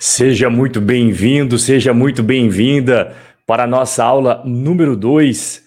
Seja 0.00 0.48
muito 0.48 0.80
bem-vindo, 0.80 1.58
seja 1.58 1.92
muito 1.92 2.22
bem-vinda 2.22 3.16
para 3.44 3.64
a 3.64 3.66
nossa 3.66 4.04
aula 4.04 4.44
número 4.46 4.96
2 4.96 5.66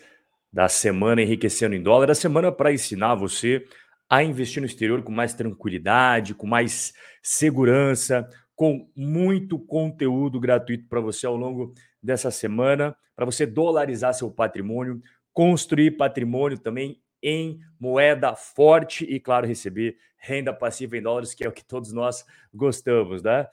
da 0.54 0.70
semana 0.70 1.22
Enriquecendo 1.22 1.76
em 1.76 1.84
Dólar. 1.84 2.10
A 2.10 2.16
semana 2.16 2.50
para 2.50 2.72
ensinar 2.72 3.16
você 3.16 3.66
a 4.10 4.24
investir 4.24 4.62
no 4.62 4.66
exterior 4.66 5.04
com 5.04 5.12
mais 5.12 5.34
tranquilidade, 5.34 6.34
com 6.34 6.48
mais 6.48 6.94
segurança, 7.22 8.26
com 8.56 8.90
muito 8.96 9.60
conteúdo 9.60 10.40
gratuito 10.40 10.88
para 10.88 11.02
você 11.02 11.28
ao 11.28 11.36
longo 11.36 11.74
dessa 12.02 12.32
semana, 12.32 12.96
para 13.14 13.26
você 13.26 13.46
dolarizar 13.46 14.14
seu 14.14 14.32
patrimônio, 14.32 15.02
construir 15.34 15.92
patrimônio 15.92 16.58
também 16.58 17.02
em 17.22 17.60
moeda 17.78 18.34
forte 18.34 19.04
e, 19.04 19.20
claro, 19.20 19.46
receber 19.46 19.98
renda 20.18 20.54
passiva 20.54 20.96
em 20.96 21.02
dólares, 21.02 21.34
que 21.34 21.44
é 21.44 21.50
o 21.50 21.52
que 21.52 21.66
todos 21.66 21.92
nós 21.92 22.24
gostamos, 22.54 23.22
né? 23.22 23.46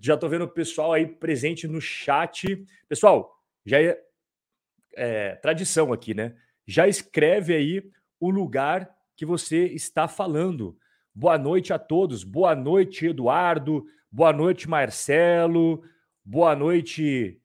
Já 0.00 0.14
estou 0.14 0.28
vendo 0.28 0.44
o 0.44 0.48
pessoal 0.48 0.92
aí 0.92 1.06
presente 1.06 1.68
no 1.68 1.80
chat. 1.80 2.64
Pessoal, 2.88 3.40
já 3.64 3.80
é, 3.80 3.98
é 4.94 5.34
tradição 5.36 5.92
aqui, 5.92 6.12
né? 6.14 6.34
Já 6.66 6.88
escreve 6.88 7.54
aí 7.54 7.90
o 8.18 8.30
lugar 8.30 8.90
que 9.16 9.24
você 9.24 9.66
está 9.66 10.08
falando. 10.08 10.76
Boa 11.14 11.38
noite 11.38 11.72
a 11.72 11.78
todos. 11.78 12.24
Boa 12.24 12.54
noite, 12.54 13.06
Eduardo. 13.06 13.86
Boa 14.10 14.32
noite, 14.32 14.68
Marcelo. 14.68 15.82
Boa 16.24 16.56
noite, 16.56 17.40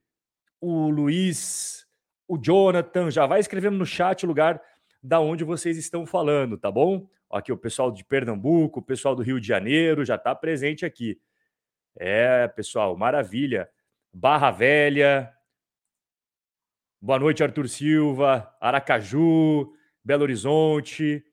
o 0.60 0.90
Luiz, 0.90 1.86
o 2.28 2.38
Jonathan. 2.38 3.12
Já 3.12 3.28
vai 3.28 3.40
escrevendo 3.40 3.78
no 3.78 3.86
chat 3.86 4.24
o 4.24 4.28
lugar 4.28 4.60
da 5.04 5.20
onde 5.20 5.44
vocês 5.44 5.78
estão 5.78 6.06
falando, 6.06 6.58
tá 6.58 6.72
bom? 6.72 7.08
Aqui 7.32 7.52
o 7.52 7.58
pessoal 7.58 7.92
de 7.92 8.04
Pernambuco, 8.04 8.80
o 8.80 8.84
pessoal 8.84 9.16
do 9.16 9.22
Rio 9.22 9.40
de 9.40 9.48
Janeiro 9.48 10.04
já 10.04 10.16
está 10.16 10.34
presente 10.34 10.86
aqui. 10.86 11.20
É, 11.96 12.48
pessoal, 12.48 12.96
maravilha. 12.96 13.70
Barra 14.14 14.52
Velha. 14.52 15.34
Boa 17.02 17.20
noite, 17.20 17.44
Arthur 17.44 17.68
Silva, 17.68 18.56
Aracaju, 18.62 19.74
Belo 20.04 20.24
Horizonte. 20.24 21.24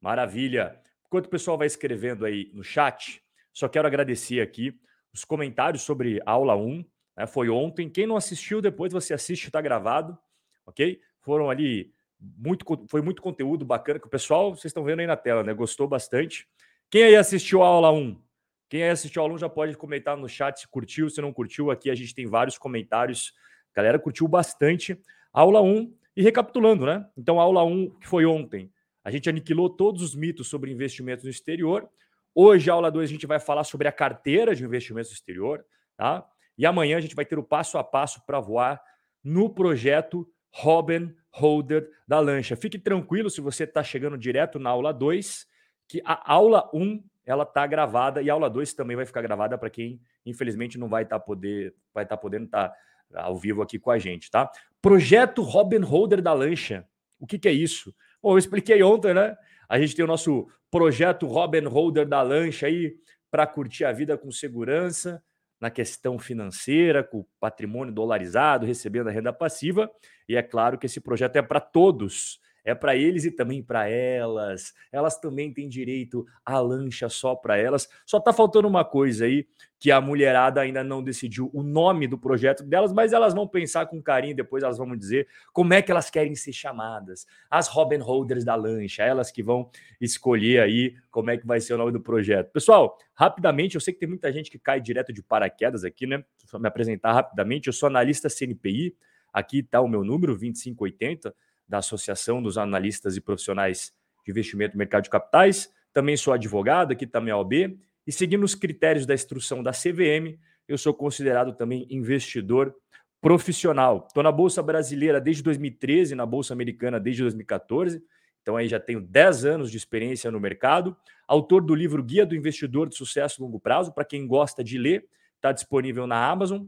Maravilha. 0.00 0.80
Enquanto 1.06 1.26
o 1.26 1.30
pessoal 1.30 1.58
vai 1.58 1.66
escrevendo 1.66 2.24
aí 2.24 2.50
no 2.54 2.62
chat, 2.62 3.22
só 3.52 3.68
quero 3.68 3.86
agradecer 3.86 4.40
aqui 4.40 4.78
os 5.12 5.24
comentários 5.24 5.82
sobre 5.82 6.20
a 6.24 6.32
aula 6.32 6.56
1. 6.56 6.84
Né? 7.16 7.26
Foi 7.26 7.48
ontem. 7.48 7.88
Quem 7.88 8.06
não 8.06 8.16
assistiu, 8.16 8.62
depois 8.62 8.92
você 8.92 9.12
assiste, 9.12 9.46
está 9.46 9.60
gravado. 9.60 10.16
Ok? 10.64 11.00
Foram 11.20 11.50
ali 11.50 11.92
muito, 12.20 12.64
foi 12.88 13.02
muito 13.02 13.22
conteúdo 13.22 13.64
bacana 13.64 13.98
que 13.98 14.06
o 14.06 14.10
pessoal, 14.10 14.54
vocês 14.54 14.66
estão 14.66 14.84
vendo 14.84 15.00
aí 15.00 15.06
na 15.06 15.16
tela, 15.16 15.42
né? 15.42 15.52
Gostou 15.52 15.88
bastante. 15.88 16.46
Quem 16.90 17.04
aí 17.04 17.16
assistiu 17.16 17.62
a 17.62 17.66
aula 17.66 17.90
1? 17.92 18.27
Quem 18.68 18.84
assistiu 18.84 19.22
a 19.22 19.24
aula 19.24 19.34
1 19.34 19.38
já 19.38 19.48
pode 19.48 19.76
comentar 19.76 20.16
no 20.16 20.28
chat 20.28 20.60
se 20.60 20.68
curtiu, 20.68 21.08
se 21.08 21.20
não 21.20 21.32
curtiu. 21.32 21.70
Aqui 21.70 21.90
a 21.90 21.94
gente 21.94 22.14
tem 22.14 22.26
vários 22.26 22.58
comentários. 22.58 23.32
A 23.72 23.76
galera 23.76 23.98
curtiu 23.98 24.28
bastante 24.28 25.00
aula 25.32 25.62
1. 25.62 25.94
E 26.16 26.22
recapitulando, 26.22 26.84
né? 26.84 27.08
Então, 27.16 27.38
aula 27.38 27.62
1, 27.62 27.90
que 28.00 28.08
foi 28.08 28.26
ontem, 28.26 28.72
a 29.04 29.10
gente 29.10 29.30
aniquilou 29.30 29.70
todos 29.70 30.02
os 30.02 30.16
mitos 30.16 30.48
sobre 30.48 30.72
investimentos 30.72 31.24
no 31.24 31.30
exterior. 31.30 31.88
Hoje, 32.34 32.68
aula 32.68 32.90
2, 32.90 33.08
a 33.08 33.12
gente 33.12 33.26
vai 33.26 33.38
falar 33.38 33.62
sobre 33.62 33.86
a 33.86 33.92
carteira 33.92 34.52
de 34.52 34.64
investimentos 34.64 35.12
no 35.12 35.14
exterior, 35.14 35.64
tá? 35.96 36.26
E 36.58 36.66
amanhã 36.66 36.96
a 36.96 37.00
gente 37.00 37.14
vai 37.14 37.24
ter 37.24 37.38
o 37.38 37.42
passo 37.44 37.78
a 37.78 37.84
passo 37.84 38.20
para 38.26 38.40
voar 38.40 38.82
no 39.22 39.48
projeto 39.48 40.28
Robin 40.50 41.14
Holder 41.30 41.88
da 42.06 42.18
lancha. 42.18 42.56
Fique 42.56 42.78
tranquilo 42.78 43.30
se 43.30 43.40
você 43.40 43.62
está 43.62 43.82
chegando 43.82 44.18
direto 44.18 44.58
na 44.58 44.70
aula 44.70 44.92
2, 44.92 45.46
que 45.86 46.02
a 46.04 46.32
aula 46.32 46.68
1 46.74 46.82
um, 46.82 47.04
ela 47.28 47.42
está 47.42 47.66
gravada 47.66 48.22
e 48.22 48.30
a 48.30 48.32
aula 48.32 48.48
2 48.48 48.72
também 48.72 48.96
vai 48.96 49.04
ficar 49.04 49.20
gravada 49.20 49.58
para 49.58 49.68
quem 49.68 50.00
infelizmente 50.24 50.78
não 50.78 50.88
vai 50.88 51.02
estar 51.02 51.18
tá 51.18 51.24
poder 51.24 51.74
vai 51.92 52.04
estar 52.04 52.16
tá 52.16 52.20
podendo 52.20 52.46
estar 52.46 52.68
tá 52.68 52.76
ao 53.14 53.36
vivo 53.36 53.62
aqui 53.62 53.78
com 53.78 53.90
a 53.90 53.98
gente, 53.98 54.30
tá? 54.30 54.50
Projeto 54.80 55.42
Robin 55.42 55.80
Holder 55.80 56.20
da 56.20 56.32
lancha. 56.32 56.86
O 57.18 57.26
que, 57.26 57.38
que 57.38 57.48
é 57.48 57.52
isso? 57.52 57.94
Bom, 58.22 58.32
eu 58.32 58.38
expliquei 58.38 58.82
ontem, 58.82 59.14
né? 59.14 59.36
A 59.68 59.78
gente 59.78 59.94
tem 59.94 60.04
o 60.04 60.08
nosso 60.08 60.48
projeto 60.70 61.26
Robin 61.26 61.64
Holder 61.64 62.06
da 62.06 62.22
lancha 62.22 62.66
aí 62.66 62.96
para 63.30 63.46
curtir 63.46 63.84
a 63.84 63.92
vida 63.92 64.16
com 64.16 64.30
segurança 64.30 65.22
na 65.60 65.70
questão 65.70 66.18
financeira, 66.18 67.02
com 67.02 67.26
patrimônio 67.40 67.92
dolarizado, 67.92 68.64
recebendo 68.64 69.08
a 69.08 69.10
renda 69.10 69.32
passiva. 69.32 69.90
E 70.28 70.36
é 70.36 70.42
claro 70.42 70.78
que 70.78 70.86
esse 70.86 71.00
projeto 71.00 71.36
é 71.36 71.42
para 71.42 71.60
todos, 71.60 72.40
é 72.68 72.74
para 72.74 72.94
eles 72.94 73.24
e 73.24 73.30
também 73.30 73.62
para 73.62 73.88
elas. 73.88 74.74
Elas 74.92 75.18
também 75.18 75.52
têm 75.52 75.68
direito 75.68 76.26
à 76.44 76.60
lancha 76.60 77.08
só 77.08 77.34
para 77.34 77.56
elas. 77.56 77.88
Só 78.04 78.18
está 78.18 78.30
faltando 78.30 78.68
uma 78.68 78.84
coisa 78.84 79.24
aí 79.24 79.46
que 79.78 79.90
a 79.90 80.00
mulherada 80.00 80.60
ainda 80.60 80.84
não 80.84 81.02
decidiu 81.02 81.50
o 81.54 81.62
nome 81.62 82.06
do 82.06 82.18
projeto 82.18 82.64
delas, 82.64 82.92
mas 82.92 83.12
elas 83.12 83.32
vão 83.32 83.46
pensar 83.46 83.86
com 83.86 84.02
carinho, 84.02 84.34
depois 84.34 84.62
elas 84.62 84.76
vão 84.76 84.94
dizer 84.94 85.28
como 85.52 85.72
é 85.72 85.80
que 85.80 85.90
elas 85.90 86.10
querem 86.10 86.34
ser 86.34 86.52
chamadas. 86.52 87.26
As 87.48 87.68
Robin 87.68 87.98
Holders 87.98 88.44
da 88.44 88.54
lancha, 88.54 89.02
elas 89.02 89.30
que 89.30 89.42
vão 89.42 89.70
escolher 89.98 90.60
aí 90.60 90.94
como 91.10 91.30
é 91.30 91.38
que 91.38 91.46
vai 91.46 91.60
ser 91.60 91.74
o 91.74 91.78
nome 91.78 91.92
do 91.92 92.00
projeto. 92.00 92.50
Pessoal, 92.50 92.98
rapidamente, 93.14 93.76
eu 93.76 93.80
sei 93.80 93.94
que 93.94 94.00
tem 94.00 94.08
muita 94.08 94.30
gente 94.30 94.50
que 94.50 94.58
cai 94.58 94.80
direto 94.80 95.12
de 95.12 95.22
paraquedas 95.22 95.84
aqui, 95.84 96.06
né? 96.06 96.22
Só 96.44 96.58
me 96.58 96.68
apresentar 96.68 97.12
rapidamente, 97.12 97.68
eu 97.68 97.72
sou 97.72 97.86
analista 97.86 98.28
CNPI, 98.28 98.94
aqui 99.32 99.60
está 99.60 99.80
o 99.80 99.88
meu 99.88 100.04
número 100.04 100.36
2580 100.36 101.32
da 101.68 101.78
Associação 101.78 102.42
dos 102.42 102.56
Analistas 102.56 103.16
e 103.16 103.20
Profissionais 103.20 103.92
de 104.24 104.30
Investimento 104.30 104.74
no 104.74 104.78
Mercado 104.78 105.04
de 105.04 105.10
Capitais. 105.10 105.70
Também 105.92 106.16
sou 106.16 106.32
advogado, 106.32 106.92
aqui 106.92 107.04
está 107.04 107.20
minha 107.20 107.36
OB. 107.36 107.78
E 108.06 108.12
seguindo 108.12 108.44
os 108.44 108.54
critérios 108.54 109.04
da 109.04 109.14
instrução 109.14 109.62
da 109.62 109.72
CVM, 109.72 110.38
eu 110.66 110.78
sou 110.78 110.94
considerado 110.94 111.52
também 111.52 111.86
investidor 111.90 112.74
profissional. 113.20 114.06
Estou 114.06 114.22
na 114.22 114.32
Bolsa 114.32 114.62
Brasileira 114.62 115.20
desde 115.20 115.42
2013, 115.42 116.14
na 116.14 116.24
Bolsa 116.24 116.52
Americana 116.52 117.00
desde 117.00 117.22
2014. 117.22 118.02
Então 118.40 118.56
aí 118.56 118.68
já 118.68 118.80
tenho 118.80 119.00
10 119.00 119.44
anos 119.44 119.70
de 119.70 119.76
experiência 119.76 120.30
no 120.30 120.40
mercado. 120.40 120.96
Autor 121.26 121.62
do 121.62 121.74
livro 121.74 122.02
Guia 122.02 122.24
do 122.24 122.34
Investidor 122.34 122.88
de 122.88 122.96
Sucesso 122.96 123.42
a 123.42 123.44
Longo 123.44 123.60
Prazo, 123.60 123.92
para 123.92 124.04
quem 124.04 124.26
gosta 124.26 124.64
de 124.64 124.78
ler, 124.78 125.06
está 125.36 125.52
disponível 125.52 126.06
na 126.06 126.26
Amazon. 126.26 126.64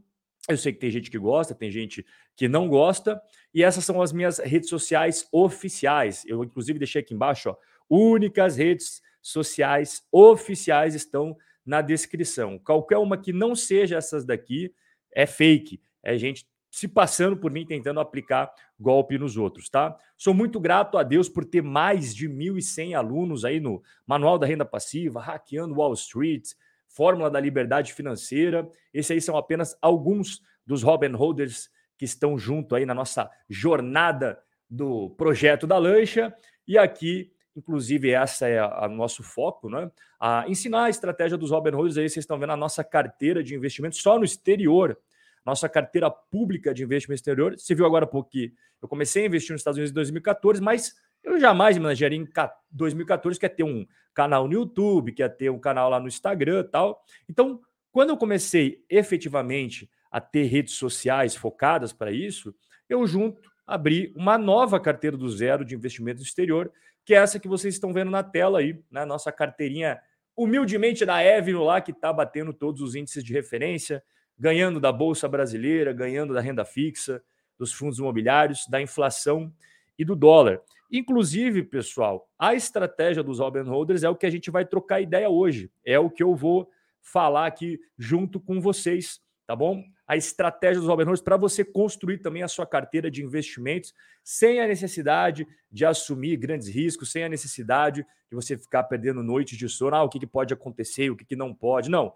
Eu 0.48 0.56
sei 0.56 0.72
que 0.72 0.80
tem 0.80 0.90
gente 0.90 1.10
que 1.10 1.18
gosta, 1.18 1.54
tem 1.54 1.70
gente 1.70 2.04
que 2.34 2.48
não 2.48 2.68
gosta. 2.68 3.20
E 3.54 3.62
essas 3.62 3.84
são 3.84 4.00
as 4.00 4.12
minhas 4.12 4.38
redes 4.38 4.68
sociais 4.68 5.28
oficiais. 5.30 6.24
Eu, 6.26 6.42
inclusive, 6.42 6.78
deixei 6.78 7.02
aqui 7.02 7.14
embaixo, 7.14 7.50
ó, 7.50 7.56
únicas 7.88 8.56
redes 8.56 9.02
sociais 9.20 10.02
oficiais 10.10 10.94
estão 10.94 11.36
na 11.64 11.82
descrição. 11.82 12.58
Qualquer 12.58 12.98
uma 12.98 13.18
que 13.18 13.32
não 13.32 13.54
seja 13.54 13.96
essas 13.96 14.24
daqui 14.24 14.74
é 15.12 15.26
fake. 15.26 15.80
É 16.02 16.16
gente 16.16 16.48
se 16.70 16.86
passando 16.86 17.36
por 17.36 17.50
mim 17.50 17.66
tentando 17.66 18.00
aplicar 18.00 18.50
golpe 18.78 19.18
nos 19.18 19.36
outros, 19.36 19.68
tá? 19.68 19.98
Sou 20.16 20.32
muito 20.32 20.60
grato 20.60 20.96
a 20.96 21.02
Deus 21.02 21.28
por 21.28 21.44
ter 21.44 21.62
mais 21.62 22.14
de 22.14 22.28
1.100 22.28 22.94
alunos 22.94 23.44
aí 23.44 23.58
no 23.58 23.82
Manual 24.06 24.38
da 24.38 24.46
Renda 24.46 24.64
Passiva, 24.64 25.20
Hackeando 25.20 25.74
Wall 25.74 25.92
Street, 25.94 26.52
Fórmula 26.90 27.30
da 27.30 27.40
Liberdade 27.40 27.92
Financeira. 27.94 28.68
Esses 28.92 29.10
aí 29.12 29.20
são 29.20 29.36
apenas 29.36 29.76
alguns 29.80 30.42
dos 30.66 30.82
Robin 30.82 31.12
Holders 31.12 31.70
que 31.96 32.04
estão 32.04 32.38
junto 32.38 32.74
aí 32.74 32.84
na 32.84 32.94
nossa 32.94 33.30
jornada 33.48 34.38
do 34.68 35.10
projeto 35.10 35.66
da 35.66 35.78
lancha. 35.78 36.34
E 36.66 36.78
aqui, 36.78 37.32
inclusive, 37.56 38.10
essa 38.10 38.48
é 38.48 38.62
o 38.62 38.88
nosso 38.88 39.22
foco, 39.22 39.68
né? 39.68 39.90
A 40.18 40.44
ensinar 40.48 40.84
a 40.84 40.90
estratégia 40.90 41.36
dos 41.36 41.50
Robin 41.50 41.72
Holders 41.72 41.98
aí, 41.98 42.08
vocês 42.08 42.22
estão 42.22 42.38
vendo 42.38 42.52
a 42.52 42.56
nossa 42.56 42.82
carteira 42.82 43.42
de 43.42 43.54
investimento 43.54 43.96
só 43.96 44.18
no 44.18 44.24
exterior. 44.24 44.98
Nossa 45.44 45.68
carteira 45.68 46.10
pública 46.10 46.74
de 46.74 46.82
investimento 46.82 47.20
exterior. 47.20 47.58
Você 47.58 47.74
viu 47.74 47.86
agora 47.86 48.06
porque 48.06 48.52
eu 48.80 48.88
comecei 48.88 49.24
a 49.24 49.26
investir 49.26 49.52
nos 49.52 49.60
Estados 49.60 49.78
Unidos 49.78 49.90
em 49.90 49.94
2014, 49.94 50.60
mas 50.60 50.94
eu 51.22 51.38
jamais 51.38 51.76
imaginaria 51.76 52.18
em 52.18 52.28
2014 52.70 53.38
quer 53.38 53.50
ter 53.50 53.64
um 53.64 53.86
canal 54.14 54.46
no 54.46 54.54
YouTube, 54.54 55.12
quer 55.12 55.28
ter 55.28 55.50
um 55.50 55.58
canal 55.58 55.90
lá 55.90 56.00
no 56.00 56.08
Instagram 56.08 56.64
tal. 56.70 57.04
Então, 57.28 57.60
quando 57.92 58.10
eu 58.10 58.16
comecei 58.16 58.84
efetivamente 58.88 59.90
a 60.10 60.20
ter 60.20 60.44
redes 60.44 60.74
sociais 60.74 61.34
focadas 61.34 61.92
para 61.92 62.10
isso, 62.10 62.54
eu 62.88 63.06
junto 63.06 63.50
abri 63.66 64.12
uma 64.16 64.36
nova 64.36 64.80
carteira 64.80 65.16
do 65.16 65.28
zero 65.28 65.64
de 65.64 65.74
investimento 65.74 66.22
exterior, 66.22 66.72
que 67.04 67.14
é 67.14 67.18
essa 67.18 67.38
que 67.38 67.48
vocês 67.48 67.74
estão 67.74 67.92
vendo 67.92 68.10
na 68.10 68.22
tela 68.22 68.58
aí, 68.58 68.82
na 68.90 69.00
né? 69.00 69.06
nossa 69.06 69.30
carteirinha 69.30 70.00
humildemente 70.36 71.04
da 71.04 71.22
Evno 71.22 71.64
lá, 71.64 71.80
que 71.80 71.92
está 71.92 72.12
batendo 72.12 72.52
todos 72.52 72.80
os 72.80 72.94
índices 72.94 73.22
de 73.22 73.32
referência, 73.32 74.02
ganhando 74.38 74.80
da 74.80 74.90
Bolsa 74.90 75.28
Brasileira, 75.28 75.92
ganhando 75.92 76.32
da 76.32 76.40
renda 76.40 76.64
fixa, 76.64 77.22
dos 77.58 77.72
fundos 77.72 77.98
imobiliários, 77.98 78.66
da 78.68 78.80
inflação 78.80 79.52
e 79.98 80.04
do 80.04 80.16
dólar. 80.16 80.62
Inclusive, 80.90 81.62
pessoal, 81.62 82.28
a 82.38 82.54
estratégia 82.54 83.22
dos 83.22 83.38
Robin 83.38 83.62
Holders 83.62 84.02
é 84.02 84.08
o 84.08 84.16
que 84.16 84.26
a 84.26 84.30
gente 84.30 84.50
vai 84.50 84.64
trocar 84.64 85.00
ideia 85.00 85.28
hoje. 85.28 85.70
É 85.84 85.98
o 85.98 86.10
que 86.10 86.22
eu 86.22 86.34
vou 86.34 86.68
falar 87.00 87.46
aqui 87.46 87.78
junto 87.96 88.40
com 88.40 88.60
vocês, 88.60 89.20
tá 89.46 89.54
bom? 89.54 89.84
A 90.06 90.16
estratégia 90.16 90.80
dos 90.80 90.88
Robin 90.88 91.04
Holders 91.04 91.22
para 91.22 91.36
você 91.36 91.64
construir 91.64 92.18
também 92.18 92.42
a 92.42 92.48
sua 92.48 92.66
carteira 92.66 93.08
de 93.08 93.22
investimentos 93.22 93.94
sem 94.24 94.60
a 94.60 94.66
necessidade 94.66 95.46
de 95.70 95.84
assumir 95.84 96.36
grandes 96.36 96.66
riscos, 96.66 97.12
sem 97.12 97.22
a 97.22 97.28
necessidade 97.28 98.04
de 98.28 98.34
você 98.34 98.58
ficar 98.58 98.82
perdendo 98.84 99.22
noites 99.22 99.56
de 99.56 99.68
sono. 99.68 99.94
Ah, 99.94 100.02
o 100.02 100.08
que, 100.08 100.18
que 100.18 100.26
pode 100.26 100.52
acontecer, 100.52 101.10
o 101.10 101.16
que, 101.16 101.24
que 101.24 101.36
não 101.36 101.54
pode. 101.54 101.88
Não. 101.88 102.12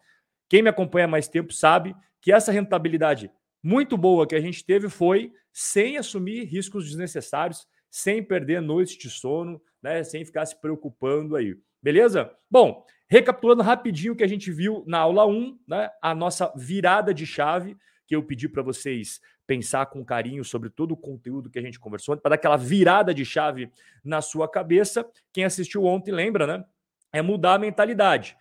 Quem 0.48 0.62
me 0.62 0.68
acompanha 0.68 1.06
mais 1.06 1.28
tempo 1.28 1.52
sabe 1.52 1.94
que 2.20 2.32
essa 2.32 2.50
rentabilidade 2.50 3.30
muito 3.62 3.96
boa 3.96 4.26
que 4.26 4.34
a 4.34 4.40
gente 4.40 4.64
teve 4.64 4.88
foi 4.88 5.32
sem 5.52 5.96
assumir 5.96 6.44
riscos 6.44 6.86
desnecessários, 6.86 7.66
sem 7.94 8.20
perder 8.20 8.60
noites 8.60 8.98
de 8.98 9.08
sono, 9.08 9.62
né, 9.80 10.02
sem 10.02 10.24
ficar 10.24 10.44
se 10.46 10.60
preocupando 10.60 11.36
aí. 11.36 11.56
Beleza? 11.80 12.28
Bom, 12.50 12.84
recapitulando 13.06 13.62
rapidinho 13.62 14.14
o 14.14 14.16
que 14.16 14.24
a 14.24 14.28
gente 14.28 14.50
viu 14.50 14.82
na 14.84 14.98
aula 14.98 15.24
1, 15.24 15.60
né, 15.68 15.88
a 16.02 16.12
nossa 16.12 16.52
virada 16.56 17.14
de 17.14 17.24
chave, 17.24 17.76
que 18.04 18.16
eu 18.16 18.20
pedi 18.24 18.48
para 18.48 18.64
vocês 18.64 19.20
pensar 19.46 19.86
com 19.86 20.04
carinho 20.04 20.44
sobre 20.44 20.70
todo 20.70 20.90
o 20.90 20.96
conteúdo 20.96 21.48
que 21.48 21.58
a 21.58 21.62
gente 21.62 21.78
conversou, 21.78 22.16
para 22.16 22.30
dar 22.30 22.34
aquela 22.34 22.56
virada 22.56 23.14
de 23.14 23.24
chave 23.24 23.70
na 24.02 24.20
sua 24.20 24.50
cabeça. 24.50 25.08
Quem 25.32 25.44
assistiu 25.44 25.84
ontem 25.84 26.10
lembra, 26.10 26.48
né? 26.48 26.64
É 27.12 27.22
mudar 27.22 27.54
a 27.54 27.58
mentalidade. 27.60 28.36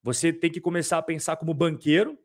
Você 0.00 0.32
tem 0.32 0.48
que 0.48 0.60
começar 0.60 0.98
a 0.98 1.02
pensar 1.02 1.34
como 1.34 1.52
banqueiro, 1.52 2.16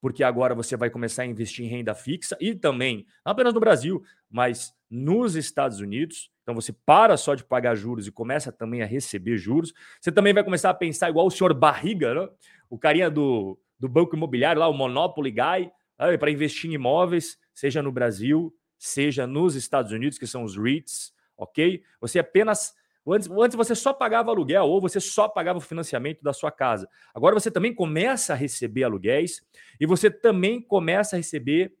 porque 0.00 0.22
agora 0.22 0.54
você 0.54 0.76
vai 0.76 0.90
começar 0.90 1.22
a 1.22 1.26
investir 1.26 1.64
em 1.64 1.68
renda 1.68 1.94
fixa 1.94 2.36
e 2.40 2.54
também, 2.54 3.06
não 3.24 3.32
apenas 3.32 3.52
no 3.52 3.60
Brasil, 3.60 4.02
mas 4.30 4.72
nos 4.90 5.34
Estados 5.34 5.80
Unidos. 5.80 6.30
Então 6.42 6.54
você 6.54 6.72
para 6.72 7.16
só 7.16 7.34
de 7.34 7.44
pagar 7.44 7.74
juros 7.74 8.06
e 8.06 8.12
começa 8.12 8.50
também 8.50 8.82
a 8.82 8.86
receber 8.86 9.36
juros. 9.36 9.72
Você 10.00 10.10
também 10.10 10.32
vai 10.32 10.44
começar 10.44 10.70
a 10.70 10.74
pensar 10.74 11.10
igual 11.10 11.26
o 11.26 11.30
senhor 11.30 11.52
Barriga, 11.52 12.14
né? 12.14 12.28
o 12.70 12.78
carinha 12.78 13.10
do, 13.10 13.58
do 13.78 13.88
banco 13.88 14.16
imobiliário 14.16 14.60
lá, 14.60 14.68
o 14.68 14.72
Monopoly 14.72 15.30
Guy, 15.30 15.70
para 16.18 16.30
investir 16.30 16.70
em 16.70 16.74
imóveis, 16.74 17.38
seja 17.52 17.82
no 17.82 17.90
Brasil, 17.90 18.54
seja 18.78 19.26
nos 19.26 19.56
Estados 19.56 19.92
Unidos, 19.92 20.18
que 20.18 20.26
são 20.26 20.44
os 20.44 20.56
REITs, 20.56 21.12
ok? 21.36 21.82
Você 22.00 22.18
apenas 22.18 22.74
Antes, 23.10 23.30
antes 23.30 23.56
você 23.56 23.74
só 23.74 23.92
pagava 23.92 24.30
aluguel 24.30 24.64
ou 24.64 24.80
você 24.80 25.00
só 25.00 25.28
pagava 25.28 25.58
o 25.58 25.62
financiamento 25.62 26.22
da 26.22 26.32
sua 26.32 26.50
casa. 26.50 26.88
Agora 27.14 27.34
você 27.34 27.50
também 27.50 27.74
começa 27.74 28.32
a 28.32 28.36
receber 28.36 28.84
aluguéis 28.84 29.42
e 29.80 29.86
você 29.86 30.10
também 30.10 30.60
começa 30.60 31.16
a 31.16 31.18
receber 31.18 31.72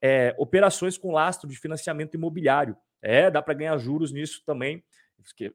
é, 0.00 0.34
operações 0.38 0.96
com 0.96 1.12
lastro 1.12 1.48
de 1.48 1.56
financiamento 1.56 2.14
imobiliário. 2.14 2.76
É, 3.02 3.30
dá 3.30 3.42
para 3.42 3.54
ganhar 3.54 3.76
juros 3.78 4.12
nisso 4.12 4.42
também. 4.44 4.82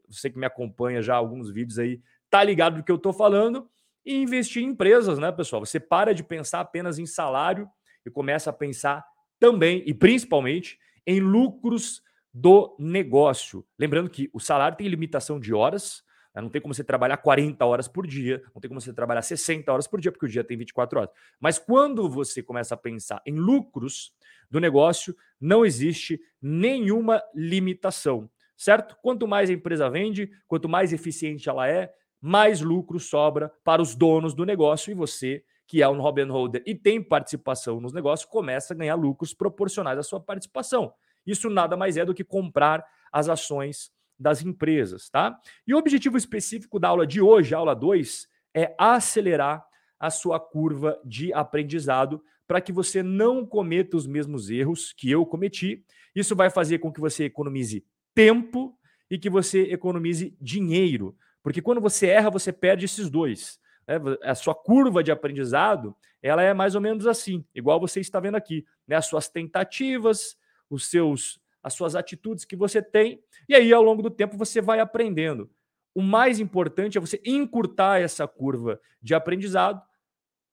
Você 0.08 0.30
que 0.30 0.38
me 0.38 0.46
acompanha 0.46 1.02
já 1.02 1.16
alguns 1.16 1.52
vídeos 1.52 1.80
aí, 1.80 2.02
tá 2.30 2.44
ligado 2.44 2.78
do 2.78 2.84
que 2.84 2.92
eu 2.92 2.98
estou 2.98 3.14
falando. 3.14 3.70
E 4.04 4.16
investir 4.16 4.64
em 4.64 4.68
empresas, 4.68 5.20
né, 5.20 5.32
pessoal? 5.32 5.64
Você 5.64 5.80
para 5.80 6.14
de 6.14 6.24
pensar 6.24 6.60
apenas 6.60 6.98
em 6.98 7.06
salário 7.06 7.70
e 8.06 8.10
começa 8.10 8.50
a 8.50 8.54
pensar 8.54 9.06
também 9.40 9.84
e 9.86 9.94
principalmente 9.94 10.80
em 11.06 11.20
lucros 11.20 12.02
do 12.34 12.76
negócio. 12.80 13.66
Lembrando 13.78 14.10
que 14.10 14.30
o 14.34 14.40
salário 14.40 14.78
tem 14.78 14.88
limitação 14.88 15.40
de 15.40 15.54
horas, 15.54 16.04
né? 16.34 16.42
não 16.42 16.50
tem 16.50 16.62
como 16.62 16.74
você 16.74 16.84
trabalhar 16.84 17.18
40 17.18 17.66
horas 17.66 17.88
por 17.88 18.08
dia, 18.08 18.42
não 18.54 18.62
tem 18.62 18.70
como 18.70 18.80
você 18.80 18.94
trabalhar 18.94 19.22
60 19.22 19.72
horas 19.72 19.88
por 19.88 20.00
dia, 20.00 20.12
porque 20.12 20.26
o 20.26 20.30
dia 20.30 20.44
tem 20.44 20.58
24 20.58 21.00
horas. 21.00 21.12
Mas 21.40 21.60
quando 21.60 22.10
você 22.10 22.42
começa 22.42 22.74
a 22.74 22.78
pensar 22.78 23.22
em 23.26 23.36
lucros 23.36 24.14
do 24.50 24.60
negócio, 24.60 25.16
não 25.40 25.66
existe 25.66 26.22
nenhuma 26.42 27.22
limitação, 27.34 28.30
certo? 28.56 28.98
Quanto 29.02 29.28
mais 29.28 29.50
a 29.50 29.54
empresa 29.54 29.90
vende, 29.90 30.32
quanto 30.48 30.70
mais 30.70 30.94
eficiente 30.94 31.50
ela 31.50 31.68
é, 31.68 31.94
mais 32.22 32.62
lucro 32.62 33.00
sobra 33.00 33.52
para 33.64 33.82
os 33.82 33.96
donos 33.96 34.34
do 34.34 34.46
negócio 34.46 34.92
e 34.92 34.94
você 34.94 35.44
que 35.72 35.82
é 35.82 35.88
um 35.88 36.02
Robin 36.02 36.26
Holder 36.26 36.62
e 36.66 36.76
tem 36.76 37.02
participação 37.02 37.80
nos 37.80 37.94
negócios, 37.94 38.30
começa 38.30 38.74
a 38.74 38.78
ganhar 38.78 38.96
lucros 38.96 39.34
proporcionais 39.34 39.98
à 39.98 40.04
sua 40.04 40.20
participação. 40.20 40.94
Isso 41.26 41.50
nada 41.50 41.76
mais 41.78 41.98
é 41.98 42.06
do 42.06 42.14
que 42.14 42.24
comprar 42.24 42.86
as 43.12 43.30
ações 43.30 43.92
das 44.18 44.42
empresas, 44.44 45.10
tá? 45.10 45.38
E 45.68 45.74
o 45.74 45.78
objetivo 45.78 46.18
específico 46.18 46.80
da 46.80 46.90
aula 46.90 47.08
de 47.08 47.22
hoje, 47.22 47.56
aula 47.56 47.76
2, 47.76 48.28
é 48.54 48.76
acelerar 48.78 49.66
a 50.00 50.10
sua 50.10 50.40
curva 50.40 51.00
de 51.04 51.34
aprendizado 51.34 52.24
para 52.48 52.62
que 52.62 52.72
você 52.72 53.02
não 53.02 53.46
cometa 53.46 53.96
os 53.96 54.06
mesmos 54.06 54.50
erros 54.50 54.94
que 54.94 55.10
eu 55.10 55.26
cometi. 55.26 55.84
Isso 56.14 56.36
vai 56.36 56.50
fazer 56.50 56.80
com 56.80 56.92
que 56.92 57.00
você 57.00 57.26
economize 57.26 57.86
tempo 58.14 58.78
e 59.10 59.18
que 59.18 59.30
você 59.30 59.64
economize 59.64 60.36
dinheiro, 60.40 61.16
porque 61.44 61.62
quando 61.62 61.82
você 61.82 62.08
erra, 62.08 62.30
você 62.30 62.52
perde 62.52 62.86
esses 62.86 63.10
dois. 63.10 63.60
Né? 63.88 63.96
A 64.24 64.36
sua 64.36 64.54
curva 64.54 65.04
de 65.04 65.12
aprendizado, 65.12 65.96
ela 66.22 66.42
é 66.44 66.54
mais 66.54 66.76
ou 66.76 66.82
menos 66.82 67.08
assim, 67.08 67.44
igual 67.54 67.80
você 67.80 68.00
está 68.00 68.20
vendo 68.20 68.36
aqui, 68.36 68.66
né? 68.88 68.96
As 68.96 69.08
suas 69.08 69.28
tentativas, 69.28 70.38
os 70.72 70.90
seus 70.90 71.40
as 71.64 71.76
suas 71.76 71.96
atitudes 71.96 72.44
que 72.44 72.56
você 72.56 72.82
tem, 72.82 73.24
e 73.48 73.54
aí 73.54 73.72
ao 73.72 73.84
longo 73.84 74.02
do 74.02 74.10
tempo 74.10 74.36
você 74.36 74.60
vai 74.60 74.80
aprendendo. 74.80 75.48
O 75.94 76.02
mais 76.02 76.40
importante 76.40 76.98
é 76.98 77.02
você 77.02 77.22
encurtar 77.24 78.02
essa 78.02 78.28
curva 78.28 78.82
de 79.00 79.14
aprendizado 79.14 79.80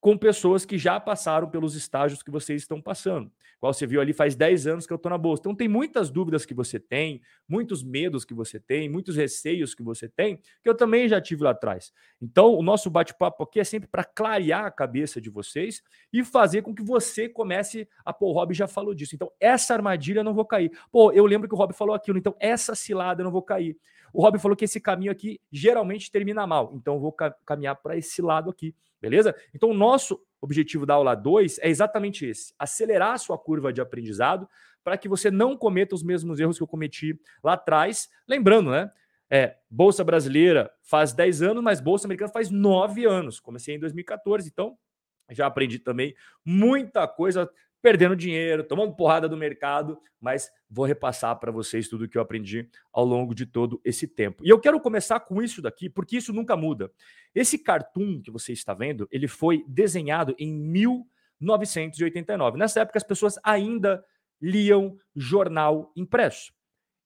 com 0.01 0.19
pessoas 0.19 0.67
que 0.67 0.77
já 0.77 1.01
passaram 1.01 1.49
pelos 1.49 1.75
estágios 1.75 2.23
que 2.23 2.31
vocês 2.31 2.61
estão 2.61 2.79
passando. 2.81 3.33
Qual 3.61 3.73
você 3.73 3.87
viu 3.87 4.01
ali, 4.01 4.13
faz 4.13 4.37
10 4.37 4.67
anos 4.67 4.87
que 4.87 4.93
eu 4.93 4.97
estou 4.97 5.11
na 5.11 5.19
bolsa. 5.19 5.41
Então 5.41 5.55
tem 5.55 5.67
muitas 5.67 6.11
dúvidas 6.11 6.47
que 6.47 6.55
você 6.55 6.79
tem, 6.79 7.21
muitos 7.49 7.83
medos 7.83 8.25
que 8.25 8.33
você 8.33 8.61
tem, 8.61 8.89
muitos 8.89 9.17
receios 9.17 9.75
que 9.75 9.83
você 9.83 10.09
tem, 10.09 10.37
que 10.63 10.69
eu 10.69 10.77
também 10.77 11.09
já 11.09 11.21
tive 11.21 11.43
lá 11.43 11.51
atrás. 11.51 11.93
Então 12.23 12.55
o 12.55 12.63
nosso 12.63 12.89
bate-papo 12.89 13.43
aqui 13.43 13.59
é 13.59 13.65
sempre 13.65 13.89
para 13.89 14.05
clarear 14.05 14.65
a 14.65 14.71
cabeça 14.71 15.21
de 15.21 15.29
vocês 15.29 15.83
e 16.13 16.25
fazer 16.25 16.63
com 16.63 16.75
que 16.75 16.83
você 16.83 17.29
comece 17.29 17.89
a, 18.05 18.13
pô, 18.13 18.29
o 18.29 18.33
Rob 18.33 18.55
já 18.55 18.69
falou 18.69 18.95
disso. 18.95 19.15
Então 19.15 19.31
essa 19.41 19.75
armadilha 19.75 20.21
eu 20.21 20.25
não 20.25 20.35
vou 20.35 20.45
cair. 20.45 20.71
Pô, 20.93 21.11
eu 21.13 21.27
lembro 21.27 21.49
que 21.49 21.55
o 21.55 21.59
Rob 21.59 21.75
falou 21.75 21.95
aquilo, 21.95 22.19
então 22.19 22.37
essa 22.39 22.75
cilada 22.75 23.23
eu 23.23 23.25
não 23.25 23.33
vou 23.33 23.43
cair. 23.43 23.77
O 24.13 24.23
Rob 24.23 24.39
falou 24.39 24.57
que 24.57 24.65
esse 24.65 24.81
caminho 24.81 25.13
aqui 25.13 25.41
geralmente 25.51 26.11
termina 26.11 26.47
mal, 26.47 26.73
então 26.75 26.95
eu 26.95 27.01
vou 27.01 27.15
caminhar 27.45 27.77
para 27.77 27.97
esse 27.97 28.23
lado 28.23 28.51
aqui. 28.51 28.75
Beleza? 29.01 29.35
Então, 29.55 29.71
o 29.71 29.75
nosso 29.75 30.21
objetivo 30.41 30.87
da 30.87 30.95
aula 30.95 31.15
2 31.15 31.59
é 31.59 31.69
exatamente 31.69 32.27
esse: 32.27 32.55
acelerar 32.59 33.13
a 33.13 33.19
sua 33.19 33.39
curva 33.39 33.73
de 33.73 33.81
aprendizado 33.81 34.49
para 34.83 34.97
que 34.97 35.09
você 35.09 35.31
não 35.31 35.57
cometa 35.57 35.95
os 35.95 36.03
mesmos 36.03 36.41
erros 36.41 36.57
que 36.57 36.63
eu 36.63 36.69
cometi 36.69 37.19
lá 37.43 37.55
atrás. 37.55 38.09
Lembrando, 38.27 38.71
né? 38.71 38.91
É, 39.31 39.57
Bolsa 39.69 40.03
Brasileira 40.03 40.71
faz 40.83 41.13
10 41.13 41.43
anos, 41.43 41.63
mas 41.63 41.81
Bolsa 41.81 42.07
Americana 42.07 42.33
faz 42.33 42.51
9 42.51 43.05
anos. 43.05 43.39
Comecei 43.39 43.75
em 43.75 43.79
2014, 43.79 44.49
então 44.49 44.79
já 45.31 45.47
aprendi 45.47 45.79
também 45.79 46.15
muita 46.45 47.07
coisa 47.07 47.51
perdendo 47.81 48.17
dinheiro, 48.17 48.65
tomando 48.65 48.95
porrada 48.95 49.29
do 49.29 49.37
mercado, 49.37 49.99
mas 50.21 50.51
vou 50.69 50.85
repassar 50.85 51.39
para 51.39 51.53
vocês 51.53 51.89
tudo 51.89 52.09
que 52.09 52.19
eu 52.19 52.23
aprendi 52.23 52.69
ao 52.93 53.05
longo 53.05 53.35
de 53.35 53.47
todo 53.47 53.81
esse 53.85 54.07
tempo. 54.07 54.45
E 54.45 54.49
eu 54.49 54.59
quero 54.59 54.81
começar 54.81 55.21
com 55.21 55.43
isso 55.43 55.63
daqui, 55.63 55.89
porque 55.89 56.17
isso 56.17 56.33
nunca 56.33 56.57
muda. 56.57 56.91
Esse 57.35 57.59
cartoon 57.59 58.21
que 58.21 58.31
você 58.31 58.53
está 58.53 58.75
vendo, 58.75 59.09
ele 59.11 59.29
foi 59.29 59.65
desenhado 59.69 60.35
em 60.39 60.53
1989. 60.53 62.59
Nessa 62.59 62.81
época 62.81 62.99
as 62.99 63.05
pessoas 63.05 63.39
ainda 63.45 64.05
liam 64.41 64.97
jornal 65.15 65.93
impresso. 65.97 66.53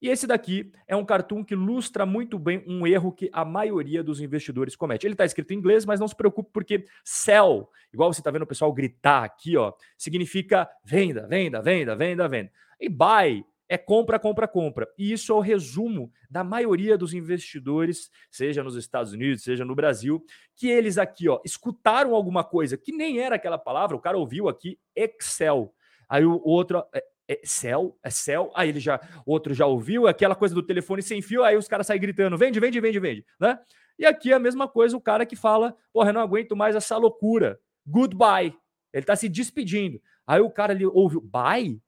E 0.02 0.08
esse 0.08 0.26
daqui 0.26 0.72
é 0.88 0.96
um 0.96 1.04
cartoon 1.04 1.44
que 1.44 1.54
ilustra 1.54 2.04
muito 2.04 2.36
bem 2.36 2.64
um 2.66 2.84
erro 2.84 3.12
que 3.12 3.30
a 3.32 3.44
maioria 3.44 4.02
dos 4.02 4.20
investidores 4.20 4.74
comete. 4.74 5.06
Ele 5.06 5.14
está 5.14 5.24
escrito 5.24 5.52
em 5.52 5.58
inglês, 5.58 5.84
mas 5.84 6.00
não 6.00 6.08
se 6.08 6.16
preocupe, 6.16 6.50
porque 6.52 6.84
sell, 7.04 7.70
igual 7.94 8.12
você 8.12 8.20
está 8.20 8.32
vendo 8.32 8.42
o 8.42 8.46
pessoal 8.46 8.72
gritar 8.72 9.22
aqui, 9.22 9.56
ó, 9.56 9.72
significa 9.96 10.68
venda, 10.84 11.28
venda, 11.28 11.62
venda, 11.62 11.94
venda, 11.94 12.28
venda. 12.28 12.50
E 12.80 12.88
buy 12.88 13.44
é 13.68 13.78
compra, 13.78 14.18
compra, 14.18 14.48
compra. 14.48 14.88
E 14.98 15.12
isso 15.12 15.30
é 15.32 15.36
o 15.36 15.40
resumo 15.40 16.12
da 16.28 16.42
maioria 16.42 16.98
dos 16.98 17.14
investidores, 17.14 18.10
seja 18.28 18.60
nos 18.64 18.74
Estados 18.74 19.12
Unidos, 19.12 19.44
seja 19.44 19.64
no 19.64 19.74
Brasil, 19.74 20.22
que 20.56 20.68
eles 20.68 20.98
aqui, 20.98 21.28
ó, 21.28 21.40
escutaram 21.44 22.16
alguma 22.16 22.42
coisa 22.42 22.76
que 22.76 22.90
nem 22.90 23.20
era 23.20 23.36
aquela 23.36 23.56
palavra, 23.56 23.96
o 23.96 24.00
cara 24.00 24.18
ouviu 24.18 24.48
aqui 24.48 24.80
Excel. 24.96 25.72
Aí 26.08 26.26
o 26.26 26.42
outro, 26.44 26.84
é, 27.32 27.40
é 27.42 27.46
céu, 27.46 27.98
é 28.02 28.10
céu. 28.10 28.50
Aí 28.54 28.68
ele 28.68 28.80
já, 28.80 29.00
outro 29.26 29.54
já 29.54 29.66
ouviu, 29.66 30.06
aquela 30.06 30.34
coisa 30.34 30.54
do 30.54 30.62
telefone 30.62 31.02
sem 31.02 31.22
fio, 31.22 31.42
aí 31.42 31.56
os 31.56 31.68
caras 31.68 31.86
saem 31.86 32.00
gritando: 32.00 32.36
vende, 32.36 32.58
vende, 32.60 32.80
vende, 32.80 32.98
vende, 33.00 33.26
né? 33.40 33.58
E 33.98 34.06
aqui 34.06 34.32
é 34.32 34.34
a 34.34 34.38
mesma 34.38 34.68
coisa, 34.68 34.96
o 34.96 35.00
cara 35.00 35.26
que 35.26 35.36
fala: 35.36 35.76
porra, 35.92 36.10
eu 36.10 36.14
não 36.14 36.20
aguento 36.20 36.56
mais 36.56 36.74
essa 36.76 36.96
loucura. 36.96 37.58
Goodbye. 37.86 38.54
Ele 38.92 39.06
tá 39.06 39.16
se 39.16 39.28
despedindo. 39.28 40.00
Aí 40.26 40.40
o 40.40 40.50
cara 40.50 40.72
ali 40.72 40.86
ouve: 40.86 41.18
buy? 41.20 41.80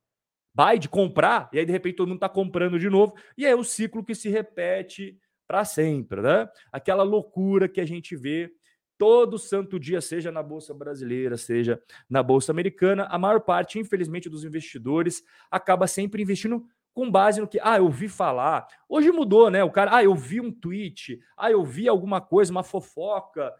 Buy 0.54 0.78
de 0.78 0.88
comprar? 0.88 1.48
E 1.52 1.58
aí 1.58 1.66
de 1.66 1.72
repente 1.72 1.96
todo 1.96 2.08
mundo 2.08 2.20
tá 2.20 2.28
comprando 2.28 2.78
de 2.78 2.88
novo. 2.88 3.14
E 3.36 3.44
é 3.44 3.54
o 3.54 3.64
ciclo 3.64 4.04
que 4.04 4.14
se 4.14 4.28
repete 4.28 5.18
para 5.46 5.64
sempre, 5.64 6.22
né? 6.22 6.48
Aquela 6.72 7.02
loucura 7.02 7.68
que 7.68 7.80
a 7.80 7.84
gente 7.84 8.16
vê 8.16 8.50
todo 8.98 9.38
santo 9.38 9.78
dia, 9.78 10.00
seja 10.00 10.30
na 10.30 10.42
Bolsa 10.42 10.72
Brasileira, 10.72 11.36
seja 11.36 11.80
na 12.08 12.22
Bolsa 12.22 12.52
Americana, 12.52 13.04
a 13.04 13.18
maior 13.18 13.40
parte, 13.40 13.78
infelizmente, 13.78 14.28
dos 14.28 14.44
investidores 14.44 15.22
acaba 15.50 15.86
sempre 15.86 16.22
investindo 16.22 16.66
com 16.92 17.10
base 17.10 17.40
no 17.40 17.48
que, 17.48 17.58
ah, 17.60 17.76
eu 17.78 17.84
ouvi 17.84 18.08
falar. 18.08 18.66
Hoje 18.88 19.10
mudou, 19.10 19.50
né? 19.50 19.64
O 19.64 19.70
cara, 19.70 19.96
ah, 19.96 20.04
eu 20.04 20.14
vi 20.14 20.40
um 20.40 20.52
tweet, 20.52 21.20
ah, 21.36 21.50
eu 21.50 21.64
vi 21.64 21.88
alguma 21.88 22.20
coisa, 22.20 22.52
uma 22.52 22.62
fofoca, 22.62 23.52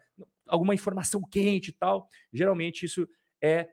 alguma 0.47 0.73
informação 0.73 1.21
quente 1.21 1.69
e 1.69 1.73
tal. 1.73 2.07
Geralmente 2.31 2.85
isso 2.85 3.07
é, 3.41 3.67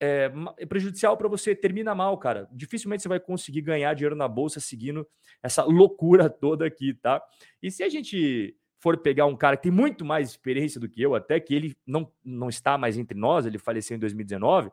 é, 0.00 0.32
é 0.56 0.66
prejudicial 0.66 1.16
para 1.16 1.28
você, 1.28 1.54
termina 1.54 1.94
mal, 1.94 2.16
cara. 2.16 2.48
Dificilmente 2.50 3.02
você 3.02 3.08
vai 3.08 3.20
conseguir 3.20 3.60
ganhar 3.60 3.92
dinheiro 3.94 4.16
na 4.16 4.26
bolsa 4.26 4.60
seguindo 4.60 5.06
essa 5.42 5.62
loucura 5.62 6.30
toda 6.30 6.66
aqui, 6.66 6.94
tá? 6.94 7.22
E 7.62 7.70
se 7.70 7.82
a 7.82 7.90
gente 7.90 8.56
for 8.82 8.96
pegar 8.98 9.26
um 9.26 9.36
cara 9.36 9.56
que 9.56 9.62
tem 9.62 9.72
muito 9.72 10.04
mais 10.04 10.28
experiência 10.28 10.80
do 10.80 10.88
que 10.88 11.00
eu, 11.00 11.14
até 11.14 11.38
que 11.38 11.54
ele 11.54 11.76
não, 11.86 12.10
não 12.24 12.48
está 12.48 12.76
mais 12.76 12.98
entre 12.98 13.16
nós, 13.16 13.46
ele 13.46 13.56
faleceu 13.56 13.96
em 13.96 14.00
2019, 14.00 14.72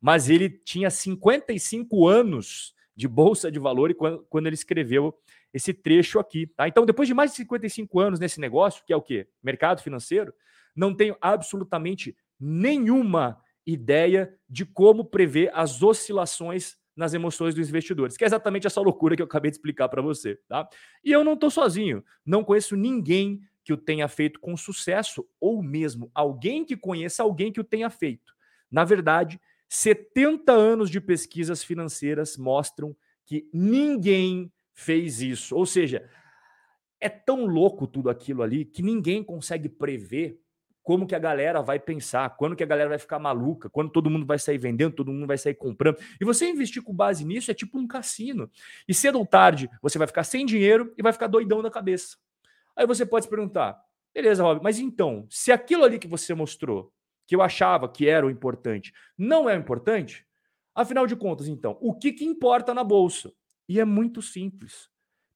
mas 0.00 0.30
ele 0.30 0.48
tinha 0.48 0.88
55 0.88 2.06
anos 2.06 2.72
de 2.94 3.08
bolsa 3.08 3.50
de 3.50 3.58
valor 3.58 3.92
quando, 3.94 4.24
quando 4.30 4.46
ele 4.46 4.54
escreveu 4.54 5.12
esse 5.52 5.74
trecho 5.74 6.20
aqui. 6.20 6.46
Tá? 6.46 6.68
Então, 6.68 6.86
depois 6.86 7.08
de 7.08 7.14
mais 7.14 7.32
de 7.32 7.38
55 7.38 7.98
anos 7.98 8.20
nesse 8.20 8.40
negócio, 8.40 8.84
que 8.86 8.92
é 8.92 8.96
o 8.96 9.02
quê? 9.02 9.26
Mercado 9.42 9.82
financeiro, 9.82 10.32
não 10.74 10.94
tenho 10.94 11.16
absolutamente 11.20 12.16
nenhuma 12.38 13.42
ideia 13.66 14.32
de 14.48 14.64
como 14.64 15.04
prever 15.04 15.50
as 15.52 15.82
oscilações 15.82 16.77
nas 16.98 17.14
emoções 17.14 17.54
dos 17.54 17.68
investidores, 17.68 18.16
que 18.16 18.24
é 18.24 18.26
exatamente 18.26 18.66
essa 18.66 18.80
loucura 18.80 19.14
que 19.14 19.22
eu 19.22 19.26
acabei 19.26 19.52
de 19.52 19.56
explicar 19.56 19.88
para 19.88 20.02
você, 20.02 20.34
tá? 20.48 20.68
E 21.04 21.12
eu 21.12 21.22
não 21.22 21.34
estou 21.34 21.48
sozinho, 21.48 22.04
não 22.26 22.42
conheço 22.42 22.74
ninguém 22.74 23.40
que 23.62 23.72
o 23.72 23.76
tenha 23.76 24.08
feito 24.08 24.40
com 24.40 24.56
sucesso 24.56 25.24
ou 25.40 25.62
mesmo 25.62 26.10
alguém 26.12 26.64
que 26.64 26.76
conheça 26.76 27.22
alguém 27.22 27.52
que 27.52 27.60
o 27.60 27.64
tenha 27.64 27.88
feito. 27.88 28.34
Na 28.68 28.84
verdade, 28.84 29.40
70 29.68 30.52
anos 30.52 30.90
de 30.90 31.00
pesquisas 31.00 31.62
financeiras 31.62 32.36
mostram 32.36 32.96
que 33.24 33.48
ninguém 33.52 34.52
fez 34.74 35.22
isso. 35.22 35.54
Ou 35.54 35.66
seja, 35.66 36.08
é 37.00 37.08
tão 37.08 37.46
louco 37.46 37.86
tudo 37.86 38.10
aquilo 38.10 38.42
ali 38.42 38.64
que 38.64 38.82
ninguém 38.82 39.22
consegue 39.22 39.68
prever 39.68 40.40
como 40.88 41.06
que 41.06 41.14
a 41.14 41.18
galera 41.18 41.60
vai 41.60 41.78
pensar, 41.78 42.34
quando 42.34 42.56
que 42.56 42.62
a 42.62 42.66
galera 42.66 42.88
vai 42.88 42.98
ficar 42.98 43.18
maluca, 43.18 43.68
quando 43.68 43.90
todo 43.90 44.08
mundo 44.08 44.24
vai 44.24 44.38
sair 44.38 44.56
vendendo, 44.56 44.94
todo 44.94 45.12
mundo 45.12 45.26
vai 45.26 45.36
sair 45.36 45.52
comprando. 45.52 45.98
E 46.18 46.24
você 46.24 46.48
investir 46.48 46.82
com 46.82 46.94
base 46.94 47.26
nisso 47.26 47.50
é 47.50 47.54
tipo 47.54 47.78
um 47.78 47.86
cassino. 47.86 48.50
E 48.88 48.94
cedo 48.94 49.18
ou 49.18 49.26
tarde 49.26 49.68
você 49.82 49.98
vai 49.98 50.06
ficar 50.06 50.24
sem 50.24 50.46
dinheiro 50.46 50.94
e 50.96 51.02
vai 51.02 51.12
ficar 51.12 51.26
doidão 51.26 51.60
da 51.60 51.70
cabeça. 51.70 52.16
Aí 52.74 52.86
você 52.86 53.04
pode 53.04 53.26
se 53.26 53.28
perguntar, 53.28 53.78
beleza, 54.14 54.42
Rob, 54.42 54.62
mas 54.62 54.78
então, 54.78 55.26
se 55.28 55.52
aquilo 55.52 55.84
ali 55.84 55.98
que 55.98 56.08
você 56.08 56.32
mostrou, 56.32 56.90
que 57.26 57.36
eu 57.36 57.42
achava 57.42 57.86
que 57.86 58.08
era 58.08 58.24
o 58.24 58.30
importante, 58.30 58.90
não 59.18 59.46
é 59.46 59.54
importante, 59.54 60.26
afinal 60.74 61.06
de 61.06 61.14
contas, 61.14 61.48
então, 61.48 61.76
o 61.82 61.92
que, 61.92 62.14
que 62.14 62.24
importa 62.24 62.72
na 62.72 62.82
bolsa? 62.82 63.30
E 63.68 63.78
é 63.78 63.84
muito 63.84 64.22
simples 64.22 64.88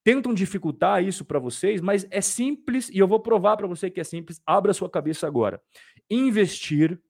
tentam 0.05 0.35
dificultar 0.35 1.03
isso 1.03 1.25
para 1.25 1.39
vocês, 1.39 1.81
mas 1.81 2.07
é 2.11 2.21
simples 2.21 2.89
e 2.89 2.99
eu 2.99 3.07
vou 3.07 3.21
provar 3.21 3.57
para 3.57 3.67
você 3.67 3.91
que 3.91 4.01
é 4.01 4.05
simples. 4.05 4.41
Abra 4.45 4.73
sua 4.73 4.91
cabeça 4.91 5.27
agora. 5.27 5.61
Investir 6.11 7.01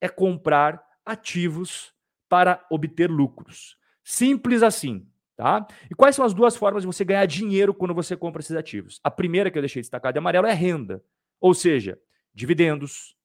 é 0.00 0.08
comprar 0.08 0.82
ativos 1.04 1.92
para 2.28 2.64
obter 2.70 3.10
lucros. 3.10 3.76
Simples 4.02 4.62
assim, 4.62 5.06
tá? 5.36 5.66
E 5.90 5.94
quais 5.94 6.16
são 6.16 6.24
as 6.24 6.32
duas 6.32 6.56
formas 6.56 6.82
de 6.82 6.86
você 6.86 7.04
ganhar 7.04 7.26
dinheiro 7.26 7.74
quando 7.74 7.94
você 7.94 8.16
compra 8.16 8.40
esses 8.40 8.56
ativos? 8.56 9.00
A 9.02 9.10
primeira 9.10 9.50
que 9.50 9.58
eu 9.58 9.62
deixei 9.62 9.82
destacada 9.82 10.14
de 10.14 10.18
amarelo 10.18 10.46
é 10.46 10.52
renda, 10.52 11.02
ou 11.40 11.52
seja, 11.54 11.98
dividendos, 12.34 13.16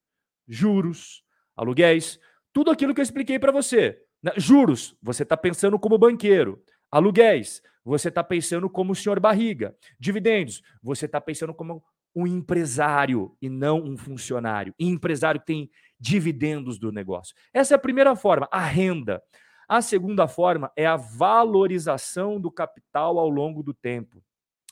juros, 0.48 1.24
aluguéis, 1.56 2.20
tudo 2.52 2.72
aquilo 2.72 2.94
que 2.94 3.00
eu 3.00 3.04
expliquei 3.04 3.40
para 3.40 3.52
você. 3.52 4.02
Né? 4.22 4.32
Juros, 4.38 4.96
você 5.02 5.24
está 5.24 5.36
pensando 5.36 5.80
como 5.80 5.98
banqueiro. 5.98 6.64
Aluguéis, 6.92 7.62
você 7.84 8.10
está 8.10 8.24
pensando 8.24 8.70
como 8.70 8.94
o 8.94 8.96
senhor 8.96 9.20
barriga. 9.20 9.76
Dividendos, 10.00 10.62
você 10.82 11.06
está 11.06 11.20
pensando 11.20 11.54
como 11.54 11.84
um 12.16 12.28
empresário 12.28 13.36
e 13.42 13.50
não 13.50 13.82
um 13.82 13.98
funcionário. 13.98 14.74
Empresário 14.80 15.42
tem 15.44 15.70
dividendos 16.00 16.78
do 16.78 16.92
negócio. 16.92 17.36
Essa 17.54 17.74
é 17.74 17.76
a 17.76 17.80
primeira 17.80 18.16
forma, 18.16 18.48
a 18.52 18.60
renda. 18.60 19.22
A 19.68 19.82
segunda 19.82 20.28
forma 20.28 20.72
é 20.76 20.86
a 20.86 20.96
valorização 20.96 22.40
do 22.40 22.52
capital 22.52 23.18
ao 23.18 23.30
longo 23.30 23.64
do 23.64 23.74
tempo. 23.74 24.24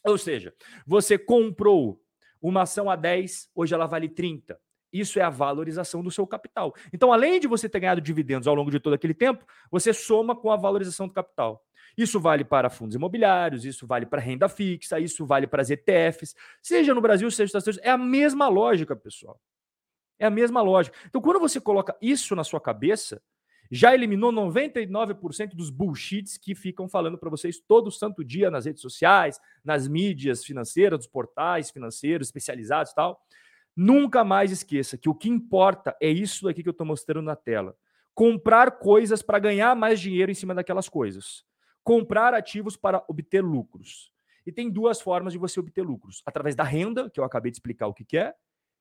Ou 0.06 0.18
seja, 0.18 0.53
você 0.86 1.18
comprou 1.18 2.00
uma 2.41 2.63
ação 2.63 2.89
a 2.89 2.96
10, 2.96 3.50
hoje 3.56 3.74
ela 3.74 3.86
vale 3.86 4.10
30. 4.10 4.60
Isso 4.91 5.20
é 5.20 5.22
a 5.22 5.30
valorização 5.30 6.03
do 6.03 6.12
seu 6.12 6.27
capital. 6.27 6.74
Então, 6.91 7.13
além 7.13 7.39
de 7.39 7.48
você 7.48 7.70
ter 7.70 7.80
ganhado 7.80 8.01
dividendos 8.01 8.48
ao 8.48 8.56
longo 8.56 8.70
de 8.70 8.80
todo 8.80 8.94
aquele 8.94 9.13
tempo, 9.13 9.46
você 9.72 9.94
soma 9.94 10.36
com 10.36 10.51
a 10.51 10.58
valorização 10.58 11.08
do 11.08 11.13
capital. 11.13 11.63
Isso 11.98 12.19
vale 12.19 12.43
para 12.43 12.69
fundos 12.69 12.95
imobiliários, 12.95 13.65
isso 13.65 13.86
vale 13.86 14.05
para 14.05 14.21
renda 14.21 14.48
fixa, 14.48 15.00
isso 15.00 15.25
vale 15.25 15.48
para 15.48 15.62
as 15.62 15.69
ETFs, 15.69 16.36
seja 16.62 16.93
no 16.93 17.01
Brasil, 17.01 17.29
seja 17.29 17.43
nos 17.43 17.50
Estados 17.50 17.67
Unidos. 17.67 17.86
É 17.86 17.91
a 17.91 17.98
mesma 17.98 18.48
lógica, 18.48 18.95
pessoal. 18.95 19.39
É 20.17 20.25
a 20.25 20.29
mesma 20.29 20.62
lógica. 20.62 20.98
Então, 21.07 21.21
quando 21.21 21.39
você 21.39 21.60
coloca 21.60 21.95
isso 22.01 22.36
na 22.36 22.43
sua 22.43 22.62
cabeça, 22.62 23.21
já 23.69 23.93
eliminou 23.93 24.31
99% 24.31 25.55
dos 25.55 25.69
bullshits 25.69 26.38
que 26.38 26.53
ficam 26.53 26.88
falando 26.88 27.17
para 27.17 27.29
vocês 27.29 27.60
todo 27.60 27.89
santo 27.89 28.24
dia 28.24 28.51
nas 28.51 28.65
redes 28.65 28.81
sociais, 28.81 29.39
nas 29.63 29.88
mídias 29.88 30.43
financeiras, 30.43 31.00
dos 31.00 31.07
portais 31.07 31.71
financeiros 31.71 32.27
especializados 32.27 32.91
e 32.91 32.95
tal. 32.95 33.19
Nunca 33.75 34.24
mais 34.24 34.51
esqueça 34.51 34.98
que 34.98 35.10
o 35.10 35.15
que 35.15 35.29
importa 35.29 35.95
é 36.01 36.10
isso 36.10 36.43
daqui 36.45 36.62
que 36.62 36.67
eu 36.69 36.71
estou 36.71 36.86
mostrando 36.86 37.25
na 37.25 37.36
tela. 37.36 37.75
Comprar 38.13 38.71
coisas 38.71 39.21
para 39.21 39.39
ganhar 39.39 39.74
mais 39.74 40.00
dinheiro 40.00 40.29
em 40.29 40.36
cima 40.36 40.53
daquelas 40.53 40.89
coisas 40.89 41.45
comprar 41.83 42.33
ativos 42.33 42.75
para 42.75 43.03
obter 43.07 43.43
lucros. 43.43 44.11
E 44.45 44.51
tem 44.51 44.69
duas 44.69 45.00
formas 45.00 45.33
de 45.33 45.39
você 45.39 45.59
obter 45.59 45.83
lucros: 45.83 46.21
através 46.25 46.55
da 46.55 46.63
renda, 46.63 47.09
que 47.09 47.19
eu 47.19 47.23
acabei 47.23 47.51
de 47.51 47.57
explicar 47.57 47.88
o 47.88 47.93
que, 47.93 48.03
que 48.03 48.17
é, 48.17 48.33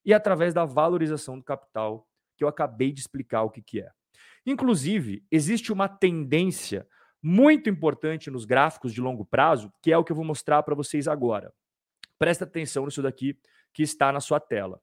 e 0.05 0.15
através 0.15 0.55
da 0.55 0.65
valorização 0.65 1.39
do 1.39 1.45
capital, 1.45 2.07
que 2.37 2.45
eu 2.45 2.49
acabei 2.49 2.93
de 2.93 3.01
explicar 3.01 3.43
o 3.43 3.51
que, 3.51 3.61
que 3.61 3.81
é. 3.81 3.91
Inclusive, 4.47 5.25
existe 5.31 5.73
uma 5.73 5.89
tendência 5.89 6.87
muito 7.23 7.69
importante 7.69 8.31
nos 8.31 8.47
gráficos 8.47 8.95
de 8.95 9.01
longo 9.01 9.25
prazo, 9.25 9.71
que 9.83 9.93
é 9.93 9.99
o 9.99 10.05
que 10.05 10.11
eu 10.11 10.17
vou 10.17 10.25
mostrar 10.25 10.63
para 10.63 10.75
vocês 10.75 11.07
agora. 11.07 11.53
Presta 12.19 12.45
atenção 12.45 12.87
nisso 12.87 13.03
daqui 13.03 13.39
que 13.73 13.83
está 13.83 14.11
na 14.11 14.21
sua 14.21 14.41
tela. 14.41 14.81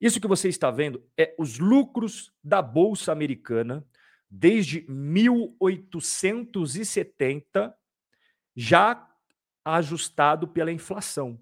Isso 0.00 0.20
que 0.20 0.28
você 0.28 0.48
está 0.48 0.70
vendo 0.70 1.04
é 1.16 1.34
os 1.38 1.58
lucros 1.58 2.32
da 2.42 2.62
bolsa 2.62 3.12
americana 3.12 3.84
desde 4.34 4.86
1870, 4.88 7.76
já 8.56 9.06
ajustado 9.62 10.48
pela 10.48 10.72
inflação. 10.72 11.38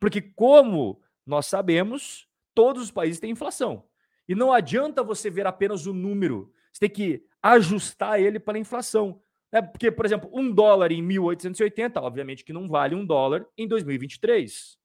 Porque, 0.00 0.20
como 0.20 1.00
nós 1.24 1.46
sabemos, 1.46 2.28
todos 2.52 2.82
os 2.82 2.90
países 2.90 3.20
têm 3.20 3.30
inflação. 3.30 3.84
E 4.28 4.34
não 4.34 4.52
adianta 4.52 5.04
você 5.04 5.30
ver 5.30 5.46
apenas 5.46 5.86
o 5.86 5.94
número, 5.94 6.52
você 6.72 6.80
tem 6.80 6.90
que 6.90 7.24
ajustar 7.40 8.20
ele 8.20 8.40
para 8.40 8.58
a 8.58 8.60
inflação. 8.60 9.22
Né? 9.52 9.62
Porque, 9.62 9.92
por 9.92 10.04
exemplo, 10.04 10.28
um 10.32 10.50
dólar 10.50 10.90
em 10.90 11.00
1880, 11.00 12.00
obviamente 12.00 12.44
que 12.44 12.52
não 12.52 12.68
vale 12.68 12.96
um 12.96 13.06
dólar 13.06 13.46
em 13.56 13.68
2023. 13.68 14.76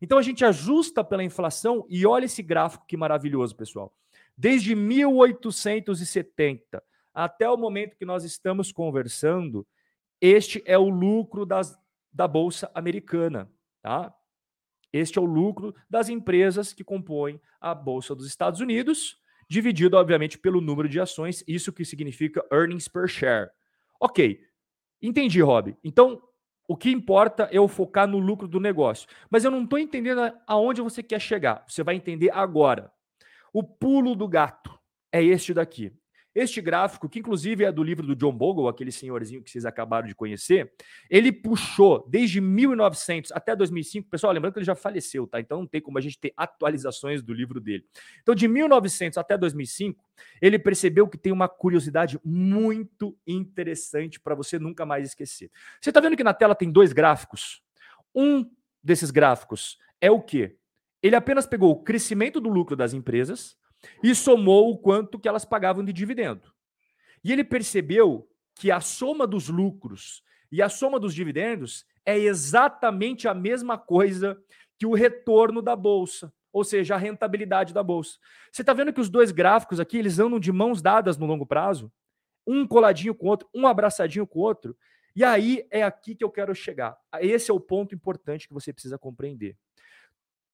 Então 0.00 0.16
a 0.16 0.22
gente 0.22 0.42
ajusta 0.42 1.04
pela 1.04 1.22
inflação 1.22 1.84
e 1.90 2.06
olha 2.06 2.24
esse 2.24 2.42
gráfico 2.42 2.86
que 2.86 2.96
maravilhoso, 2.96 3.54
pessoal. 3.54 3.94
Desde 4.40 4.76
1870 4.76 6.80
até 7.12 7.50
o 7.50 7.56
momento 7.56 7.96
que 7.96 8.04
nós 8.04 8.22
estamos 8.22 8.70
conversando, 8.70 9.66
este 10.20 10.62
é 10.64 10.78
o 10.78 10.88
lucro 10.88 11.44
das, 11.44 11.76
da 12.12 12.28
Bolsa 12.28 12.70
Americana. 12.72 13.50
Tá? 13.82 14.14
Este 14.92 15.18
é 15.18 15.20
o 15.20 15.24
lucro 15.24 15.74
das 15.90 16.08
empresas 16.08 16.72
que 16.72 16.84
compõem 16.84 17.40
a 17.60 17.74
Bolsa 17.74 18.14
dos 18.14 18.28
Estados 18.28 18.60
Unidos, 18.60 19.20
dividido, 19.48 19.96
obviamente, 19.96 20.38
pelo 20.38 20.60
número 20.60 20.88
de 20.88 21.00
ações, 21.00 21.42
isso 21.48 21.72
que 21.72 21.84
significa 21.84 22.46
earnings 22.52 22.86
per 22.86 23.08
share. 23.08 23.50
Ok, 24.00 24.40
entendi, 25.02 25.40
Rob. 25.40 25.76
Então, 25.82 26.22
o 26.68 26.76
que 26.76 26.90
importa 26.90 27.48
é 27.50 27.58
eu 27.58 27.66
focar 27.66 28.06
no 28.06 28.18
lucro 28.18 28.46
do 28.46 28.60
negócio. 28.60 29.08
Mas 29.28 29.44
eu 29.44 29.50
não 29.50 29.64
estou 29.64 29.80
entendendo 29.80 30.32
aonde 30.46 30.80
você 30.80 31.02
quer 31.02 31.20
chegar. 31.20 31.64
Você 31.66 31.82
vai 31.82 31.96
entender 31.96 32.30
agora. 32.30 32.92
O 33.52 33.62
pulo 33.62 34.14
do 34.14 34.28
gato 34.28 34.78
é 35.12 35.22
este 35.22 35.54
daqui. 35.54 35.92
Este 36.34 36.60
gráfico, 36.60 37.08
que 37.08 37.18
inclusive 37.18 37.64
é 37.64 37.72
do 37.72 37.82
livro 37.82 38.06
do 38.06 38.14
John 38.14 38.32
Bogle, 38.32 38.68
aquele 38.68 38.92
senhorzinho 38.92 39.42
que 39.42 39.50
vocês 39.50 39.64
acabaram 39.64 40.06
de 40.06 40.14
conhecer, 40.14 40.72
ele 41.10 41.32
puxou 41.32 42.06
desde 42.08 42.40
1900 42.40 43.32
até 43.32 43.56
2005. 43.56 44.08
Pessoal, 44.08 44.32
lembrando 44.32 44.52
que 44.52 44.60
ele 44.60 44.66
já 44.66 44.76
faleceu, 44.76 45.26
tá? 45.26 45.40
Então 45.40 45.58
não 45.58 45.66
tem 45.66 45.80
como 45.80 45.98
a 45.98 46.00
gente 46.00 46.16
ter 46.16 46.32
atualizações 46.36 47.24
do 47.24 47.34
livro 47.34 47.60
dele. 47.60 47.84
Então, 48.22 48.36
de 48.36 48.46
1900 48.46 49.18
até 49.18 49.36
2005, 49.36 50.04
ele 50.40 50.60
percebeu 50.60 51.08
que 51.08 51.18
tem 51.18 51.32
uma 51.32 51.48
curiosidade 51.48 52.20
muito 52.22 53.18
interessante 53.26 54.20
para 54.20 54.36
você 54.36 54.60
nunca 54.60 54.86
mais 54.86 55.08
esquecer. 55.08 55.50
Você 55.80 55.90
está 55.90 55.98
vendo 55.98 56.16
que 56.16 56.22
na 56.22 56.34
tela 56.34 56.54
tem 56.54 56.70
dois 56.70 56.92
gráficos? 56.92 57.62
Um 58.14 58.48
desses 58.80 59.10
gráficos 59.10 59.76
é 60.00 60.08
o 60.08 60.20
quê? 60.20 60.56
Ele 61.02 61.14
apenas 61.14 61.46
pegou 61.46 61.70
o 61.70 61.82
crescimento 61.82 62.40
do 62.40 62.48
lucro 62.48 62.74
das 62.74 62.92
empresas 62.92 63.56
e 64.02 64.14
somou 64.14 64.70
o 64.70 64.78
quanto 64.78 65.18
que 65.18 65.28
elas 65.28 65.44
pagavam 65.44 65.84
de 65.84 65.92
dividendo. 65.92 66.52
E 67.22 67.32
ele 67.32 67.44
percebeu 67.44 68.28
que 68.54 68.70
a 68.70 68.80
soma 68.80 69.26
dos 69.26 69.48
lucros 69.48 70.22
e 70.50 70.60
a 70.62 70.68
soma 70.68 70.98
dos 70.98 71.14
dividendos 71.14 71.84
é 72.04 72.18
exatamente 72.18 73.28
a 73.28 73.34
mesma 73.34 73.78
coisa 73.78 74.40
que 74.78 74.86
o 74.86 74.94
retorno 74.94 75.60
da 75.60 75.76
bolsa, 75.76 76.32
ou 76.52 76.64
seja, 76.64 76.94
a 76.94 76.98
rentabilidade 76.98 77.74
da 77.74 77.82
bolsa. 77.82 78.18
Você 78.50 78.62
está 78.62 78.72
vendo 78.72 78.92
que 78.92 79.00
os 79.00 79.08
dois 79.08 79.30
gráficos 79.30 79.78
aqui, 79.78 79.98
eles 79.98 80.18
andam 80.18 80.40
de 80.40 80.50
mãos 80.50 80.80
dadas 80.80 81.16
no 81.16 81.26
longo 81.26 81.46
prazo, 81.46 81.92
um 82.46 82.66
coladinho 82.66 83.14
com 83.14 83.26
o 83.26 83.28
outro, 83.28 83.48
um 83.54 83.66
abraçadinho 83.66 84.26
com 84.26 84.38
o 84.38 84.42
outro, 84.42 84.76
e 85.14 85.22
aí 85.22 85.66
é 85.70 85.82
aqui 85.82 86.14
que 86.14 86.24
eu 86.24 86.30
quero 86.30 86.54
chegar. 86.54 86.96
Esse 87.20 87.50
é 87.50 87.54
o 87.54 87.60
ponto 87.60 87.94
importante 87.94 88.48
que 88.48 88.54
você 88.54 88.72
precisa 88.72 88.96
compreender 88.98 89.56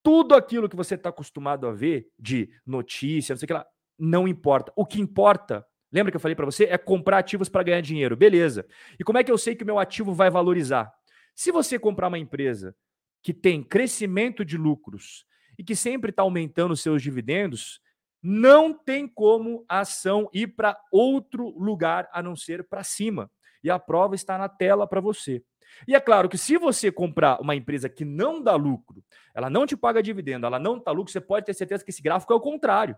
tudo 0.04 0.36
aquilo 0.36 0.68
que 0.68 0.76
você 0.76 0.94
está 0.94 1.08
acostumado 1.08 1.66
a 1.66 1.72
ver 1.72 2.08
de 2.16 2.48
notícia, 2.64 3.32
não 3.32 3.38
sei 3.38 3.46
o 3.46 3.48
que 3.48 3.54
lá, 3.54 3.66
não 3.98 4.28
importa. 4.28 4.72
O 4.76 4.86
que 4.86 5.00
importa, 5.00 5.66
Lembra 5.94 6.10
que 6.10 6.16
eu 6.16 6.20
falei 6.20 6.34
para 6.34 6.44
você? 6.44 6.64
É 6.64 6.76
comprar 6.76 7.18
ativos 7.18 7.48
para 7.48 7.62
ganhar 7.62 7.80
dinheiro. 7.80 8.16
Beleza. 8.16 8.66
E 8.98 9.04
como 9.04 9.16
é 9.16 9.22
que 9.22 9.30
eu 9.30 9.38
sei 9.38 9.54
que 9.54 9.62
o 9.62 9.66
meu 9.66 9.78
ativo 9.78 10.12
vai 10.12 10.28
valorizar? 10.28 10.92
Se 11.36 11.52
você 11.52 11.78
comprar 11.78 12.08
uma 12.08 12.18
empresa 12.18 12.74
que 13.22 13.32
tem 13.32 13.62
crescimento 13.62 14.44
de 14.44 14.58
lucros 14.58 15.24
e 15.56 15.62
que 15.62 15.76
sempre 15.76 16.10
está 16.10 16.22
aumentando 16.22 16.76
seus 16.76 17.00
dividendos, 17.00 17.80
não 18.20 18.74
tem 18.74 19.06
como 19.06 19.64
a 19.68 19.80
ação 19.80 20.28
ir 20.34 20.48
para 20.48 20.76
outro 20.90 21.56
lugar 21.56 22.08
a 22.12 22.20
não 22.20 22.34
ser 22.34 22.68
para 22.68 22.82
cima. 22.82 23.30
E 23.62 23.70
a 23.70 23.78
prova 23.78 24.16
está 24.16 24.36
na 24.36 24.48
tela 24.48 24.88
para 24.88 25.00
você. 25.00 25.44
E 25.86 25.94
é 25.94 26.00
claro 26.00 26.28
que 26.28 26.38
se 26.38 26.56
você 26.56 26.90
comprar 26.90 27.40
uma 27.40 27.54
empresa 27.54 27.88
que 27.88 28.04
não 28.04 28.42
dá 28.42 28.54
lucro, 28.54 29.02
ela 29.34 29.50
não 29.50 29.66
te 29.66 29.76
paga 29.76 30.02
dividendo, 30.02 30.46
ela 30.46 30.58
não 30.58 30.78
dá 30.78 30.90
lucro, 30.92 31.12
você 31.12 31.20
pode 31.20 31.46
ter 31.46 31.54
certeza 31.54 31.84
que 31.84 31.90
esse 31.90 32.02
gráfico 32.02 32.32
é 32.32 32.36
o 32.36 32.40
contrário. 32.40 32.96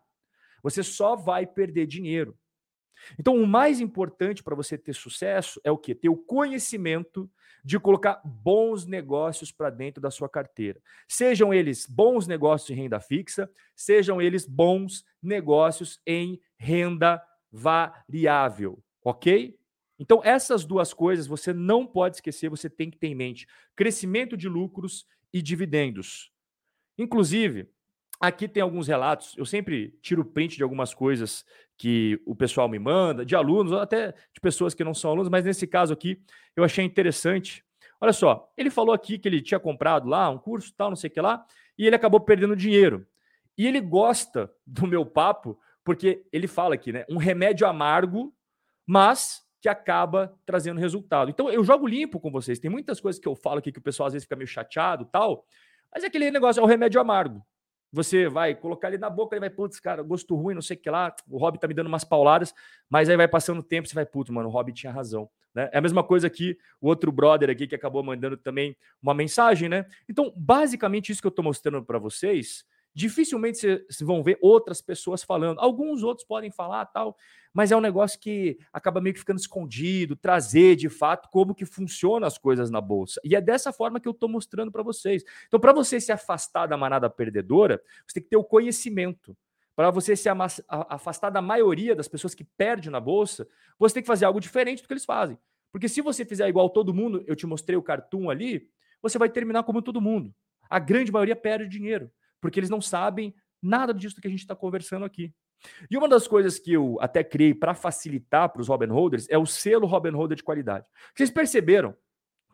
Você 0.63 0.83
só 0.83 1.17
vai 1.17 1.47
perder 1.47 1.87
dinheiro. 1.87 2.37
Então, 3.19 3.37
o 3.37 3.47
mais 3.47 3.81
importante 3.81 4.43
para 4.43 4.55
você 4.55 4.77
ter 4.77 4.95
sucesso 4.95 5.61
é 5.63 5.71
o 5.71 5.79
quê? 5.79 5.95
Ter 5.95 6.09
o 6.09 6.17
conhecimento 6.17 7.31
de 7.65 7.79
colocar 7.79 8.21
bons 8.25 8.87
negócios 8.87 9.51
para 9.51 9.71
dentro 9.71 10.01
da 10.01 10.11
sua 10.11 10.29
carteira. 10.29 10.81
Sejam 11.09 11.53
eles 11.53 11.87
bons 11.87 12.27
negócios 12.27 12.71
em 12.71 12.81
renda 12.81 13.01
fixa, 13.01 13.51
sejam 13.75 14.21
eles 14.23 14.47
bons 14.47 15.05
negócios 15.23 16.01
em 16.07 16.41
renda 16.57 17.23
variável, 17.51 18.83
ok? 19.05 19.57
Então, 19.99 20.21
essas 20.25 20.65
duas 20.65 20.93
coisas 20.93 21.27
você 21.27 21.53
não 21.53 21.87
pode 21.87 22.17
esquecer, 22.17 22.51
você 22.51 22.69
tem 22.69 22.91
que 22.91 22.99
ter 22.99 23.09
em 23.09 23.15
mente: 23.15 23.47
crescimento 23.75 24.37
de 24.37 24.49
lucros 24.49 25.07
e 25.33 25.41
dividendos. 25.41 26.31
Inclusive, 26.99 27.69
Aqui 28.19 28.49
tem 28.49 28.63
alguns 28.63 28.89
relatos, 28.89 29.35
eu 29.37 29.45
sempre 29.45 29.95
tiro 30.01 30.25
print 30.25 30.57
de 30.57 30.63
algumas 30.63 30.95
coisas 30.95 31.45
que 31.77 32.19
o 32.25 32.35
pessoal 32.35 32.67
me 32.67 32.79
manda, 32.79 33.27
de 33.27 33.37
alunos, 33.37 33.73
ou 33.73 33.79
até 33.79 34.13
de 34.33 34.41
pessoas 34.41 34.73
que 34.73 34.83
não 34.83 34.95
são 34.95 35.11
alunos, 35.11 35.29
mas 35.29 35.45
nesse 35.45 35.67
caso 35.67 35.93
aqui 35.93 36.19
eu 36.55 36.65
achei 36.65 36.83
interessante. 36.83 37.63
Olha 38.01 38.15
só, 38.15 38.51
ele 38.57 38.71
falou 38.71 38.95
aqui 38.95 39.19
que 39.19 39.29
ele 39.29 39.43
tinha 39.43 39.61
comprado 39.61 40.09
lá 40.09 40.31
um 40.31 40.39
curso, 40.39 40.73
tal, 40.75 40.89
não 40.89 40.97
sei 40.97 41.09
o 41.09 41.13
que 41.13 41.21
lá, 41.21 41.45
e 41.79 41.87
ele 41.87 41.95
acabou 41.95 42.19
perdendo 42.19 42.57
dinheiro. 42.57 43.07
E 43.57 43.67
ele 43.67 43.83
gosta 43.83 44.51
do 44.67 44.87
meu 44.87 45.05
papo, 45.05 45.59
porque 45.85 46.25
ele 46.33 46.47
fala 46.47 46.75
aqui, 46.75 46.93
né? 46.93 47.05
Um 47.11 47.19
remédio 47.19 47.67
amargo, 47.67 48.35
mas 48.87 49.46
que 49.67 49.71
acaba 49.71 50.33
trazendo 50.47 50.79
resultado. 50.79 51.29
Então 51.29 51.51
eu 51.51 51.65
jogo 51.65 51.89
limpo 51.89 52.21
com 52.21 52.31
vocês. 52.31 52.61
Tem 52.61 52.71
muitas 52.71 53.01
coisas 53.01 53.21
que 53.21 53.27
eu 53.27 53.35
falo 53.35 53.59
aqui 53.59 53.73
que 53.73 53.81
o 53.81 53.83
pessoal 53.83 54.07
às 54.07 54.13
vezes 54.13 54.25
fica 54.25 54.37
meio 54.37 54.47
chateado 54.47 55.05
tal, 55.07 55.45
mas 55.93 56.05
é 56.05 56.07
aquele 56.07 56.31
negócio, 56.31 56.61
é 56.61 56.63
o 56.63 56.67
remédio 56.67 57.01
amargo. 57.01 57.45
Você 57.93 58.29
vai 58.29 58.55
colocar 58.55 58.89
ele 58.89 58.99
na 58.99 59.11
boca, 59.11 59.35
ele 59.35 59.41
vai, 59.41 59.51
putz, 59.51 59.81
cara, 59.81 60.05
gosto 60.05 60.37
ruim, 60.37 60.55
não 60.55 60.63
sei 60.63 60.77
o 60.77 60.81
que 60.81 60.89
lá. 60.89 61.13
O 61.29 61.37
Hobbit 61.37 61.61
tá 61.61 61.67
me 61.67 61.75
dando 61.75 61.89
umas 61.89 62.05
pauladas, 62.05 62.55
mas 62.89 63.09
aí 63.09 63.17
vai 63.17 63.27
passando 63.27 63.59
o 63.59 63.63
tempo, 63.63 63.89
você 63.89 63.95
vai, 63.95 64.07
putz, 64.07 64.31
mano, 64.31 64.49
o 64.49 64.53
Hobbit 64.53 64.83
tinha 64.83 64.93
razão. 64.93 65.29
Né? 65.53 65.69
É 65.73 65.79
a 65.79 65.81
mesma 65.81 66.05
coisa 66.05 66.29
aqui, 66.29 66.57
o 66.81 66.87
outro 66.87 67.11
brother 67.11 67.51
aqui 67.51 67.67
que 67.67 67.75
acabou 67.75 68.05
mandando 68.05 68.37
também 68.37 68.77
uma 69.03 69.15
mensagem, 69.15 69.69
né? 69.69 69.85
Então, 70.09 70.33
basicamente, 70.37 71.11
isso 71.11 71.21
que 71.21 71.27
eu 71.27 71.33
tô 71.33 71.43
mostrando 71.43 71.85
para 71.85 71.99
vocês 71.99 72.65
dificilmente 72.97 73.61
vocês 73.61 74.01
vão 74.01 74.23
ver 74.23 74.39
outras 74.41 74.81
pessoas 74.81 75.23
falando. 75.23 75.61
Alguns 75.61 76.03
outros 76.03 76.27
podem 76.27 76.51
falar 76.51 76.87
tal, 76.87 77.15
mas 77.53 77.71
é 77.71 77.77
um 77.77 77.81
negócio 77.81 78.19
que 78.19 78.59
acaba 78.73 79.03
meio 79.03 79.13
que 79.13 79.21
ficando 79.21 79.39
escondido, 79.39 80.17
trazer 80.17 80.77
de 80.77 80.89
fato 80.89 81.29
como 81.31 81.55
que 81.55 81.67
funcionam 81.67 82.27
as 82.27 82.39
coisas 82.39 82.71
na 82.71 82.81
bolsa. 82.81 83.21
E 83.23 83.37
é 83.37 83.41
dessa 83.41 83.71
forma 83.71 84.01
que 84.01 84.09
eu 84.09 84.13
estou 84.13 84.31
mostrando 84.31 84.73
para 84.73 84.83
vocês. 84.83 85.23
Então, 85.47 85.61
para 85.61 85.75
você 85.75 86.01
se 86.01 86.11
afastar 86.11 86.67
da 86.67 86.77
manada 86.79 87.11
perdedora, 87.11 87.83
você 88.07 88.15
tem 88.15 88.23
que 88.23 88.31
ter 88.31 88.39
o 88.39 88.45
conhecimento. 88.45 89.37
Para 89.77 89.91
você 89.91 90.17
se 90.17 90.31
afastar 90.67 91.29
da 91.29 91.43
maioria 91.43 91.95
das 91.95 92.09
pessoas 92.09 92.35
que 92.35 92.45
perdem 92.45 92.91
na 92.91 92.99
bolsa, 92.99 93.47
você 93.79 93.97
tem 93.97 94.03
que 94.03 94.07
fazer 94.07 94.25
algo 94.25 94.41
diferente 94.41 94.81
do 94.81 94.89
que 94.89 94.95
eles 94.95 95.05
fazem. 95.05 95.39
Porque 95.71 95.87
se 95.87 96.01
você 96.01 96.25
fizer 96.25 96.49
igual 96.49 96.71
todo 96.71 96.95
mundo, 96.95 97.23
eu 97.27 97.37
te 97.37 97.47
mostrei 97.47 97.77
o 97.77 97.83
cartoon 97.83 98.31
ali, 98.31 98.71
você 99.03 99.19
vai 99.19 99.29
terminar 99.29 99.65
como 99.65 99.83
todo 99.83 100.01
mundo. 100.01 100.35
A 100.71 100.79
grande 100.79 101.13
maioria 101.13 101.37
perde 101.37 101.69
dinheiro 101.69 102.11
porque 102.41 102.61
eles 102.61 102.71
não 102.71 102.81
sabem 102.81 103.35
nada 103.63 103.93
disso 103.93 104.21
que 104.21 104.27
a 104.27 104.31
gente 104.31 104.41
está 104.41 104.55
conversando 104.55 105.05
aqui. 105.05 105.33
E 105.91 105.97
uma 105.97 106.09
das 106.09 106.29
coisas 106.29 106.59
que 106.59 106.73
eu 106.73 106.99
até 107.01 107.25
criei 107.25 107.55
para 107.55 107.75
facilitar 107.75 108.51
para 108.51 108.61
os 108.61 108.69
Robin 108.69 108.87
Holders 108.87 109.27
é 109.29 109.39
o 109.39 109.47
selo 109.47 109.87
Robin 109.87 110.11
Holder 110.11 110.37
de 110.37 110.43
qualidade. 110.43 110.87
Vocês 111.15 111.31
perceberam 111.31 111.97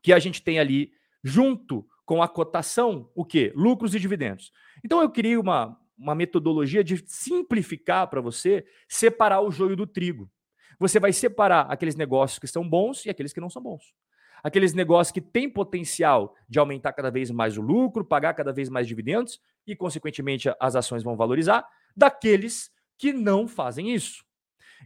que 0.02 0.12
a 0.12 0.18
gente 0.18 0.42
tem 0.42 0.58
ali, 0.58 0.92
junto 1.22 1.86
com 2.04 2.22
a 2.22 2.28
cotação, 2.28 3.10
o 3.14 3.24
quê? 3.24 3.52
Lucros 3.54 3.94
e 3.94 4.00
dividendos. 4.00 4.52
Então 4.84 5.00
eu 5.00 5.10
criei 5.10 5.36
uma, 5.36 5.78
uma 5.96 6.14
metodologia 6.14 6.82
de 6.82 7.02
simplificar 7.06 8.08
para 8.08 8.20
você 8.20 8.64
separar 8.88 9.40
o 9.40 9.50
joio 9.50 9.76
do 9.76 9.86
trigo. 9.86 10.30
Você 10.78 10.98
vai 10.98 11.12
separar 11.12 11.62
aqueles 11.70 11.94
negócios 11.94 12.38
que 12.38 12.46
são 12.46 12.68
bons 12.68 13.04
e 13.06 13.10
aqueles 13.10 13.32
que 13.32 13.40
não 13.40 13.50
são 13.50 13.62
bons 13.62 13.92
aqueles 14.42 14.74
negócios 14.74 15.12
que 15.12 15.20
têm 15.20 15.48
potencial 15.48 16.34
de 16.48 16.58
aumentar 16.58 16.92
cada 16.92 17.10
vez 17.10 17.30
mais 17.30 17.56
o 17.56 17.62
lucro, 17.62 18.04
pagar 18.04 18.34
cada 18.34 18.52
vez 18.52 18.68
mais 18.68 18.88
dividendos 18.88 19.40
e, 19.66 19.76
consequentemente, 19.76 20.52
as 20.60 20.76
ações 20.76 21.02
vão 21.02 21.16
valorizar, 21.16 21.66
daqueles 21.96 22.70
que 22.98 23.12
não 23.12 23.46
fazem 23.48 23.94
isso. 23.94 24.24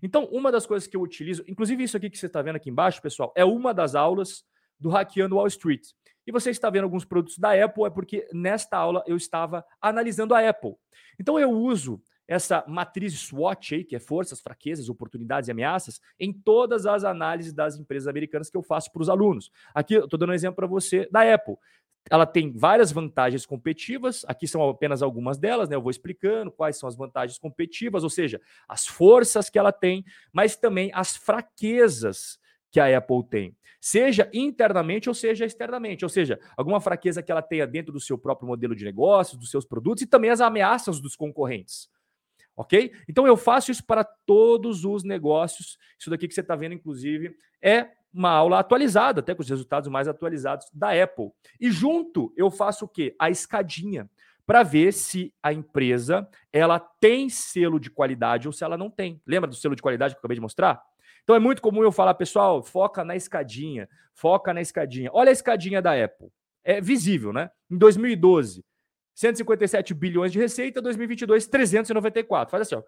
Então, 0.02 0.24
uma 0.26 0.52
das 0.52 0.66
coisas 0.66 0.86
que 0.86 0.96
eu 0.96 1.02
utilizo, 1.02 1.44
inclusive 1.48 1.82
isso 1.82 1.96
aqui 1.96 2.10
que 2.10 2.18
você 2.18 2.26
está 2.26 2.42
vendo 2.42 2.56
aqui 2.56 2.70
embaixo, 2.70 3.00
pessoal, 3.00 3.32
é 3.36 3.44
uma 3.44 3.72
das 3.72 3.94
aulas 3.94 4.44
do 4.78 4.90
Hackeando 4.90 5.36
Wall 5.36 5.46
Street. 5.46 5.88
E 6.26 6.32
você 6.32 6.50
está 6.50 6.68
vendo 6.68 6.84
alguns 6.84 7.04
produtos 7.04 7.38
da 7.38 7.52
Apple, 7.52 7.84
é 7.84 7.90
porque 7.90 8.28
nesta 8.32 8.76
aula 8.76 9.02
eu 9.06 9.16
estava 9.16 9.64
analisando 9.80 10.34
a 10.34 10.48
Apple. 10.48 10.74
Então, 11.18 11.38
eu 11.38 11.50
uso 11.50 12.02
essa 12.28 12.64
matriz 12.66 13.14
SWOT 13.14 13.74
aí, 13.74 13.84
que 13.84 13.94
é 13.94 14.00
forças, 14.00 14.40
fraquezas, 14.40 14.88
oportunidades 14.88 15.48
e 15.48 15.52
ameaças, 15.52 16.00
em 16.18 16.32
todas 16.32 16.84
as 16.84 17.04
análises 17.04 17.52
das 17.52 17.76
empresas 17.76 18.08
americanas 18.08 18.50
que 18.50 18.56
eu 18.56 18.62
faço 18.62 18.90
para 18.92 19.02
os 19.02 19.08
alunos. 19.08 19.50
Aqui 19.72 19.94
eu 19.94 20.04
estou 20.04 20.18
dando 20.18 20.30
um 20.30 20.34
exemplo 20.34 20.56
para 20.56 20.66
você 20.66 21.08
da 21.10 21.22
Apple. 21.32 21.56
Ela 22.10 22.26
tem 22.26 22.52
várias 22.52 22.92
vantagens 22.92 23.44
competitivas, 23.44 24.24
aqui 24.28 24.46
são 24.46 24.68
apenas 24.68 25.02
algumas 25.02 25.38
delas, 25.38 25.68
né? 25.68 25.76
Eu 25.76 25.82
vou 25.82 25.90
explicando 25.90 26.50
quais 26.50 26.78
são 26.78 26.88
as 26.88 26.96
vantagens 26.96 27.38
competitivas, 27.38 28.04
ou 28.04 28.10
seja, 28.10 28.40
as 28.68 28.86
forças 28.86 29.50
que 29.50 29.58
ela 29.58 29.72
tem, 29.72 30.04
mas 30.32 30.56
também 30.56 30.90
as 30.94 31.16
fraquezas 31.16 32.38
que 32.70 32.78
a 32.78 32.96
Apple 32.96 33.24
tem, 33.28 33.56
seja 33.80 34.28
internamente 34.32 35.08
ou 35.08 35.14
seja 35.14 35.44
externamente, 35.44 36.04
ou 36.04 36.08
seja, 36.08 36.38
alguma 36.56 36.80
fraqueza 36.80 37.22
que 37.22 37.32
ela 37.32 37.42
tenha 37.42 37.66
dentro 37.66 37.92
do 37.92 38.00
seu 38.00 38.18
próprio 38.18 38.46
modelo 38.46 38.74
de 38.74 38.84
negócios, 38.84 39.38
dos 39.38 39.50
seus 39.50 39.64
produtos 39.64 40.02
e 40.02 40.06
também 40.06 40.30
as 40.30 40.40
ameaças 40.40 41.00
dos 41.00 41.16
concorrentes 41.16 41.88
ok? 42.56 42.90
Então 43.06 43.26
eu 43.26 43.36
faço 43.36 43.70
isso 43.70 43.84
para 43.84 44.02
todos 44.02 44.84
os 44.84 45.04
negócios. 45.04 45.78
Isso 45.98 46.08
daqui 46.08 46.26
que 46.26 46.34
você 46.34 46.40
está 46.40 46.56
vendo, 46.56 46.72
inclusive, 46.74 47.36
é 47.60 47.88
uma 48.16 48.30
aula 48.30 48.58
atualizada, 48.58 49.20
até 49.20 49.34
com 49.34 49.42
os 49.42 49.48
resultados 49.48 49.90
mais 49.90 50.08
atualizados 50.08 50.66
da 50.72 50.90
Apple. 50.90 51.30
E 51.60 51.70
junto 51.70 52.32
eu 52.34 52.50
faço 52.50 52.86
o 52.86 52.88
quê? 52.88 53.14
A 53.18 53.28
escadinha 53.28 54.08
para 54.46 54.62
ver 54.62 54.92
se 54.92 55.34
a 55.42 55.52
empresa 55.52 56.26
ela 56.50 56.78
tem 56.78 57.28
selo 57.28 57.78
de 57.78 57.90
qualidade 57.90 58.48
ou 58.48 58.52
se 58.52 58.64
ela 58.64 58.78
não 58.78 58.88
tem. 58.88 59.20
Lembra 59.26 59.50
do 59.50 59.54
selo 59.54 59.76
de 59.76 59.82
qualidade 59.82 60.14
que 60.14 60.18
eu 60.18 60.20
acabei 60.20 60.36
de 60.36 60.40
mostrar? 60.40 60.82
Então 61.24 61.36
é 61.36 61.38
muito 61.38 61.60
comum 61.60 61.82
eu 61.82 61.92
falar, 61.92 62.14
pessoal, 62.14 62.62
foca 62.62 63.04
na 63.04 63.14
escadinha, 63.16 63.86
foca 64.14 64.54
na 64.54 64.62
escadinha. 64.62 65.10
Olha 65.12 65.28
a 65.28 65.32
escadinha 65.32 65.82
da 65.82 65.92
Apple. 65.92 66.28
É 66.64 66.80
visível, 66.80 67.32
né? 67.34 67.50
Em 67.70 67.76
2012, 67.76 68.64
157 69.14 69.92
bilhões 69.92 70.32
de 70.32 70.38
receita, 70.38 70.80
2022, 70.80 71.46
394. 71.48 72.50
Faz 72.50 72.62
assim, 72.62 72.76
ó. 72.76 72.82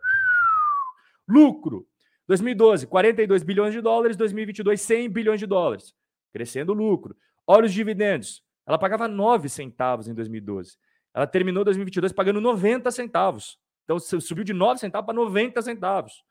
Lucro. 1.28 1.86
2012, 2.28 2.86
42 2.86 3.42
bilhões 3.42 3.72
de 3.72 3.80
dólares, 3.80 4.16
2022, 4.16 4.80
100 4.80 5.08
bilhões 5.08 5.40
de 5.40 5.46
dólares. 5.46 5.94
Crescendo 6.30 6.72
o 6.72 6.74
lucro. 6.74 7.16
Olha 7.46 7.64
os 7.64 7.72
dividendos. 7.72 8.44
Ela 8.66 8.78
pagava 8.78 9.08
9 9.08 9.48
centavos 9.48 10.06
em 10.06 10.14
2012. 10.14 10.76
Ela 11.14 11.26
terminou 11.26 11.64
2022 11.64 12.12
pagando 12.12 12.38
90 12.38 12.90
centavos. 12.90 13.58
Então 13.84 13.98
subiu 13.98 14.44
de 14.44 14.52
9 14.52 14.78
centavos 14.78 15.06
para 15.06 15.14
90 15.14 15.62
centavos. 15.62 16.22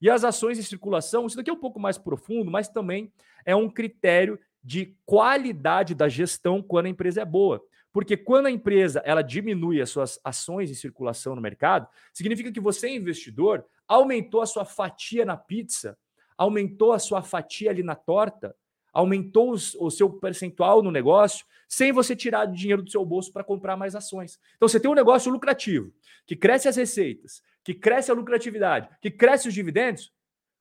E 0.00 0.08
as 0.08 0.22
ações 0.22 0.58
em 0.58 0.62
circulação, 0.62 1.26
isso 1.26 1.36
daqui 1.36 1.50
é 1.50 1.52
um 1.52 1.58
pouco 1.58 1.80
mais 1.80 1.98
profundo, 1.98 2.50
mas 2.50 2.68
também 2.68 3.12
é 3.44 3.54
um 3.54 3.68
critério 3.68 4.38
de 4.62 4.96
qualidade 5.04 5.94
da 5.94 6.08
gestão 6.08 6.62
quando 6.62 6.86
a 6.86 6.88
empresa 6.88 7.22
é 7.22 7.24
boa. 7.24 7.60
Porque 7.92 8.16
quando 8.16 8.46
a 8.46 8.50
empresa 8.50 9.02
ela 9.04 9.22
diminui 9.22 9.82
as 9.82 9.90
suas 9.90 10.18
ações 10.24 10.70
em 10.70 10.74
circulação 10.74 11.34
no 11.34 11.42
mercado, 11.42 11.86
significa 12.12 12.50
que 12.50 12.60
você, 12.60 12.88
investidor, 12.88 13.64
aumentou 13.92 14.40
a 14.40 14.46
sua 14.46 14.64
fatia 14.64 15.24
na 15.24 15.36
pizza, 15.36 15.98
aumentou 16.36 16.92
a 16.92 16.98
sua 16.98 17.22
fatia 17.22 17.70
ali 17.70 17.82
na 17.82 17.94
torta, 17.94 18.56
aumentou 18.90 19.52
o 19.52 19.90
seu 19.90 20.08
percentual 20.08 20.82
no 20.82 20.90
negócio, 20.90 21.44
sem 21.68 21.92
você 21.92 22.16
tirar 22.16 22.46
dinheiro 22.46 22.82
do 22.82 22.90
seu 22.90 23.04
bolso 23.04 23.30
para 23.32 23.44
comprar 23.44 23.76
mais 23.76 23.94
ações. 23.94 24.40
Então 24.56 24.66
você 24.66 24.80
tem 24.80 24.90
um 24.90 24.94
negócio 24.94 25.30
lucrativo, 25.30 25.92
que 26.26 26.34
cresce 26.34 26.68
as 26.68 26.76
receitas, 26.76 27.42
que 27.62 27.74
cresce 27.74 28.10
a 28.10 28.14
lucratividade, 28.14 28.88
que 29.00 29.10
cresce 29.10 29.48
os 29.48 29.54
dividendos. 29.54 30.10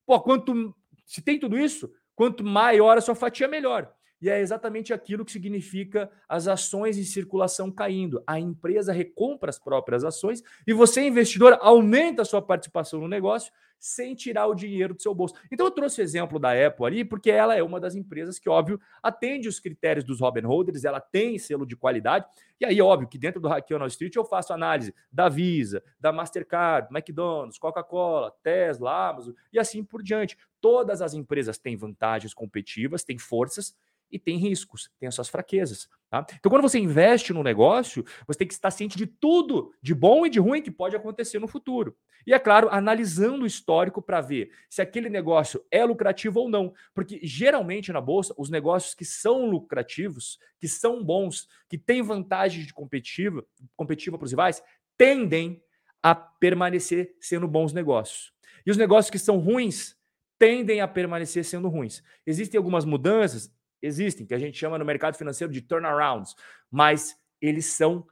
Pô, 0.06 0.20
quanto 0.20 0.76
se 1.06 1.22
tem 1.22 1.40
tudo 1.40 1.58
isso, 1.58 1.90
quanto 2.14 2.44
maior 2.44 2.98
a 2.98 3.02
sua 3.02 3.16
fatia, 3.16 3.48
melhor. 3.48 3.94
E 4.22 4.30
é 4.30 4.40
exatamente 4.40 4.94
aquilo 4.94 5.26
que 5.26 5.32
significa 5.32 6.12
as 6.30 6.48
ações 6.48 6.98
em 6.98 7.04
circulação 7.04 7.72
caindo. 7.72 8.24
A 8.28 8.40
empresa 8.40 8.94
recompra 8.94 9.50
as 9.50 9.58
próprias 9.58 10.04
ações 10.04 10.44
e 10.68 10.74
você, 10.74 11.02
investidor, 11.02 11.58
aumenta 11.60 12.22
a 12.22 12.26
sua 12.26 12.42
participação 12.42 13.00
no 13.00 13.08
negócio 13.08 13.52
sem 13.82 14.14
tirar 14.14 14.46
o 14.46 14.54
dinheiro 14.54 14.94
do 14.94 15.02
seu 15.02 15.14
bolso. 15.14 15.34
Então 15.52 15.66
eu 15.66 15.72
trouxe 15.72 16.00
o 16.00 16.04
exemplo 16.04 16.38
da 16.38 16.52
Apple 16.52 16.86
ali, 16.86 17.04
porque 17.04 17.32
ela 17.32 17.56
é 17.56 17.64
uma 17.64 17.80
das 17.80 17.96
empresas 17.96 18.38
que, 18.38 18.48
óbvio, 18.48 18.80
atende 19.02 19.50
os 19.50 19.60
critérios 19.60 20.06
dos 20.06 20.20
Robin 20.20 20.42
Holders, 20.42 20.86
ela 20.86 21.02
tem 21.02 21.40
selo 21.40 21.66
de 21.66 21.76
qualidade. 21.76 22.28
E 22.60 22.66
aí, 22.66 22.80
óbvio, 22.80 23.10
que 23.10 23.18
dentro 23.18 23.42
do 23.42 23.48
Hacking 23.48 23.74
on 23.74 23.88
Street 23.88 24.16
eu 24.16 24.24
faço 24.24 24.54
análise 24.54 24.94
da 25.12 25.28
Visa, 25.28 25.84
da 26.00 26.12
Mastercard, 26.12 26.90
McDonald's, 26.92 27.58
Coca-Cola, 27.58 28.32
Tesla, 28.44 29.10
Amazon 29.10 29.34
e 29.52 29.58
assim 29.58 29.84
por 29.84 30.04
diante. 30.04 30.38
Todas 30.62 31.02
as 31.02 31.16
empresas 31.16 31.58
têm 31.58 31.76
vantagens 31.76 32.36
competitivas, 32.36 33.04
têm 33.04 33.18
forças 33.18 33.76
e 34.12 34.20
tem 34.20 34.38
riscos, 34.38 34.90
tem 35.00 35.08
as 35.08 35.16
suas 35.16 35.30
fraquezas. 35.30 35.88
Tá? 36.10 36.26
Então, 36.38 36.50
quando 36.50 36.62
você 36.62 36.78
investe 36.78 37.34
no 37.34 37.42
negócio, 37.42 38.04
você 38.28 38.40
tem 38.40 38.48
que 38.48 38.54
estar 38.54 38.70
ciente 38.70 38.98
de 38.98 39.08
tudo, 39.08 39.74
de 39.82 39.96
bom 39.96 40.26
e 40.26 40.30
de 40.30 40.40
ruim, 40.40 40.62
que 40.62 40.70
pode 40.70 40.96
acontecer 40.96 41.40
no 41.40 41.48
futuro. 41.48 41.96
E, 42.28 42.34
é 42.34 42.40
claro, 42.40 42.68
analisando 42.70 43.44
o 43.44 43.48
histórico 43.48 44.02
para 44.02 44.22
ver 44.22 44.52
se 44.70 44.82
aquele 44.82 45.10
negócio 45.10 45.64
é 45.72 45.84
lucrativo 45.84 46.42
ou 46.42 46.50
não. 46.50 46.74
Porque, 46.94 47.20
geralmente, 47.24 47.92
na 47.92 48.02
Bolsa, 48.02 48.34
os 48.38 48.50
negócios 48.50 48.94
que 48.94 49.06
são 49.06 49.50
lucrativos, 49.50 50.38
que 50.60 50.68
são 50.68 51.04
bons, 51.04 51.48
que 51.70 51.78
têm 51.78 52.02
vantagem 52.02 52.66
de 52.66 52.74
competitiva, 52.74 53.46
competitiva 53.76 54.18
para 54.18 54.26
os 54.26 54.32
rivais, 54.32 54.62
tendem 54.98 55.64
a 56.04 56.14
permanecer 56.14 57.16
sendo 57.20 57.48
bons 57.48 57.74
negócios. 57.74 58.34
E 58.66 58.72
os 58.72 58.78
negócios 58.78 59.10
que 59.10 59.20
são 59.20 59.38
ruins 59.38 59.96
tendem 60.38 60.82
a 60.82 60.88
permanecer 60.88 61.46
sendo 61.46 61.70
ruins. 61.70 62.04
Existem 62.26 62.58
algumas 62.58 62.84
mudanças, 62.84 63.54
existem, 63.82 64.26
que 64.26 64.34
a 64.34 64.40
gente 64.40 64.58
chama 64.58 64.78
no 64.78 64.86
mercado 64.86 65.18
financeiro 65.18 65.52
de 65.52 65.62
turnarounds, 65.62 66.36
mas 66.70 67.16
eles 67.42 67.66
são 67.66 68.06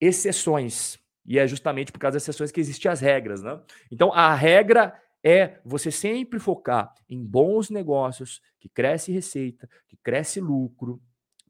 exceções. 0.00 0.98
E 1.26 1.38
é 1.38 1.46
justamente 1.46 1.92
por 1.92 1.98
causa 1.98 2.14
das 2.14 2.22
exceções 2.22 2.50
que 2.50 2.60
existem 2.60 2.90
as 2.90 3.00
regras, 3.00 3.42
né? 3.42 3.60
Então, 3.90 4.12
a 4.12 4.34
regra 4.34 4.94
é 5.22 5.58
você 5.64 5.90
sempre 5.90 6.38
focar 6.38 6.94
em 7.08 7.22
bons 7.22 7.70
negócios, 7.70 8.40
que 8.58 8.68
cresce 8.68 9.12
receita, 9.12 9.68
que 9.88 9.96
cresce 9.96 10.40
lucro, 10.40 11.02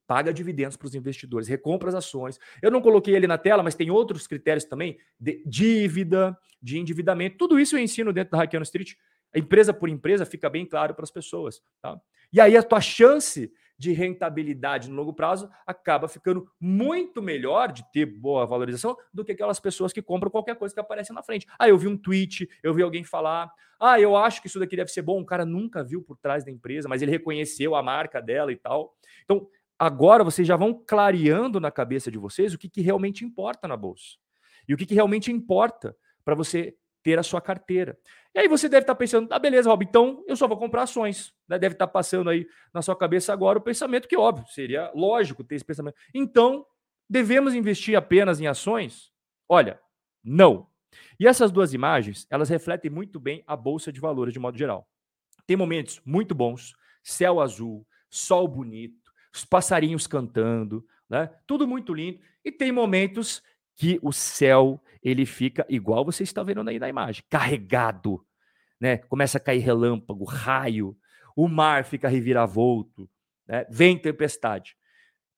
paga 0.07 0.33
dividendos 0.33 0.77
para 0.77 0.87
os 0.87 0.95
investidores, 0.95 1.47
recompra 1.47 1.91
as 1.91 1.95
ações. 1.95 2.41
Eu 2.63 2.71
não 2.71 2.81
coloquei 2.81 3.15
ele 3.15 3.27
na 3.27 3.37
tela, 3.37 3.63
mas 3.63 3.75
tem 3.75 3.91
outros 3.91 4.27
critérios 4.27 4.65
também 4.65 4.99
de 5.21 5.45
dívida, 5.47 6.37
de 6.61 6.79
endividamento. 6.79 7.37
Tudo 7.37 7.61
isso 7.61 7.77
eu 7.77 7.81
ensino 7.81 8.13
dentro 8.13 8.33
da 8.33 8.39
Hackeano 8.39 8.65
Street, 8.65 8.95
empresa 9.35 9.73
por 9.73 9.89
empresa, 9.89 10.25
fica 10.25 10.49
bem 10.49 10.65
claro 10.65 10.95
para 10.95 11.05
as 11.05 11.11
pessoas, 11.11 11.63
tá? 11.81 12.01
E 12.33 12.41
aí 12.41 12.57
a 12.57 12.63
tua 12.63 12.81
chance 12.81 13.51
de 13.79 13.93
rentabilidade 13.93 14.91
no 14.91 14.97
longo 14.97 15.15
prazo 15.15 15.49
acaba 15.65 16.09
ficando 16.09 16.51
muito 16.61 17.23
melhor 17.23 17.71
de 17.71 17.85
ter 17.93 18.05
boa 18.07 18.45
valorização 18.45 18.97
do 19.15 19.25
que 19.25 19.33
aquelas 19.33 19.61
pessoas 19.61 19.93
que 19.93 20.03
compram 20.03 20.31
qualquer 20.31 20.57
coisa 20.57 20.75
que 20.75 20.81
aparece 20.81 21.13
na 21.13 21.23
frente. 21.23 21.47
Ah, 21.59 21.69
eu 21.69 21.79
vi 21.79 21.87
um 21.87 21.97
tweet, 21.97 22.49
eu 22.63 22.75
vi 22.75 22.83
alguém 22.83 23.05
falar, 23.05 23.51
ah, 23.81 24.01
eu 24.01 24.17
acho 24.17 24.41
que 24.41 24.49
isso 24.49 24.59
daqui 24.59 24.75
deve 24.75 24.91
ser 24.91 25.03
bom. 25.03 25.21
O 25.21 25.25
cara 25.25 25.45
nunca 25.45 25.85
viu 25.85 26.03
por 26.03 26.19
trás 26.19 26.45
da 26.45 26.51
empresa, 26.51 26.89
mas 26.89 27.03
ele 27.03 27.13
reconheceu 27.13 27.77
a 27.77 27.83
marca 27.83 28.21
dela 28.21 28.51
e 28.51 28.57
tal. 28.57 28.97
Então, 29.25 29.49
agora 29.79 30.25
vocês 30.25 30.47
já 30.47 30.57
vão 30.57 30.75
clareando 30.75 31.61
na 31.61 31.71
cabeça 31.71 32.11
de 32.11 32.19
vocês 32.19 32.53
o 32.53 32.59
que, 32.59 32.69
que 32.69 32.81
realmente 32.81 33.25
importa 33.25 33.69
na 33.69 33.77
bolsa. 33.77 34.17
E 34.67 34.75
o 34.75 34.77
que, 34.77 34.85
que 34.85 34.95
realmente 34.95 35.31
importa 35.31 35.97
para 36.25 36.35
você 36.35 36.77
ter 37.03 37.19
a 37.19 37.23
sua 37.23 37.41
carteira. 37.41 37.97
E 38.39 38.43
aí 38.43 38.47
você 38.47 38.69
deve 38.69 38.85
estar 38.85 38.95
pensando, 38.95 39.33
ah, 39.33 39.39
beleza, 39.41 39.69
Rob, 39.69 39.85
então 39.85 40.23
eu 40.29 40.37
só 40.37 40.47
vou 40.47 40.57
comprar 40.57 40.85
ações. 40.85 41.35
Né? 41.49 41.59
Deve 41.59 41.75
estar 41.75 41.89
passando 41.89 42.31
aí 42.31 42.47
na 42.73 42.81
sua 42.81 42.95
cabeça 42.95 43.33
agora 43.33 43.59
o 43.59 43.61
pensamento 43.61 44.07
que, 44.07 44.17
óbvio, 44.17 44.47
seria 44.47 44.93
lógico 44.95 45.43
ter 45.43 45.57
esse 45.57 45.65
pensamento. 45.65 45.97
Então, 46.15 46.65
devemos 47.11 47.53
investir 47.53 47.97
apenas 47.97 48.41
em 48.41 48.47
ações? 48.47 49.11
Olha, 49.49 49.81
não. 50.23 50.69
E 51.19 51.27
essas 51.27 51.51
duas 51.51 51.75
imagens, 51.75 52.29
elas 52.31 52.49
refletem 52.49 52.89
muito 52.89 53.19
bem 53.19 53.43
a 53.45 53.57
bolsa 53.57 53.91
de 53.91 53.99
valores 53.99 54.33
de 54.33 54.39
modo 54.39 54.57
geral. 54.57 54.89
Tem 55.45 55.57
momentos 55.57 56.01
muito 56.05 56.33
bons, 56.33 56.77
céu 57.03 57.41
azul, 57.41 57.85
sol 58.09 58.47
bonito, 58.47 59.11
os 59.35 59.45
passarinhos 59.45 60.07
cantando, 60.07 60.87
né? 61.11 61.29
Tudo 61.45 61.67
muito 61.67 61.93
lindo. 61.93 62.21
E 62.45 62.53
tem 62.53 62.71
momentos 62.71 63.43
que 63.75 63.99
o 64.01 64.13
céu 64.13 64.81
ele 65.03 65.27
fica 65.27 65.67
igual 65.69 66.05
você 66.05 66.23
está 66.23 66.45
vendo 66.45 66.69
aí 66.69 66.79
na 66.79 66.89
imagem, 66.89 67.25
carregado, 67.29 68.25
né? 68.81 68.99
Começa 68.99 69.39
a 69.39 69.41
cair 69.41 69.61
relâmpago, 69.61 70.25
raio, 70.25 70.97
o 71.37 71.49
mar 71.49 71.85
fica 71.85 72.09
reviravolto, 72.09 73.09
né? 73.47 73.65
Vem 73.71 73.99
tempestade. 73.99 74.77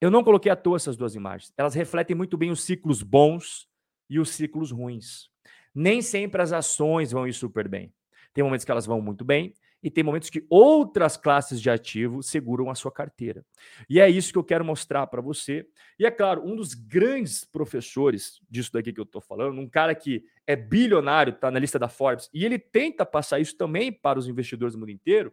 Eu 0.00 0.10
não 0.10 0.24
coloquei 0.24 0.50
à 0.50 0.56
toa 0.56 0.76
essas 0.76 0.96
duas 0.96 1.14
imagens. 1.14 1.52
Elas 1.56 1.74
refletem 1.74 2.16
muito 2.16 2.36
bem 2.36 2.50
os 2.50 2.62
ciclos 2.64 3.02
bons 3.02 3.68
e 4.08 4.18
os 4.18 4.30
ciclos 4.30 4.70
ruins. 4.70 5.28
Nem 5.74 6.00
sempre 6.00 6.40
as 6.40 6.52
ações 6.52 7.12
vão 7.12 7.26
ir 7.26 7.34
super 7.34 7.68
bem. 7.68 7.92
Tem 8.32 8.42
momentos 8.42 8.64
que 8.64 8.70
elas 8.70 8.86
vão 8.86 9.00
muito 9.00 9.24
bem 9.24 9.54
e 9.82 9.90
tem 9.90 10.04
momentos 10.04 10.28
que 10.28 10.46
outras 10.50 11.16
classes 11.16 11.60
de 11.60 11.70
ativo 11.70 12.22
seguram 12.22 12.70
a 12.70 12.74
sua 12.74 12.92
carteira. 12.92 13.44
E 13.88 13.98
é 13.98 14.08
isso 14.08 14.32
que 14.32 14.38
eu 14.38 14.44
quero 14.44 14.64
mostrar 14.64 15.06
para 15.06 15.22
você. 15.22 15.66
E 15.98 16.04
é 16.04 16.10
claro, 16.10 16.42
um 16.44 16.54
dos 16.54 16.74
grandes 16.74 17.44
professores 17.44 18.40
disso 18.48 18.72
daqui 18.72 18.92
que 18.92 19.00
eu 19.00 19.04
estou 19.04 19.20
falando, 19.20 19.58
um 19.58 19.68
cara 19.68 19.94
que 19.94 20.24
é 20.46 20.54
bilionário, 20.54 21.32
está 21.32 21.50
na 21.50 21.58
lista 21.58 21.78
da 21.78 21.88
Forbes, 21.88 22.28
e 22.34 22.44
ele 22.44 22.58
tenta 22.58 23.06
passar 23.06 23.40
isso 23.40 23.56
também 23.56 23.92
para 23.92 24.18
os 24.18 24.28
investidores 24.28 24.74
do 24.74 24.80
mundo 24.80 24.90
inteiro, 24.90 25.32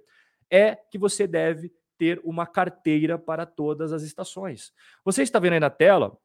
é 0.50 0.76
que 0.76 0.98
você 0.98 1.28
deve 1.28 1.72
ter 1.98 2.22
uma 2.24 2.46
carteira 2.46 3.18
para 3.18 3.46
todas 3.46 3.92
as 3.92 4.04
estações. 4.04 4.72
Você 5.04 5.24
está 5.24 5.40
vendo 5.40 5.54
aí 5.54 5.60
na 5.60 5.70
tela 5.70 6.18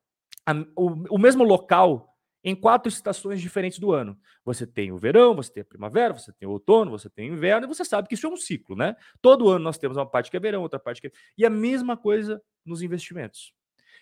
a, 0.47 0.53
o, 0.77 1.17
o 1.17 1.19
mesmo 1.19 1.43
local 1.43 2.12
em 2.45 2.55
quatro 2.55 2.89
estações 2.89 3.41
diferentes 3.41 3.79
do 3.79 3.93
ano. 3.93 4.19
Você 4.45 4.67
tem 4.67 4.93
o 4.93 4.99
verão, 4.99 5.35
você 5.35 5.53
tem 5.53 5.61
a 5.61 5.65
primavera, 5.65 6.13
você 6.13 6.33
tem 6.33 6.49
o 6.49 6.53
outono, 6.53 6.91
você 6.91 7.09
tem 7.09 7.31
o 7.31 7.35
inverno, 7.35 7.67
e 7.67 7.69
você 7.69 7.85
sabe 7.85 8.09
que 8.09 8.15
isso 8.15 8.27
é 8.27 8.31
um 8.31 8.37
ciclo, 8.37 8.77
né? 8.77 8.97
Todo 9.21 9.49
ano 9.49 9.65
nós 9.65 9.79
temos 9.79 9.97
uma 9.97 10.07
parte 10.07 10.31
que 10.31 10.37
é 10.37 10.41
verão, 10.41 10.63
outra 10.63 10.79
parte 10.79 11.01
que 11.01 11.09
é. 11.09 11.13
E 11.39 11.47
a 11.47 11.51
mesma 11.51 11.97
coisa 11.97 12.43
nos 12.65 12.83
investimentos. 12.83 13.53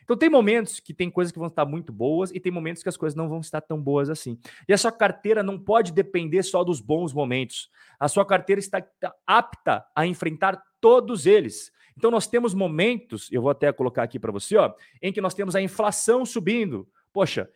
Então 0.03 0.17
tem 0.17 0.29
momentos 0.29 0.81
que 0.81 0.93
tem 0.93 1.11
coisas 1.11 1.31
que 1.31 1.39
vão 1.39 1.49
estar 1.49 1.65
muito 1.65 1.93
boas 1.93 2.31
e 2.33 2.41
tem 2.41 2.51
momentos 2.51 2.83
que 2.83 2.89
as 2.89 2.97
coisas 2.97 3.15
não 3.15 3.29
vão 3.29 3.41
estar 3.41 3.61
tão 3.61 3.81
boas 3.81 4.11
assim. 4.11 4.39
E 4.69 4.73
a 4.73 4.79
sua 4.79 4.91
carteira 4.91 5.43
não 5.43 5.59
pode 5.59 5.93
depender 5.93 6.43
só 6.43 6.65
dos 6.65 6.81
bons 6.81 7.13
momentos. 7.13 7.71
A 7.99 8.09
sua 8.09 8.25
carteira 8.25 8.59
está 8.59 8.85
apta 9.27 9.87
a 9.95 10.07
enfrentar 10.07 10.61
todos 10.81 11.27
eles. 11.27 11.71
Então 11.97 12.11
nós 12.11 12.27
temos 12.27 12.55
momentos, 12.55 13.31
eu 13.31 13.43
vou 13.43 13.51
até 13.51 13.71
colocar 13.73 14.03
aqui 14.03 14.19
para 14.19 14.33
você, 14.33 14.57
ó, 14.57 14.75
em 15.03 15.13
que 15.13 15.21
nós 15.21 15.35
temos 15.35 15.55
a 15.55 15.61
inflação 15.61 16.25
subindo. 16.25 16.89
Poxa, 17.13 17.49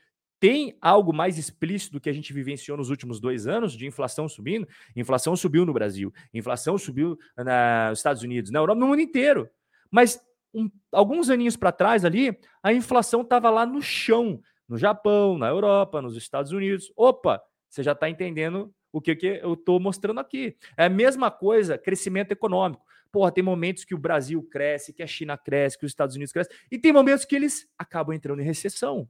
tem 0.45 0.77
algo 0.79 1.11
mais 1.11 1.39
explícito 1.39 1.99
que 1.99 2.11
a 2.11 2.13
gente 2.13 2.31
vivenciou 2.31 2.77
nos 2.77 2.91
últimos 2.91 3.19
dois 3.19 3.47
anos 3.47 3.73
de 3.73 3.87
inflação 3.87 4.29
subindo? 4.29 4.69
Inflação 4.95 5.35
subiu 5.35 5.65
no 5.65 5.73
Brasil, 5.73 6.13
inflação 6.35 6.77
subiu 6.77 7.19
nos 7.35 7.99
Estados 7.99 8.23
Unidos, 8.23 8.51
na 8.51 8.59
Europa, 8.59 8.79
no 8.79 8.89
mundo 8.89 9.01
inteiro. 9.01 9.49
Mas 9.91 10.21
um, 10.53 10.71
alguns 10.93 11.31
aninhos 11.31 11.57
para 11.57 11.73
trás 11.73 12.05
ali, 12.05 12.39
a 12.63 12.75
inflação 12.75 13.23
estava 13.23 13.49
lá 13.49 13.65
no 13.65 13.81
chão, 13.81 14.39
no 14.69 14.77
Japão, 14.77 15.39
na 15.39 15.49
Europa, 15.49 16.03
nos 16.03 16.15
Estados 16.15 16.53
Unidos. 16.53 16.93
Opa, 16.95 17.43
você 17.67 17.83
já 17.83 17.93
está 17.93 18.11
entendendo 18.11 18.71
o 18.93 19.01
que, 19.01 19.17
que 19.17 19.41
eu 19.43 19.55
estou 19.55 19.81
mostrando 19.81 20.21
aqui. 20.21 20.59
É 20.77 20.85
a 20.85 20.91
mesma 20.91 21.31
coisa, 21.31 21.79
crescimento 21.79 22.33
econômico. 22.33 22.85
Porra, 23.11 23.33
tem 23.33 23.43
momentos 23.43 23.83
que 23.83 23.95
o 23.95 23.99
Brasil 23.99 24.43
cresce, 24.43 24.93
que 24.93 25.03
a 25.03 25.07
China 25.07 25.39
cresce, 25.39 25.79
que 25.79 25.87
os 25.87 25.93
Estados 25.93 26.17
Unidos 26.17 26.35
crescem, 26.35 26.55
e 26.71 26.79
tem 26.79 26.93
momentos 26.93 27.25
que 27.25 27.35
eles 27.35 27.67
acabam 27.79 28.15
entrando 28.15 28.43
em 28.43 28.45
recessão. 28.45 29.09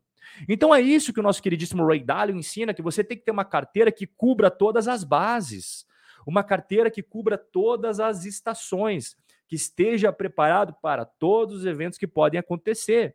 Então 0.49 0.75
é 0.75 0.81
isso 0.81 1.13
que 1.13 1.21
o 1.21 1.23
nosso 1.23 1.43
queridíssimo 1.43 1.87
Ray 1.87 2.03
Dalio 2.03 2.37
ensina, 2.37 2.75
que 2.75 2.83
você 2.83 3.03
tem 3.03 3.17
que 3.17 3.25
ter 3.25 3.31
uma 3.31 3.45
carteira 3.45 3.91
que 3.93 4.07
cubra 4.07 4.51
todas 4.51 4.89
as 4.89 5.05
bases, 5.05 5.87
uma 6.27 6.43
carteira 6.43 6.91
que 6.91 7.03
cubra 7.03 7.37
todas 7.37 8.01
as 8.01 8.25
estações, 8.25 9.17
que 9.47 9.57
esteja 9.57 10.13
preparado 10.13 10.75
para 10.83 11.05
todos 11.05 11.59
os 11.59 11.67
eventos 11.67 11.99
que 11.99 12.07
podem 12.07 12.41
acontecer. 12.41 13.15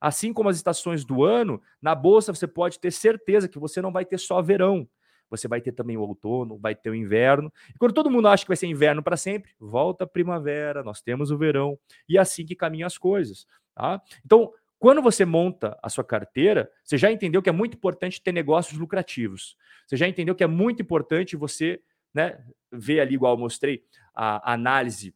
Assim 0.00 0.32
como 0.32 0.48
as 0.48 0.56
estações 0.56 1.04
do 1.04 1.24
ano, 1.24 1.62
na 1.80 1.94
bolsa 1.94 2.32
você 2.32 2.46
pode 2.46 2.78
ter 2.78 2.90
certeza 2.90 3.48
que 3.48 3.58
você 3.58 3.80
não 3.80 3.90
vai 3.90 4.04
ter 4.04 4.18
só 4.18 4.42
verão. 4.42 4.86
Você 5.30 5.48
vai 5.48 5.60
ter 5.60 5.72
também 5.72 5.96
o 5.96 6.02
outono, 6.02 6.58
vai 6.58 6.74
ter 6.74 6.90
o 6.90 6.94
inverno. 6.94 7.52
E 7.74 7.78
quando 7.78 7.94
todo 7.94 8.10
mundo 8.10 8.28
acha 8.28 8.44
que 8.44 8.48
vai 8.48 8.56
ser 8.56 8.66
inverno 8.66 9.02
para 9.02 9.16
sempre, 9.16 9.52
volta 9.58 10.04
a 10.04 10.06
primavera, 10.06 10.82
nós 10.82 11.00
temos 11.00 11.30
o 11.30 11.38
verão. 11.38 11.78
E 12.08 12.18
é 12.18 12.20
assim 12.20 12.44
que 12.44 12.54
caminham 12.54 12.86
as 12.86 12.98
coisas. 12.98 13.46
Tá? 13.74 14.00
Então, 14.24 14.52
quando 14.78 15.00
você 15.00 15.24
monta 15.24 15.78
a 15.82 15.88
sua 15.88 16.04
carteira, 16.04 16.70
você 16.82 16.98
já 16.98 17.10
entendeu 17.10 17.42
que 17.42 17.48
é 17.48 17.52
muito 17.52 17.76
importante 17.76 18.20
ter 18.22 18.32
negócios 18.32 18.78
lucrativos. 18.78 19.56
Você 19.86 19.96
já 19.96 20.08
entendeu 20.08 20.34
que 20.34 20.44
é 20.44 20.46
muito 20.46 20.82
importante 20.82 21.36
você 21.36 21.80
né, 22.12 22.44
ver 22.70 23.00
ali, 23.00 23.14
igual 23.14 23.34
eu 23.34 23.38
mostrei, 23.38 23.84
a 24.14 24.52
análise 24.52 25.14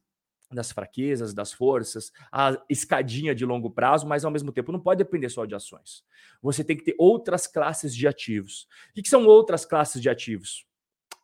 das 0.51 0.73
fraquezas, 0.73 1.35
das 1.35 1.53
forças, 1.53 2.11
a 2.33 2.57
escadinha 2.69 3.35
de 3.35 3.45
longo 3.45 3.71
prazo, 3.71 4.07
mas 4.07 4.25
ao 4.25 4.31
mesmo 4.31 4.51
tempo 4.51 4.73
não 4.73 4.81
pode 4.81 4.99
depender 4.99 5.29
só 5.29 5.45
de 5.45 5.55
ações. 5.55 6.03
Você 6.43 6.65
tem 6.65 6.77
que 6.77 6.85
ter 6.85 6.95
outras 6.99 7.47
classes 7.47 7.95
de 7.95 8.09
ativos. 8.09 8.67
O 8.91 9.03
que 9.03 9.09
são 9.09 9.27
outras 9.27 9.67
classes 9.67 10.01
de 10.01 10.09
ativos? 10.09 10.67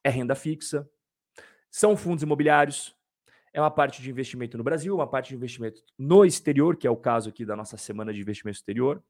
É 0.03 0.11
renda 0.11 0.35
fixa, 0.35 0.89
são 1.71 1.97
fundos 1.97 2.23
imobiliários, 2.23 2.95
é 3.55 3.61
uma 3.61 3.71
parte 3.71 4.03
de 4.03 4.11
investimento 4.11 4.59
no 4.59 4.65
Brasil, 4.65 4.97
uma 4.97 5.07
parte 5.07 5.29
de 5.29 5.37
investimento 5.37 5.81
no 5.97 6.25
exterior, 6.25 6.77
que 6.77 6.89
é 6.89 6.91
o 6.91 6.97
caso 6.97 7.29
aqui 7.29 7.47
da 7.47 7.55
nossa 7.55 7.77
semana 7.77 8.13
de 8.13 8.21
investimento 8.21 8.59
exterior. 8.59 9.01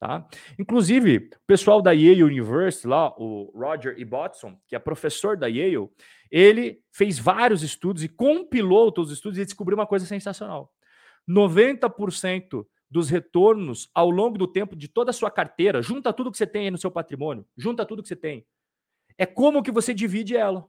Tá? 0.00 0.26
Inclusive, 0.58 1.28
o 1.36 1.46
pessoal 1.46 1.82
da 1.82 1.92
Yale 1.92 2.24
University, 2.24 2.86
lá, 2.86 3.14
o 3.18 3.52
Roger 3.54 3.94
E. 3.98 4.04
Botson, 4.04 4.58
que 4.66 4.74
é 4.74 4.78
professor 4.78 5.36
da 5.36 5.46
Yale, 5.46 5.90
ele 6.30 6.82
fez 6.90 7.18
vários 7.18 7.62
estudos 7.62 8.02
e 8.02 8.08
compilou 8.08 8.90
todos 8.90 9.10
os 9.10 9.18
estudos 9.18 9.38
e 9.38 9.44
descobriu 9.44 9.76
uma 9.76 9.86
coisa 9.86 10.06
sensacional. 10.06 10.72
90% 11.28 12.66
dos 12.90 13.10
retornos 13.10 13.90
ao 13.94 14.10
longo 14.10 14.38
do 14.38 14.48
tempo 14.48 14.74
de 14.74 14.88
toda 14.88 15.10
a 15.10 15.14
sua 15.14 15.30
carteira, 15.30 15.82
junta 15.82 16.10
tudo 16.10 16.32
que 16.32 16.38
você 16.38 16.46
tem 16.46 16.64
aí 16.64 16.70
no 16.70 16.78
seu 16.78 16.90
patrimônio, 16.90 17.46
junta 17.54 17.84
tudo 17.84 18.02
que 18.02 18.08
você 18.08 18.16
tem. 18.16 18.46
É 19.18 19.26
como 19.26 19.62
que 19.62 19.70
você 19.70 19.92
divide 19.92 20.34
ela. 20.34 20.66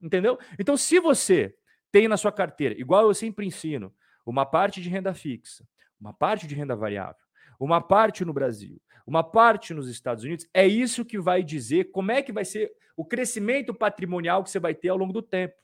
Entendeu? 0.00 0.38
Então, 0.60 0.76
se 0.76 1.00
você 1.00 1.56
tem 1.94 2.08
na 2.08 2.16
sua 2.16 2.32
carteira, 2.32 2.74
igual 2.76 3.06
eu 3.06 3.14
sempre 3.14 3.46
ensino, 3.46 3.94
uma 4.26 4.44
parte 4.44 4.82
de 4.82 4.88
renda 4.88 5.14
fixa, 5.14 5.64
uma 6.00 6.12
parte 6.12 6.44
de 6.44 6.52
renda 6.52 6.74
variável, 6.74 7.24
uma 7.56 7.80
parte 7.80 8.24
no 8.24 8.32
Brasil, 8.32 8.82
uma 9.06 9.22
parte 9.22 9.72
nos 9.72 9.88
Estados 9.88 10.24
Unidos, 10.24 10.44
é 10.52 10.66
isso 10.66 11.04
que 11.04 11.20
vai 11.20 11.44
dizer 11.44 11.92
como 11.92 12.10
é 12.10 12.20
que 12.20 12.32
vai 12.32 12.44
ser 12.44 12.72
o 12.96 13.04
crescimento 13.04 13.72
patrimonial 13.72 14.42
que 14.42 14.50
você 14.50 14.58
vai 14.58 14.74
ter 14.74 14.88
ao 14.88 14.96
longo 14.96 15.12
do 15.12 15.22
tempo. 15.22 15.54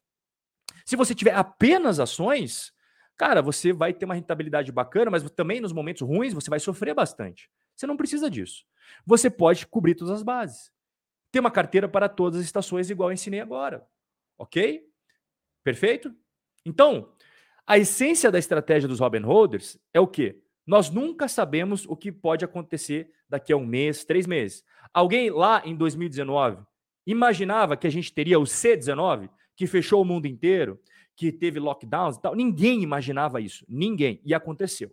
Se 0.86 0.94
você 0.94 1.16
tiver 1.16 1.34
apenas 1.34 1.98
ações, 1.98 2.72
cara, 3.16 3.42
você 3.42 3.72
vai 3.72 3.92
ter 3.92 4.04
uma 4.04 4.14
rentabilidade 4.14 4.70
bacana, 4.70 5.10
mas 5.10 5.28
também 5.32 5.60
nos 5.60 5.72
momentos 5.72 6.02
ruins 6.02 6.32
você 6.32 6.48
vai 6.48 6.60
sofrer 6.60 6.94
bastante. 6.94 7.50
Você 7.74 7.88
não 7.88 7.96
precisa 7.96 8.30
disso. 8.30 8.64
Você 9.04 9.28
pode 9.28 9.66
cobrir 9.66 9.96
todas 9.96 10.14
as 10.14 10.22
bases. 10.22 10.70
Ter 11.32 11.40
uma 11.40 11.50
carteira 11.50 11.88
para 11.88 12.08
todas 12.08 12.38
as 12.38 12.46
estações, 12.46 12.88
igual 12.88 13.08
eu 13.08 13.14
ensinei 13.14 13.40
agora. 13.40 13.84
Ok? 14.38 14.89
Perfeito? 15.62 16.14
Então, 16.64 17.12
a 17.66 17.78
essência 17.78 18.30
da 18.30 18.38
estratégia 18.38 18.88
dos 18.88 19.00
Robin 19.00 19.20
Holders 19.20 19.78
é 19.94 20.00
o 20.00 20.06
quê? 20.06 20.42
Nós 20.66 20.90
nunca 20.90 21.28
sabemos 21.28 21.86
o 21.86 21.96
que 21.96 22.12
pode 22.12 22.44
acontecer 22.44 23.10
daqui 23.28 23.52
a 23.52 23.56
um 23.56 23.66
mês, 23.66 24.04
três 24.04 24.26
meses. 24.26 24.64
Alguém 24.92 25.30
lá 25.30 25.62
em 25.64 25.74
2019 25.74 26.62
imaginava 27.06 27.76
que 27.76 27.86
a 27.86 27.90
gente 27.90 28.12
teria 28.12 28.38
o 28.38 28.44
C19, 28.44 29.28
que 29.56 29.66
fechou 29.66 30.02
o 30.02 30.04
mundo 30.04 30.26
inteiro, 30.26 30.80
que 31.16 31.30
teve 31.30 31.58
lockdowns 31.58 32.16
e 32.16 32.22
tal? 32.22 32.34
Ninguém 32.34 32.82
imaginava 32.82 33.40
isso. 33.40 33.64
Ninguém. 33.68 34.20
E 34.24 34.32
aconteceu. 34.32 34.90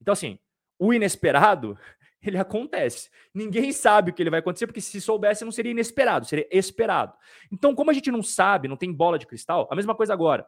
Então, 0.00 0.12
assim, 0.12 0.38
o 0.78 0.92
inesperado, 0.92 1.78
ele 2.22 2.38
acontece. 2.38 3.10
Ninguém 3.32 3.72
sabe 3.72 4.10
o 4.10 4.14
que 4.14 4.22
ele 4.22 4.30
vai 4.30 4.40
acontecer, 4.40 4.66
porque 4.66 4.80
se 4.80 5.00
soubesse, 5.00 5.44
não 5.44 5.52
seria 5.52 5.72
inesperado, 5.72 6.26
seria 6.26 6.46
esperado. 6.50 7.14
Então, 7.50 7.74
como 7.74 7.90
a 7.90 7.94
gente 7.94 8.10
não 8.10 8.22
sabe, 8.22 8.68
não 8.68 8.76
tem 8.76 8.92
bola 8.92 9.18
de 9.18 9.26
cristal, 9.26 9.68
a 9.70 9.76
mesma 9.76 9.94
coisa 9.94 10.12
agora. 10.12 10.46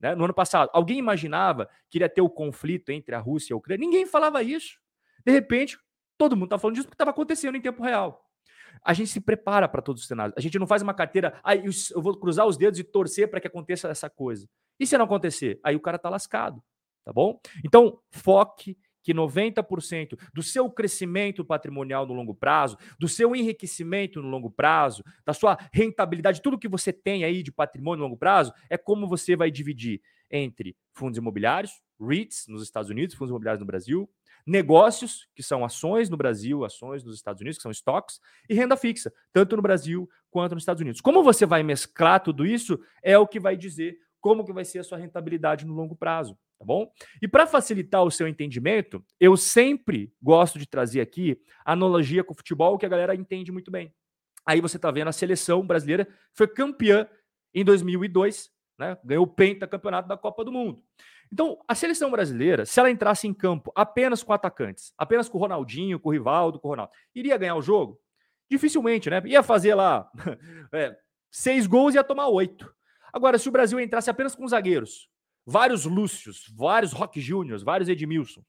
Né? 0.00 0.14
No 0.14 0.24
ano 0.24 0.34
passado, 0.34 0.70
alguém 0.72 0.98
imaginava 0.98 1.68
que 1.88 1.98
iria 1.98 2.08
ter 2.08 2.20
o 2.20 2.28
conflito 2.28 2.90
entre 2.90 3.14
a 3.14 3.18
Rússia 3.18 3.52
e 3.52 3.54
a 3.54 3.56
Ucrânia? 3.56 3.86
Ninguém 3.86 4.04
falava 4.06 4.42
isso. 4.42 4.78
De 5.24 5.32
repente, 5.32 5.78
todo 6.18 6.36
mundo 6.36 6.46
está 6.46 6.58
falando 6.58 6.74
disso 6.74 6.86
porque 6.86 6.94
estava 6.94 7.10
acontecendo 7.10 7.56
em 7.56 7.60
tempo 7.60 7.82
real. 7.82 8.22
A 8.84 8.92
gente 8.92 9.08
se 9.08 9.20
prepara 9.20 9.68
para 9.68 9.80
todos 9.80 10.02
os 10.02 10.08
cenários. 10.08 10.34
A 10.36 10.40
gente 10.40 10.58
não 10.58 10.66
faz 10.66 10.82
uma 10.82 10.92
carteira, 10.92 11.40
aí 11.42 11.60
ah, 11.60 11.70
eu 11.94 12.02
vou 12.02 12.18
cruzar 12.18 12.46
os 12.46 12.56
dedos 12.56 12.78
e 12.78 12.84
torcer 12.84 13.30
para 13.30 13.40
que 13.40 13.46
aconteça 13.46 13.88
essa 13.88 14.10
coisa. 14.10 14.48
E 14.78 14.86
se 14.86 14.98
não 14.98 15.04
acontecer? 15.04 15.60
Aí 15.64 15.76
o 15.76 15.80
cara 15.80 15.96
está 15.96 16.10
lascado, 16.10 16.62
tá 17.04 17.12
bom? 17.12 17.40
Então, 17.64 17.98
foque 18.10 18.76
que 19.04 19.14
90% 19.14 20.18
do 20.32 20.42
seu 20.42 20.68
crescimento 20.70 21.44
patrimonial 21.44 22.06
no 22.06 22.14
longo 22.14 22.34
prazo, 22.34 22.78
do 22.98 23.06
seu 23.06 23.36
enriquecimento 23.36 24.20
no 24.22 24.28
longo 24.28 24.50
prazo, 24.50 25.04
da 25.24 25.34
sua 25.34 25.58
rentabilidade, 25.72 26.40
tudo 26.40 26.58
que 26.58 26.66
você 26.66 26.92
tem 26.92 27.22
aí 27.22 27.42
de 27.42 27.52
patrimônio 27.52 27.98
no 27.98 28.04
longo 28.06 28.16
prazo, 28.16 28.52
é 28.70 28.78
como 28.78 29.06
você 29.06 29.36
vai 29.36 29.50
dividir 29.50 30.00
entre 30.30 30.74
fundos 30.94 31.18
imobiliários, 31.18 31.82
REITs 32.00 32.46
nos 32.48 32.62
Estados 32.62 32.90
Unidos, 32.90 33.14
fundos 33.14 33.30
imobiliários 33.30 33.60
no 33.60 33.66
Brasil, 33.66 34.10
negócios, 34.46 35.28
que 35.34 35.42
são 35.42 35.64
ações 35.64 36.08
no 36.08 36.16
Brasil, 36.16 36.64
ações 36.64 37.04
nos 37.04 37.14
Estados 37.14 37.40
Unidos, 37.40 37.58
que 37.58 37.62
são 37.62 37.70
estoques, 37.70 38.20
e 38.48 38.54
renda 38.54 38.76
fixa, 38.76 39.12
tanto 39.32 39.54
no 39.54 39.62
Brasil 39.62 40.08
quanto 40.30 40.54
nos 40.54 40.62
Estados 40.62 40.80
Unidos. 40.80 41.00
Como 41.00 41.22
você 41.22 41.44
vai 41.44 41.62
mesclar 41.62 42.22
tudo 42.22 42.46
isso 42.46 42.80
é 43.02 43.18
o 43.18 43.26
que 43.26 43.38
vai 43.38 43.56
dizer 43.56 43.98
como 44.20 44.44
que 44.44 44.52
vai 44.52 44.64
ser 44.64 44.78
a 44.78 44.84
sua 44.84 44.96
rentabilidade 44.96 45.66
no 45.66 45.74
longo 45.74 45.94
prazo 45.94 46.36
tá 46.64 46.66
bom? 46.66 46.90
E 47.20 47.28
para 47.28 47.46
facilitar 47.46 48.02
o 48.02 48.10
seu 48.10 48.26
entendimento, 48.26 49.04
eu 49.20 49.36
sempre 49.36 50.10
gosto 50.20 50.58
de 50.58 50.66
trazer 50.66 51.02
aqui 51.02 51.38
analogia 51.64 52.24
com 52.24 52.32
o 52.32 52.36
futebol 52.36 52.78
que 52.78 52.86
a 52.86 52.88
galera 52.88 53.14
entende 53.14 53.52
muito 53.52 53.70
bem. 53.70 53.94
Aí 54.46 54.60
você 54.60 54.76
está 54.76 54.90
vendo 54.90 55.08
a 55.08 55.12
seleção 55.12 55.66
brasileira 55.66 56.08
foi 56.32 56.48
campeã 56.48 57.06
em 57.52 57.64
2002, 57.64 58.50
né? 58.78 58.96
Ganhou 59.04 59.24
o 59.24 59.28
pentacampeonato 59.28 60.08
da 60.08 60.16
Copa 60.16 60.44
do 60.44 60.50
Mundo. 60.50 60.82
Então, 61.32 61.58
a 61.68 61.74
seleção 61.74 62.10
brasileira, 62.10 62.64
se 62.64 62.78
ela 62.78 62.90
entrasse 62.90 63.26
em 63.26 63.34
campo 63.34 63.72
apenas 63.74 64.22
com 64.22 64.32
atacantes, 64.32 64.92
apenas 64.96 65.28
com 65.28 65.38
o 65.38 65.40
Ronaldinho, 65.40 66.00
com 66.00 66.08
o 66.08 66.12
Rivaldo, 66.12 66.58
com 66.58 66.68
o 66.68 66.70
Ronaldo, 66.70 66.92
iria 67.14 67.36
ganhar 67.36 67.56
o 67.56 67.62
jogo? 67.62 68.00
Dificilmente, 68.50 69.08
né? 69.10 69.22
Ia 69.24 69.42
fazer 69.42 69.74
lá 69.74 70.08
é, 70.72 70.96
seis 71.30 71.66
gols 71.66 71.94
e 71.94 71.98
ia 71.98 72.04
tomar 72.04 72.28
oito. 72.28 72.72
Agora, 73.12 73.38
se 73.38 73.48
o 73.48 73.52
Brasil 73.52 73.80
entrasse 73.80 74.10
apenas 74.10 74.34
com 74.34 74.46
zagueiros, 74.46 75.08
vários 75.46 75.84
Lúcios, 75.84 76.52
vários 76.54 76.92
Rock 76.92 77.20
Júniors, 77.20 77.62
vários 77.62 77.88
Edmilson, 77.88 78.44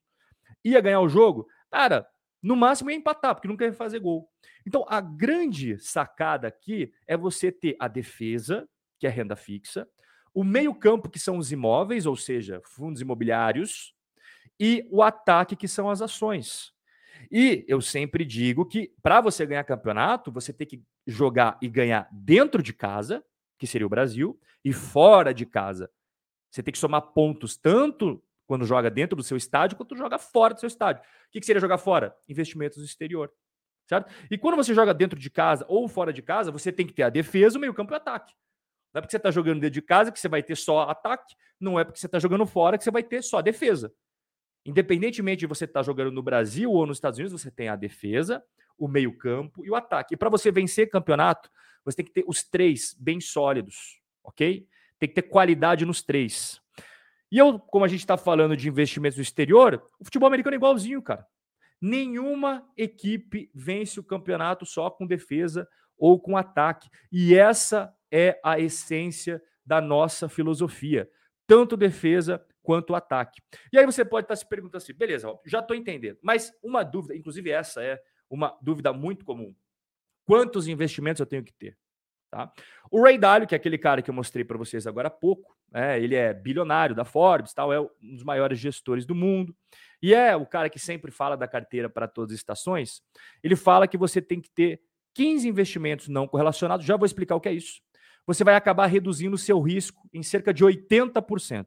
ia 0.64 0.80
ganhar 0.80 1.00
o 1.00 1.08
jogo, 1.08 1.46
cara, 1.70 2.06
no 2.42 2.56
máximo 2.56 2.90
ia 2.90 2.96
empatar, 2.96 3.34
porque 3.34 3.48
nunca 3.48 3.64
ia 3.64 3.72
fazer 3.72 3.98
gol. 4.00 4.28
Então, 4.66 4.84
a 4.88 5.00
grande 5.00 5.78
sacada 5.78 6.48
aqui 6.48 6.92
é 7.06 7.16
você 7.16 7.50
ter 7.52 7.76
a 7.78 7.88
defesa, 7.88 8.68
que 8.98 9.06
é 9.06 9.10
renda 9.10 9.36
fixa, 9.36 9.88
o 10.34 10.44
meio-campo, 10.44 11.08
que 11.08 11.18
são 11.18 11.38
os 11.38 11.50
imóveis, 11.50 12.04
ou 12.04 12.16
seja, 12.16 12.60
fundos 12.64 13.00
imobiliários, 13.00 13.94
e 14.60 14.86
o 14.90 15.02
ataque, 15.02 15.56
que 15.56 15.68
são 15.68 15.88
as 15.88 16.02
ações. 16.02 16.72
E 17.30 17.64
eu 17.66 17.80
sempre 17.80 18.24
digo 18.24 18.66
que 18.66 18.92
para 19.02 19.20
você 19.20 19.46
ganhar 19.46 19.64
campeonato, 19.64 20.30
você 20.30 20.52
tem 20.52 20.66
que 20.66 20.82
jogar 21.06 21.58
e 21.62 21.68
ganhar 21.68 22.08
dentro 22.12 22.62
de 22.62 22.72
casa, 22.72 23.24
que 23.58 23.66
seria 23.66 23.86
o 23.86 23.90
Brasil, 23.90 24.38
e 24.64 24.72
fora 24.72 25.32
de 25.32 25.46
casa, 25.46 25.90
você 26.56 26.62
tem 26.62 26.72
que 26.72 26.78
somar 26.78 27.02
pontos 27.02 27.54
tanto 27.54 28.22
quando 28.46 28.64
joga 28.64 28.90
dentro 28.90 29.14
do 29.14 29.22
seu 29.22 29.36
estádio 29.36 29.76
quanto 29.76 29.94
joga 29.94 30.18
fora 30.18 30.54
do 30.54 30.60
seu 30.60 30.66
estádio. 30.66 31.02
O 31.02 31.30
que, 31.30 31.40
que 31.40 31.44
seria 31.44 31.60
jogar 31.60 31.76
fora? 31.76 32.16
Investimentos 32.26 32.78
no 32.78 32.84
exterior. 32.84 33.30
Certo? 33.86 34.10
E 34.30 34.38
quando 34.38 34.56
você 34.56 34.72
joga 34.72 34.94
dentro 34.94 35.18
de 35.18 35.28
casa 35.28 35.66
ou 35.68 35.86
fora 35.86 36.14
de 36.14 36.22
casa, 36.22 36.50
você 36.50 36.72
tem 36.72 36.86
que 36.86 36.94
ter 36.94 37.02
a 37.02 37.10
defesa, 37.10 37.58
o 37.58 37.60
meio-campo 37.60 37.92
e 37.92 37.94
o 37.94 37.96
ataque. 37.96 38.32
Não 38.92 38.98
é 38.98 39.02
porque 39.02 39.10
você 39.10 39.18
está 39.18 39.30
jogando 39.30 39.60
dentro 39.60 39.74
de 39.74 39.82
casa 39.82 40.10
que 40.10 40.18
você 40.18 40.28
vai 40.28 40.42
ter 40.42 40.56
só 40.56 40.88
ataque, 40.88 41.36
não 41.60 41.78
é 41.78 41.84
porque 41.84 42.00
você 42.00 42.06
está 42.06 42.18
jogando 42.18 42.46
fora 42.46 42.78
que 42.78 42.84
você 42.84 42.90
vai 42.90 43.02
ter 43.02 43.22
só 43.22 43.42
defesa. 43.42 43.92
Independentemente 44.64 45.40
de 45.40 45.46
você 45.46 45.66
estar 45.66 45.80
tá 45.80 45.84
jogando 45.84 46.10
no 46.10 46.22
Brasil 46.22 46.72
ou 46.72 46.86
nos 46.86 46.96
Estados 46.96 47.18
Unidos, 47.18 47.38
você 47.38 47.50
tem 47.50 47.68
a 47.68 47.76
defesa, 47.76 48.42
o 48.78 48.88
meio-campo 48.88 49.62
e 49.62 49.70
o 49.70 49.74
ataque. 49.74 50.14
E 50.14 50.16
para 50.16 50.30
você 50.30 50.50
vencer 50.50 50.88
campeonato, 50.88 51.50
você 51.84 51.98
tem 51.98 52.06
que 52.06 52.12
ter 52.12 52.24
os 52.26 52.42
três 52.42 52.96
bem 52.98 53.20
sólidos, 53.20 54.00
ok? 54.24 54.66
Tem 54.98 55.08
que 55.08 55.14
ter 55.14 55.22
qualidade 55.22 55.84
nos 55.84 56.02
três. 56.02 56.60
E 57.30 57.38
eu, 57.38 57.58
como 57.58 57.84
a 57.84 57.88
gente 57.88 58.00
está 58.00 58.16
falando 58.16 58.56
de 58.56 58.68
investimentos 58.68 59.16
no 59.16 59.22
exterior, 59.22 59.82
o 59.98 60.04
futebol 60.04 60.26
americano 60.26 60.54
é 60.54 60.58
igualzinho, 60.58 61.02
cara. 61.02 61.26
Nenhuma 61.80 62.66
equipe 62.76 63.50
vence 63.54 64.00
o 64.00 64.04
campeonato 64.04 64.64
só 64.64 64.90
com 64.90 65.06
defesa 65.06 65.68
ou 65.98 66.18
com 66.20 66.36
ataque. 66.36 66.88
E 67.10 67.34
essa 67.34 67.94
é 68.10 68.40
a 68.44 68.58
essência 68.58 69.42
da 69.64 69.80
nossa 69.80 70.28
filosofia, 70.28 71.10
tanto 71.46 71.76
defesa 71.76 72.44
quanto 72.62 72.94
ataque. 72.94 73.42
E 73.72 73.78
aí 73.78 73.84
você 73.84 74.04
pode 74.04 74.24
estar 74.24 74.34
tá 74.34 74.36
se 74.36 74.48
perguntando 74.48 74.78
assim, 74.78 74.94
beleza, 74.94 75.28
já 75.44 75.60
estou 75.60 75.76
entendendo. 75.76 76.18
Mas 76.22 76.52
uma 76.62 76.82
dúvida, 76.82 77.16
inclusive 77.16 77.50
essa 77.50 77.82
é 77.82 78.00
uma 78.30 78.56
dúvida 78.62 78.92
muito 78.92 79.24
comum. 79.24 79.54
Quantos 80.24 80.66
investimentos 80.66 81.20
eu 81.20 81.26
tenho 81.26 81.44
que 81.44 81.52
ter? 81.52 81.76
Tá? 82.30 82.52
O 82.90 83.02
Ray 83.02 83.18
Dalio, 83.18 83.46
que 83.46 83.54
é 83.54 83.56
aquele 83.56 83.78
cara 83.78 84.02
que 84.02 84.10
eu 84.10 84.14
mostrei 84.14 84.44
para 84.44 84.58
vocês 84.58 84.86
agora 84.86 85.08
há 85.08 85.10
pouco, 85.10 85.56
é, 85.72 86.00
ele 86.00 86.14
é 86.14 86.32
bilionário 86.32 86.94
da 86.94 87.04
Forbes, 87.04 87.52
tal, 87.52 87.72
é 87.72 87.80
um 87.80 87.88
dos 88.00 88.24
maiores 88.24 88.58
gestores 88.58 89.04
do 89.04 89.14
mundo, 89.14 89.54
e 90.02 90.14
é 90.14 90.36
o 90.36 90.46
cara 90.46 90.68
que 90.68 90.78
sempre 90.78 91.10
fala 91.10 91.36
da 91.36 91.48
carteira 91.48 91.88
para 91.88 92.06
todas 92.06 92.32
as 92.32 92.38
estações. 92.38 93.02
Ele 93.42 93.56
fala 93.56 93.88
que 93.88 93.96
você 93.96 94.20
tem 94.20 94.40
que 94.40 94.50
ter 94.50 94.80
15 95.14 95.48
investimentos 95.48 96.08
não 96.08 96.28
correlacionados, 96.28 96.84
já 96.84 96.96
vou 96.96 97.06
explicar 97.06 97.36
o 97.36 97.40
que 97.40 97.48
é 97.48 97.52
isso. 97.52 97.80
Você 98.26 98.42
vai 98.42 98.56
acabar 98.56 98.86
reduzindo 98.86 99.34
o 99.34 99.38
seu 99.38 99.60
risco 99.60 100.02
em 100.12 100.22
cerca 100.22 100.52
de 100.52 100.64
80%. 100.64 101.66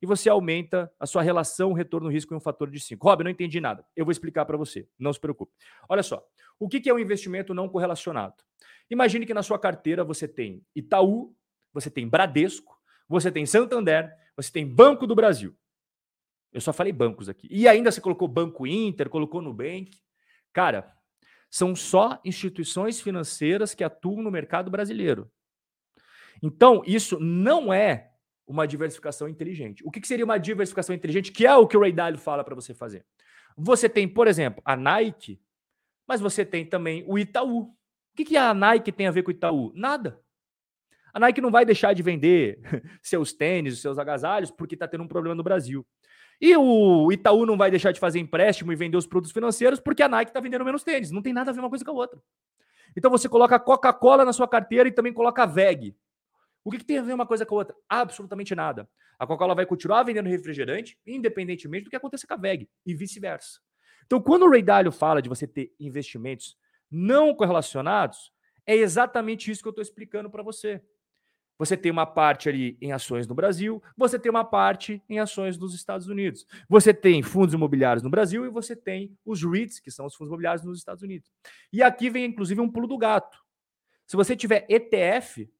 E 0.00 0.06
você 0.06 0.28
aumenta 0.28 0.92
a 1.00 1.06
sua 1.06 1.22
relação 1.22 1.72
retorno-risco 1.72 2.32
em 2.32 2.36
um 2.36 2.40
fator 2.40 2.70
de 2.70 2.78
5. 2.78 3.04
Rob, 3.04 3.24
não 3.24 3.30
entendi 3.30 3.60
nada. 3.60 3.84
Eu 3.96 4.04
vou 4.04 4.12
explicar 4.12 4.44
para 4.44 4.56
você. 4.56 4.86
Não 4.98 5.12
se 5.12 5.18
preocupe. 5.18 5.52
Olha 5.88 6.02
só. 6.02 6.22
O 6.58 6.68
que 6.68 6.88
é 6.88 6.92
um 6.92 6.98
investimento 6.98 7.54
não 7.54 7.68
correlacionado? 7.68 8.34
Imagine 8.90 9.26
que 9.26 9.34
na 9.34 9.42
sua 9.42 9.58
carteira 9.58 10.04
você 10.04 10.28
tem 10.28 10.64
Itaú, 10.74 11.34
você 11.72 11.90
tem 11.90 12.08
Bradesco, 12.08 12.76
você 13.08 13.30
tem 13.30 13.44
Santander, 13.46 14.12
você 14.36 14.50
tem 14.50 14.66
Banco 14.66 15.06
do 15.06 15.14
Brasil. 15.14 15.56
Eu 16.52 16.60
só 16.60 16.72
falei 16.72 16.92
bancos 16.92 17.28
aqui. 17.28 17.46
E 17.50 17.68
ainda 17.68 17.90
você 17.90 18.00
colocou 18.00 18.26
Banco 18.26 18.66
Inter, 18.66 19.10
colocou 19.10 19.42
Nubank. 19.42 19.90
Cara, 20.52 20.96
são 21.50 21.76
só 21.76 22.20
instituições 22.24 23.00
financeiras 23.00 23.74
que 23.74 23.84
atuam 23.84 24.22
no 24.22 24.30
mercado 24.30 24.70
brasileiro. 24.70 25.30
Então, 26.42 26.82
isso 26.86 27.20
não 27.20 27.72
é 27.72 28.10
uma 28.46 28.66
diversificação 28.66 29.28
inteligente. 29.28 29.82
O 29.84 29.90
que, 29.90 30.00
que 30.00 30.08
seria 30.08 30.24
uma 30.24 30.38
diversificação 30.38 30.94
inteligente? 30.94 31.32
Que 31.32 31.46
é 31.46 31.54
o 31.54 31.66
que 31.66 31.76
o 31.76 31.80
Ray 31.80 31.92
Dalio 31.92 32.18
fala 32.18 32.44
para 32.44 32.54
você 32.54 32.72
fazer. 32.72 33.04
Você 33.56 33.88
tem, 33.88 34.08
por 34.08 34.28
exemplo, 34.28 34.62
a 34.64 34.76
Nike, 34.76 35.40
mas 36.06 36.20
você 36.20 36.44
tem 36.44 36.64
também 36.64 37.04
o 37.06 37.18
Itaú. 37.18 37.75
O 38.16 38.24
que, 38.24 38.24
que 38.24 38.36
a 38.38 38.54
Nike 38.54 38.90
tem 38.90 39.06
a 39.06 39.10
ver 39.10 39.22
com 39.22 39.28
o 39.28 39.30
Itaú? 39.30 39.70
Nada. 39.74 40.18
A 41.12 41.20
Nike 41.20 41.38
não 41.38 41.50
vai 41.50 41.66
deixar 41.66 41.92
de 41.92 42.02
vender 42.02 42.58
seus 43.02 43.34
tênis, 43.34 43.78
seus 43.78 43.98
agasalhos, 43.98 44.50
porque 44.50 44.74
está 44.74 44.88
tendo 44.88 45.04
um 45.04 45.06
problema 45.06 45.34
no 45.34 45.42
Brasil. 45.42 45.86
E 46.40 46.56
o 46.56 47.12
Itaú 47.12 47.44
não 47.44 47.58
vai 47.58 47.70
deixar 47.70 47.92
de 47.92 48.00
fazer 48.00 48.18
empréstimo 48.18 48.72
e 48.72 48.74
vender 48.74 48.96
os 48.96 49.06
produtos 49.06 49.32
financeiros 49.32 49.78
porque 49.78 50.02
a 50.02 50.08
Nike 50.08 50.30
está 50.30 50.40
vendendo 50.40 50.64
menos 50.64 50.82
tênis. 50.82 51.10
Não 51.10 51.20
tem 51.20 51.34
nada 51.34 51.50
a 51.50 51.52
ver 51.52 51.60
uma 51.60 51.68
coisa 51.68 51.84
com 51.84 51.90
a 51.90 51.94
outra. 51.94 52.18
Então 52.96 53.10
você 53.10 53.28
coloca 53.28 53.60
Coca-Cola 53.60 54.24
na 54.24 54.32
sua 54.32 54.48
carteira 54.48 54.88
e 54.88 54.92
também 54.92 55.12
coloca 55.12 55.42
a 55.42 55.46
VEG. 55.46 55.94
O 56.64 56.70
que, 56.70 56.78
que, 56.78 56.86
tem 56.86 56.96
a 56.96 57.02
ver 57.02 57.12
uma 57.12 57.26
coisa 57.26 57.44
com 57.44 57.54
a 57.54 57.58
outra? 57.58 57.76
Absolutamente 57.86 58.54
nada. 58.54 58.88
A 59.18 59.26
Coca-Cola 59.26 59.54
vai 59.54 59.66
continuar 59.66 60.04
vendendo 60.04 60.30
refrigerante, 60.30 60.98
independentemente 61.06 61.84
do 61.84 61.90
que 61.90 61.96
aconteça 61.96 62.26
com 62.26 62.32
a 62.32 62.38
VEG, 62.38 62.66
e 62.86 62.94
vice-versa. 62.94 63.60
Então, 64.06 64.22
quando 64.22 64.44
o 64.44 64.50
Ray 64.50 64.62
Dalio 64.62 64.90
fala 64.90 65.20
de 65.20 65.28
você 65.28 65.46
ter 65.46 65.74
investimentos 65.78 66.56
não 66.90 67.34
correlacionados, 67.34 68.32
é 68.66 68.74
exatamente 68.74 69.50
isso 69.50 69.62
que 69.62 69.68
eu 69.68 69.70
estou 69.70 69.82
explicando 69.82 70.30
para 70.30 70.42
você. 70.42 70.82
Você 71.58 71.76
tem 71.76 71.90
uma 71.90 72.04
parte 72.04 72.48
ali 72.48 72.76
em 72.82 72.92
ações 72.92 73.26
no 73.26 73.34
Brasil, 73.34 73.82
você 73.96 74.18
tem 74.18 74.28
uma 74.28 74.44
parte 74.44 75.02
em 75.08 75.18
ações 75.18 75.56
nos 75.56 75.74
Estados 75.74 76.06
Unidos. 76.06 76.46
Você 76.68 76.92
tem 76.92 77.22
fundos 77.22 77.54
imobiliários 77.54 78.02
no 78.02 78.10
Brasil 78.10 78.44
e 78.44 78.50
você 78.50 78.76
tem 78.76 79.16
os 79.24 79.42
REITs, 79.42 79.80
que 79.80 79.90
são 79.90 80.04
os 80.04 80.14
fundos 80.14 80.28
imobiliários 80.28 80.64
nos 80.64 80.78
Estados 80.78 81.02
Unidos. 81.02 81.30
E 81.72 81.82
aqui 81.82 82.10
vem 82.10 82.26
inclusive 82.26 82.60
um 82.60 82.70
pulo 82.70 82.86
do 82.86 82.98
gato. 82.98 83.38
Se 84.06 84.16
você 84.16 84.36
tiver 84.36 84.66
ETF, 84.68 85.50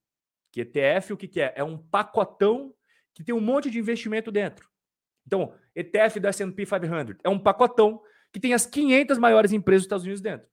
que 0.51 0.61
ETF 0.61 1.13
o 1.13 1.17
que, 1.17 1.27
que 1.27 1.41
é? 1.41 1.53
É 1.55 1.63
um 1.63 1.77
pacotão 1.77 2.73
que 3.13 3.23
tem 3.23 3.33
um 3.33 3.41
monte 3.41 3.71
de 3.71 3.79
investimento 3.79 4.31
dentro. 4.31 4.69
Então, 5.25 5.53
ETF 5.75 6.19
do 6.19 6.27
S&P 6.27 6.65
500 6.65 7.17
é 7.23 7.29
um 7.29 7.39
pacotão 7.39 8.01
que 8.31 8.39
tem 8.39 8.53
as 8.53 8.65
500 8.65 9.17
maiores 9.17 9.51
empresas 9.51 9.81
dos 9.81 9.85
Estados 9.87 10.05
Unidos 10.05 10.21
dentro. 10.21 10.47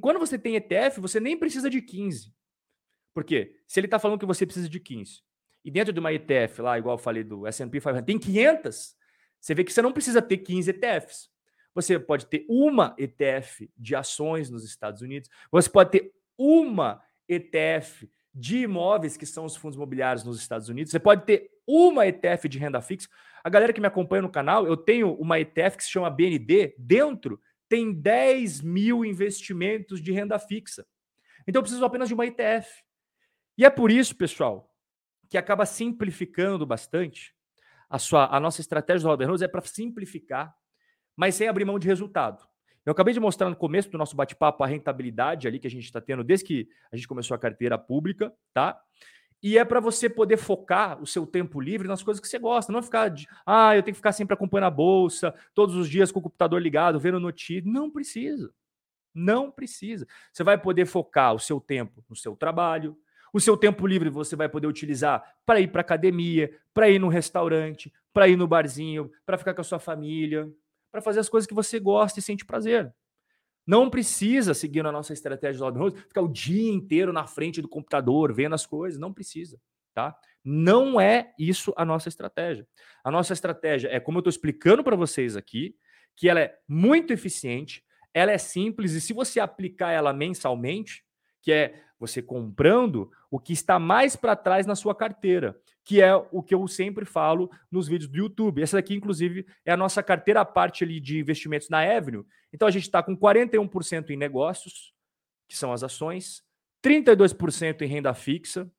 Quando 0.00 0.18
você 0.18 0.38
tem 0.38 0.56
ETF, 0.56 1.00
você 1.00 1.18
nem 1.18 1.38
precisa 1.38 1.70
de 1.70 1.80
15. 1.80 2.34
Por 3.14 3.24
quê? 3.24 3.56
Se 3.66 3.80
ele 3.80 3.86
está 3.86 3.98
falando 3.98 4.18
que 4.18 4.26
você 4.26 4.44
precisa 4.44 4.68
de 4.68 4.78
15 4.78 5.22
e 5.64 5.70
dentro 5.70 5.92
de 5.92 6.00
uma 6.00 6.12
ETF 6.12 6.62
lá, 6.62 6.78
igual 6.78 6.94
eu 6.94 7.02
falei 7.02 7.24
do 7.24 7.46
S&P 7.46 7.80
500, 7.80 8.04
tem 8.04 8.18
500, 8.18 8.96
você 9.40 9.54
vê 9.54 9.64
que 9.64 9.72
você 9.72 9.82
não 9.82 9.92
precisa 9.92 10.20
ter 10.20 10.38
15 10.38 10.70
ETFs. 10.70 11.30
Você 11.74 11.98
pode 11.98 12.26
ter 12.26 12.44
uma 12.48 12.94
ETF 12.98 13.70
de 13.76 13.94
ações 13.94 14.50
nos 14.50 14.64
Estados 14.64 15.02
Unidos, 15.02 15.30
você 15.50 15.70
pode 15.70 15.90
ter 15.90 16.12
uma 16.36 17.02
ETF 17.28 18.10
de 18.34 18.58
imóveis, 18.58 19.16
que 19.16 19.26
são 19.26 19.44
os 19.44 19.56
fundos 19.56 19.76
imobiliários 19.76 20.24
nos 20.24 20.38
Estados 20.38 20.68
Unidos, 20.68 20.90
você 20.90 20.98
pode 20.98 21.24
ter 21.24 21.50
uma 21.66 22.06
ETF 22.06 22.48
de 22.48 22.58
renda 22.58 22.80
fixa. 22.80 23.08
A 23.42 23.48
galera 23.48 23.72
que 23.72 23.80
me 23.80 23.86
acompanha 23.86 24.22
no 24.22 24.30
canal, 24.30 24.66
eu 24.66 24.76
tenho 24.76 25.14
uma 25.14 25.38
ETF 25.38 25.76
que 25.76 25.84
se 25.84 25.90
chama 25.90 26.10
BND, 26.10 26.74
dentro 26.78 27.40
tem 27.70 27.92
10 27.92 28.62
mil 28.62 29.04
investimentos 29.04 30.02
de 30.02 30.10
renda 30.10 30.38
fixa. 30.40 30.84
Então 31.46 31.60
eu 31.60 31.62
preciso 31.62 31.84
apenas 31.84 32.08
de 32.08 32.14
uma 32.14 32.26
ETF. 32.26 32.68
E 33.56 33.64
é 33.64 33.70
por 33.70 33.92
isso, 33.92 34.16
pessoal, 34.16 34.68
que 35.28 35.38
acaba 35.38 35.64
simplificando 35.64 36.66
bastante 36.66 37.32
a 37.88 37.98
sua 37.98 38.26
a 38.34 38.40
nossa 38.40 38.60
estratégia 38.60 39.02
do 39.02 39.08
Robert 39.08 39.28
Rose 39.28 39.44
é 39.44 39.48
para 39.48 39.60
simplificar, 39.62 40.52
mas 41.16 41.36
sem 41.36 41.46
abrir 41.46 41.64
mão 41.64 41.78
de 41.78 41.86
resultado. 41.86 42.44
Eu 42.84 42.90
acabei 42.90 43.14
de 43.14 43.20
mostrar 43.20 43.48
no 43.48 43.56
começo 43.56 43.88
do 43.88 43.98
nosso 43.98 44.16
bate-papo 44.16 44.64
a 44.64 44.66
rentabilidade 44.66 45.46
ali 45.46 45.60
que 45.60 45.66
a 45.66 45.70
gente 45.70 45.84
está 45.84 46.00
tendo 46.00 46.24
desde 46.24 46.46
que 46.46 46.68
a 46.90 46.96
gente 46.96 47.06
começou 47.06 47.36
a 47.36 47.38
carteira 47.38 47.78
pública, 47.78 48.32
tá? 48.52 48.80
E 49.42 49.56
é 49.56 49.64
para 49.64 49.80
você 49.80 50.08
poder 50.08 50.36
focar 50.36 51.00
o 51.02 51.06
seu 51.06 51.26
tempo 51.26 51.60
livre 51.60 51.88
nas 51.88 52.02
coisas 52.02 52.20
que 52.20 52.28
você 52.28 52.38
gosta, 52.38 52.72
não 52.72 52.82
ficar 52.82 53.08
de, 53.08 53.26
ah, 53.46 53.74
eu 53.74 53.82
tenho 53.82 53.94
que 53.94 53.98
ficar 53.98 54.12
sempre 54.12 54.34
acompanhando 54.34 54.66
a 54.66 54.70
bolsa, 54.70 55.34
todos 55.54 55.74
os 55.74 55.88
dias 55.88 56.12
com 56.12 56.18
o 56.18 56.22
computador 56.22 56.60
ligado, 56.60 57.00
vendo 57.00 57.18
notícias. 57.18 57.64
Não 57.64 57.90
precisa. 57.90 58.52
Não 59.14 59.50
precisa. 59.50 60.06
Você 60.32 60.44
vai 60.44 60.58
poder 60.58 60.86
focar 60.86 61.34
o 61.34 61.38
seu 61.38 61.60
tempo 61.60 62.04
no 62.08 62.14
seu 62.14 62.36
trabalho, 62.36 62.96
o 63.32 63.40
seu 63.40 63.56
tempo 63.56 63.86
livre 63.86 64.10
você 64.10 64.34
vai 64.36 64.48
poder 64.48 64.66
utilizar 64.66 65.22
para 65.46 65.60
ir 65.60 65.68
para 65.68 65.80
academia, 65.80 66.50
para 66.74 66.90
ir 66.90 66.98
no 66.98 67.08
restaurante, 67.08 67.92
para 68.12 68.28
ir 68.28 68.36
no 68.36 68.46
barzinho, 68.46 69.10
para 69.24 69.38
ficar 69.38 69.54
com 69.54 69.60
a 69.60 69.64
sua 69.64 69.78
família, 69.78 70.50
para 70.90 71.00
fazer 71.00 71.20
as 71.20 71.28
coisas 71.28 71.46
que 71.46 71.54
você 71.54 71.78
gosta 71.78 72.18
e 72.18 72.22
sente 72.22 72.44
prazer. 72.44 72.92
Não 73.70 73.88
precisa, 73.88 74.52
seguindo 74.52 74.88
a 74.88 74.92
nossa 74.92 75.12
estratégia 75.12 75.60
do 75.60 75.64
Robin 75.64 75.78
Hood, 75.78 76.00
ficar 76.00 76.22
o 76.22 76.28
dia 76.28 76.72
inteiro 76.72 77.12
na 77.12 77.24
frente 77.28 77.62
do 77.62 77.68
computador, 77.68 78.32
vendo 78.32 78.52
as 78.52 78.66
coisas. 78.66 78.98
Não 78.98 79.14
precisa, 79.14 79.60
tá? 79.94 80.12
Não 80.42 81.00
é 81.00 81.32
isso 81.38 81.72
a 81.76 81.84
nossa 81.84 82.08
estratégia. 82.08 82.66
A 83.04 83.12
nossa 83.12 83.32
estratégia 83.32 83.86
é, 83.86 84.00
como 84.00 84.18
eu 84.18 84.22
estou 84.22 84.30
explicando 84.30 84.82
para 84.82 84.96
vocês 84.96 85.36
aqui, 85.36 85.76
que 86.16 86.28
ela 86.28 86.40
é 86.40 86.58
muito 86.66 87.12
eficiente, 87.12 87.84
ela 88.12 88.32
é 88.32 88.38
simples, 88.38 88.90
e 88.90 89.00
se 89.00 89.12
você 89.12 89.38
aplicar 89.38 89.92
ela 89.92 90.12
mensalmente, 90.12 91.04
que 91.40 91.52
é 91.52 91.80
você 91.96 92.20
comprando 92.20 93.08
o 93.30 93.38
que 93.38 93.52
está 93.52 93.78
mais 93.78 94.16
para 94.16 94.34
trás 94.34 94.66
na 94.66 94.74
sua 94.74 94.96
carteira, 94.96 95.56
que 95.90 96.00
é 96.00 96.14
o 96.30 96.40
que 96.40 96.54
eu 96.54 96.68
sempre 96.68 97.04
falo 97.04 97.50
nos 97.68 97.88
vídeos 97.88 98.08
do 98.08 98.16
YouTube. 98.16 98.62
Essa 98.62 98.76
daqui, 98.76 98.94
inclusive, 98.94 99.44
é 99.64 99.72
a 99.72 99.76
nossa 99.76 100.00
carteira 100.04 100.40
à 100.40 100.44
parte 100.44 100.84
ali 100.84 101.00
de 101.00 101.18
investimentos 101.18 101.68
na 101.68 101.80
Avenue. 101.80 102.24
Então 102.52 102.68
a 102.68 102.70
gente 102.70 102.84
está 102.84 103.02
com 103.02 103.16
41% 103.16 104.10
em 104.10 104.16
negócios, 104.16 104.94
que 105.48 105.56
são 105.56 105.72
as 105.72 105.82
ações, 105.82 106.44
32% 106.80 107.82
em 107.82 107.88
renda 107.88 108.14
fixa, 108.14 108.70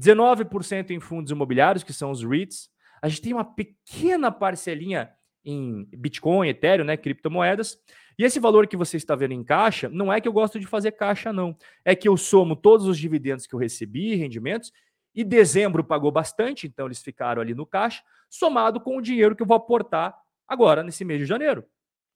19% 0.00 0.92
em 0.92 0.98
fundos 0.98 1.30
imobiliários, 1.30 1.84
que 1.84 1.92
são 1.92 2.10
os 2.10 2.24
REITs. 2.24 2.70
A 3.02 3.08
gente 3.10 3.20
tem 3.20 3.34
uma 3.34 3.44
pequena 3.44 4.32
parcelinha 4.32 5.12
em 5.44 5.84
Bitcoin, 5.94 6.48
Ethereum, 6.48 6.86
né, 6.86 6.96
criptomoedas, 6.96 7.78
e 8.18 8.24
esse 8.24 8.40
valor 8.40 8.66
que 8.66 8.78
você 8.78 8.96
está 8.96 9.14
vendo 9.14 9.32
em 9.32 9.44
caixa, 9.44 9.90
não 9.90 10.10
é 10.10 10.22
que 10.22 10.28
eu 10.28 10.32
gosto 10.32 10.58
de 10.58 10.66
fazer 10.66 10.92
caixa, 10.92 11.34
não. 11.34 11.54
É 11.84 11.94
que 11.94 12.08
eu 12.08 12.16
somo 12.16 12.56
todos 12.56 12.86
os 12.86 12.98
dividendos 12.98 13.46
que 13.46 13.54
eu 13.54 13.58
recebi, 13.58 14.14
rendimentos, 14.14 14.72
e 15.14 15.24
dezembro 15.24 15.82
pagou 15.82 16.10
bastante, 16.10 16.66
então 16.66 16.86
eles 16.86 17.02
ficaram 17.02 17.42
ali 17.42 17.54
no 17.54 17.66
caixa, 17.66 18.02
somado 18.28 18.80
com 18.80 18.96
o 18.96 19.02
dinheiro 19.02 19.34
que 19.34 19.42
eu 19.42 19.46
vou 19.46 19.56
aportar 19.56 20.16
agora, 20.46 20.82
nesse 20.82 21.04
mês 21.04 21.20
de 21.20 21.26
janeiro. 21.26 21.64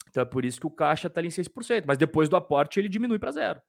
Então 0.08 0.22
é 0.22 0.26
por 0.26 0.44
isso 0.44 0.60
que 0.60 0.66
o 0.66 0.70
caixa 0.70 1.08
está 1.08 1.20
ali 1.20 1.28
em 1.28 1.30
6%, 1.30 1.84
mas 1.86 1.98
depois 1.98 2.28
do 2.28 2.36
aporte 2.36 2.78
ele 2.78 2.88
diminui 2.88 3.18
para 3.18 3.32
zero. 3.32 3.60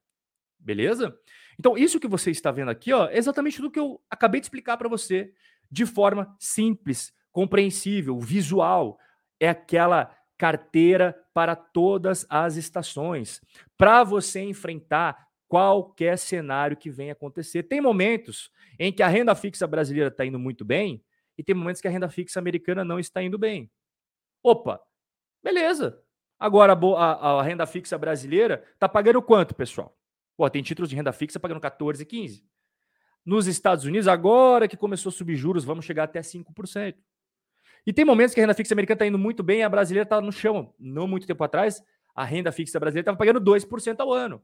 Beleza? 0.59 1.17
Então, 1.59 1.77
isso 1.77 1.99
que 1.99 2.07
você 2.07 2.31
está 2.31 2.51
vendo 2.51 2.69
aqui 2.71 2.91
ó, 2.91 3.07
é 3.07 3.17
exatamente 3.17 3.57
tudo 3.57 3.71
que 3.71 3.79
eu 3.79 4.01
acabei 4.09 4.41
de 4.41 4.45
explicar 4.45 4.77
para 4.77 4.89
você 4.89 5.33
de 5.69 5.85
forma 5.85 6.35
simples, 6.39 7.13
compreensível, 7.31 8.19
visual. 8.19 8.97
É 9.39 9.49
aquela 9.49 10.15
carteira 10.37 11.15
para 11.33 11.55
todas 11.55 12.25
as 12.29 12.55
estações, 12.55 13.41
para 13.77 14.03
você 14.03 14.41
enfrentar 14.41 15.24
qualquer 15.47 16.17
cenário 16.17 16.77
que 16.77 16.89
venha 16.89 17.13
acontecer. 17.13 17.63
Tem 17.63 17.79
momentos 17.79 18.51
em 18.79 18.91
que 18.91 19.03
a 19.03 19.07
renda 19.07 19.35
fixa 19.35 19.67
brasileira 19.67 20.09
está 20.09 20.25
indo 20.25 20.39
muito 20.39 20.65
bem 20.65 21.03
e 21.37 21.43
tem 21.43 21.55
momentos 21.55 21.81
que 21.81 21.87
a 21.87 21.91
renda 21.91 22.09
fixa 22.09 22.39
americana 22.39 22.83
não 22.83 22.99
está 22.99 23.21
indo 23.21 23.37
bem. 23.37 23.69
Opa, 24.43 24.79
beleza. 25.43 26.01
Agora 26.39 26.73
a, 26.73 27.39
a, 27.39 27.43
renda 27.43 27.65
fixa 27.65 27.97
brasileira 27.97 28.63
está 28.73 28.89
pagando 28.89 29.21
quanto, 29.21 29.55
pessoal? 29.55 29.97
Pô, 30.35 30.49
tem 30.49 30.61
títulos 30.61 30.89
de 30.89 30.95
renda 30.95 31.13
fixa 31.13 31.39
pagando 31.39 31.61
14, 31.61 32.05
15. 32.05 32.45
Nos 33.25 33.47
Estados 33.47 33.85
Unidos, 33.85 34.07
agora 34.07 34.67
que 34.67 34.77
começou 34.77 35.09
a 35.09 35.13
subir 35.13 35.35
juros, 35.35 35.63
vamos 35.63 35.85
chegar 35.85 36.03
até 36.03 36.19
5%. 36.19 36.95
E 37.87 37.93
tem 37.93 38.03
momentos 38.03 38.33
que 38.33 38.39
a 38.39 38.43
renda 38.43 38.53
fixa 38.53 38.73
americana 38.73 38.95
está 38.95 39.07
indo 39.07 39.17
muito 39.17 39.41
bem 39.43 39.59
e 39.59 39.63
a 39.63 39.69
brasileira 39.69 40.05
está 40.05 40.19
no 40.19 40.31
chão. 40.31 40.73
Não 40.77 41.07
muito 41.07 41.25
tempo 41.25 41.43
atrás, 41.43 41.81
a 42.13 42.23
renda 42.23 42.51
fixa 42.51 42.79
brasileira 42.79 43.03
estava 43.03 43.17
pagando 43.17 43.39
2% 43.39 43.99
ao 43.99 44.11
ano. 44.11 44.43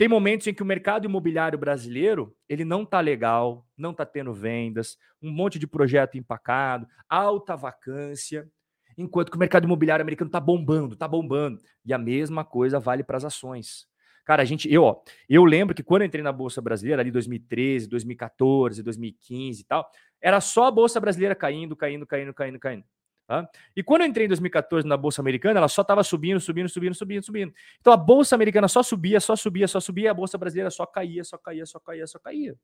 Tem 0.00 0.08
momentos 0.08 0.46
em 0.46 0.54
que 0.54 0.62
o 0.62 0.66
mercado 0.66 1.04
imobiliário 1.04 1.58
brasileiro 1.58 2.34
ele 2.48 2.64
não 2.64 2.84
está 2.84 3.00
legal, 3.00 3.66
não 3.76 3.90
está 3.90 4.06
tendo 4.06 4.32
vendas, 4.32 4.96
um 5.20 5.30
monte 5.30 5.58
de 5.58 5.66
projeto 5.66 6.16
empacado, 6.16 6.86
alta 7.06 7.54
vacância, 7.54 8.48
enquanto 8.96 9.30
que 9.30 9.36
o 9.36 9.38
mercado 9.38 9.64
imobiliário 9.64 10.02
americano 10.02 10.30
está 10.30 10.40
bombando, 10.40 10.94
está 10.94 11.06
bombando. 11.06 11.60
E 11.84 11.92
a 11.92 11.98
mesma 11.98 12.46
coisa 12.46 12.80
vale 12.80 13.04
para 13.04 13.18
as 13.18 13.26
ações. 13.26 13.86
Cara, 14.24 14.40
a 14.40 14.46
gente, 14.46 14.72
eu, 14.72 14.84
ó, 14.84 15.02
eu 15.28 15.44
lembro 15.44 15.74
que 15.74 15.82
quando 15.82 16.04
entrei 16.04 16.24
na 16.24 16.32
Bolsa 16.32 16.62
Brasileira, 16.62 17.02
ali 17.02 17.10
2013, 17.10 17.86
2014, 17.86 18.82
2015 18.82 19.60
e 19.60 19.64
tal, 19.66 19.86
era 20.18 20.40
só 20.40 20.64
a 20.64 20.70
Bolsa 20.70 20.98
Brasileira 20.98 21.34
caindo, 21.34 21.76
caindo, 21.76 22.06
caindo, 22.06 22.32
caindo, 22.32 22.58
caindo. 22.58 22.84
Tá? 23.30 23.48
E 23.76 23.82
quando 23.84 24.00
eu 24.00 24.08
entrei 24.08 24.26
em 24.26 24.28
2014 24.28 24.84
na 24.88 24.96
Bolsa 24.96 25.22
Americana, 25.22 25.60
ela 25.60 25.68
só 25.68 25.82
estava 25.82 26.02
subindo, 26.02 26.40
subindo, 26.40 26.68
subindo, 26.68 26.94
subindo, 26.96 27.24
subindo. 27.24 27.54
Então 27.80 27.92
a 27.92 27.96
Bolsa 27.96 28.34
Americana 28.34 28.66
só 28.66 28.82
subia, 28.82 29.20
só 29.20 29.36
subia, 29.36 29.68
só 29.68 29.78
subia, 29.78 30.10
a 30.10 30.14
Bolsa 30.14 30.36
Brasileira 30.36 30.68
só 30.68 30.84
caía, 30.84 31.22
só 31.22 31.38
caía, 31.38 31.64
só 31.64 31.78
caía, 31.78 32.08
só 32.08 32.18
caía. 32.18 32.56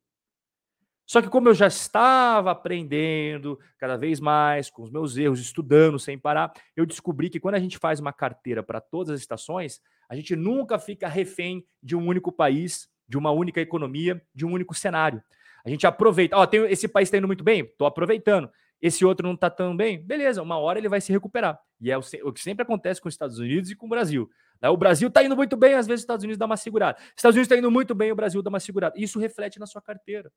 Só 1.07 1.23
que 1.23 1.29
como 1.29 1.49
eu 1.49 1.55
já 1.55 1.69
estava 1.69 2.51
aprendendo 2.51 3.57
cada 3.79 3.97
vez 3.97 4.19
mais 4.19 4.69
com 4.69 4.83
os 4.83 4.91
meus 4.91 5.17
erros, 5.17 5.39
estudando 5.39 6.01
sem 6.01 6.19
parar, 6.19 6.53
eu 6.75 6.85
descobri 6.85 7.31
que 7.31 7.39
quando 7.39 7.55
a 7.55 7.61
gente 7.61 7.79
faz 7.79 8.01
uma 8.01 8.13
carteira 8.13 8.61
para 8.61 8.81
todas 8.81 9.15
as 9.15 9.21
estações, 9.21 9.81
a 10.09 10.17
gente 10.17 10.35
nunca 10.35 10.81
fica 10.81 11.07
refém 11.07 11.65
de 11.81 11.95
um 11.95 12.05
único 12.05 12.33
país, 12.33 12.89
de 13.09 13.17
uma 13.17 13.31
única 13.31 13.61
economia, 13.61 14.21
de 14.35 14.45
um 14.45 14.51
único 14.51 14.75
cenário. 14.75 15.23
A 15.65 15.71
gente 15.71 15.87
aproveita. 15.87 16.37
Ó, 16.37 16.45
tem, 16.45 16.65
esse 16.65 16.89
país 16.89 17.07
está 17.07 17.19
indo 17.19 17.29
muito 17.29 17.45
bem? 17.45 17.61
Estou 17.61 17.87
aproveitando. 17.87 18.51
Esse 18.81 19.05
outro 19.05 19.27
não 19.27 19.35
está 19.35 19.49
tão 19.49 19.77
bem? 19.77 20.03
Beleza, 20.03 20.43
uma 20.43 20.59
hora 20.59 20.79
ele 20.79 20.89
vai 20.89 21.01
se 21.01 21.13
recuperar. 21.13 21.59
E 21.81 21.91
é 21.91 21.97
o, 21.97 22.33
que 22.33 22.41
sempre 22.41 22.63
acontece 22.63 23.01
com 23.01 23.09
os 23.09 23.15
Estados 23.15 23.39
Unidos 23.39 23.71
e 23.71 23.77
com 23.77 23.87
o 23.87 23.89
Brasil. 23.89 24.31
Né? 24.61 24.69
O 24.69 24.77
Brasil 24.77 25.09
está 25.09 25.23
indo 25.23 25.37
muito 25.37 25.57
bem, 25.57 25.75
às 25.75 25.87
vezes 25.87 26.01
os 26.01 26.05
Estados 26.05 26.25
Unidos 26.25 26.39
dá 26.39 26.47
uma 26.47 26.57
segurada. 26.57 26.99
Estados 27.17 27.35
Unidos 27.37 27.47
está 27.47 27.57
indo 27.57 27.71
muito 27.71 27.95
bem, 27.95 28.13
o 28.13 28.17
Brasil 28.17 28.43
dá 28.43 28.51
uma 28.51 28.61
segurada. 28.61 28.95
Isso 28.99 29.19
reflete 29.19 29.59
na 29.59 29.67
sua 29.67 29.81
carteira. 29.81 30.31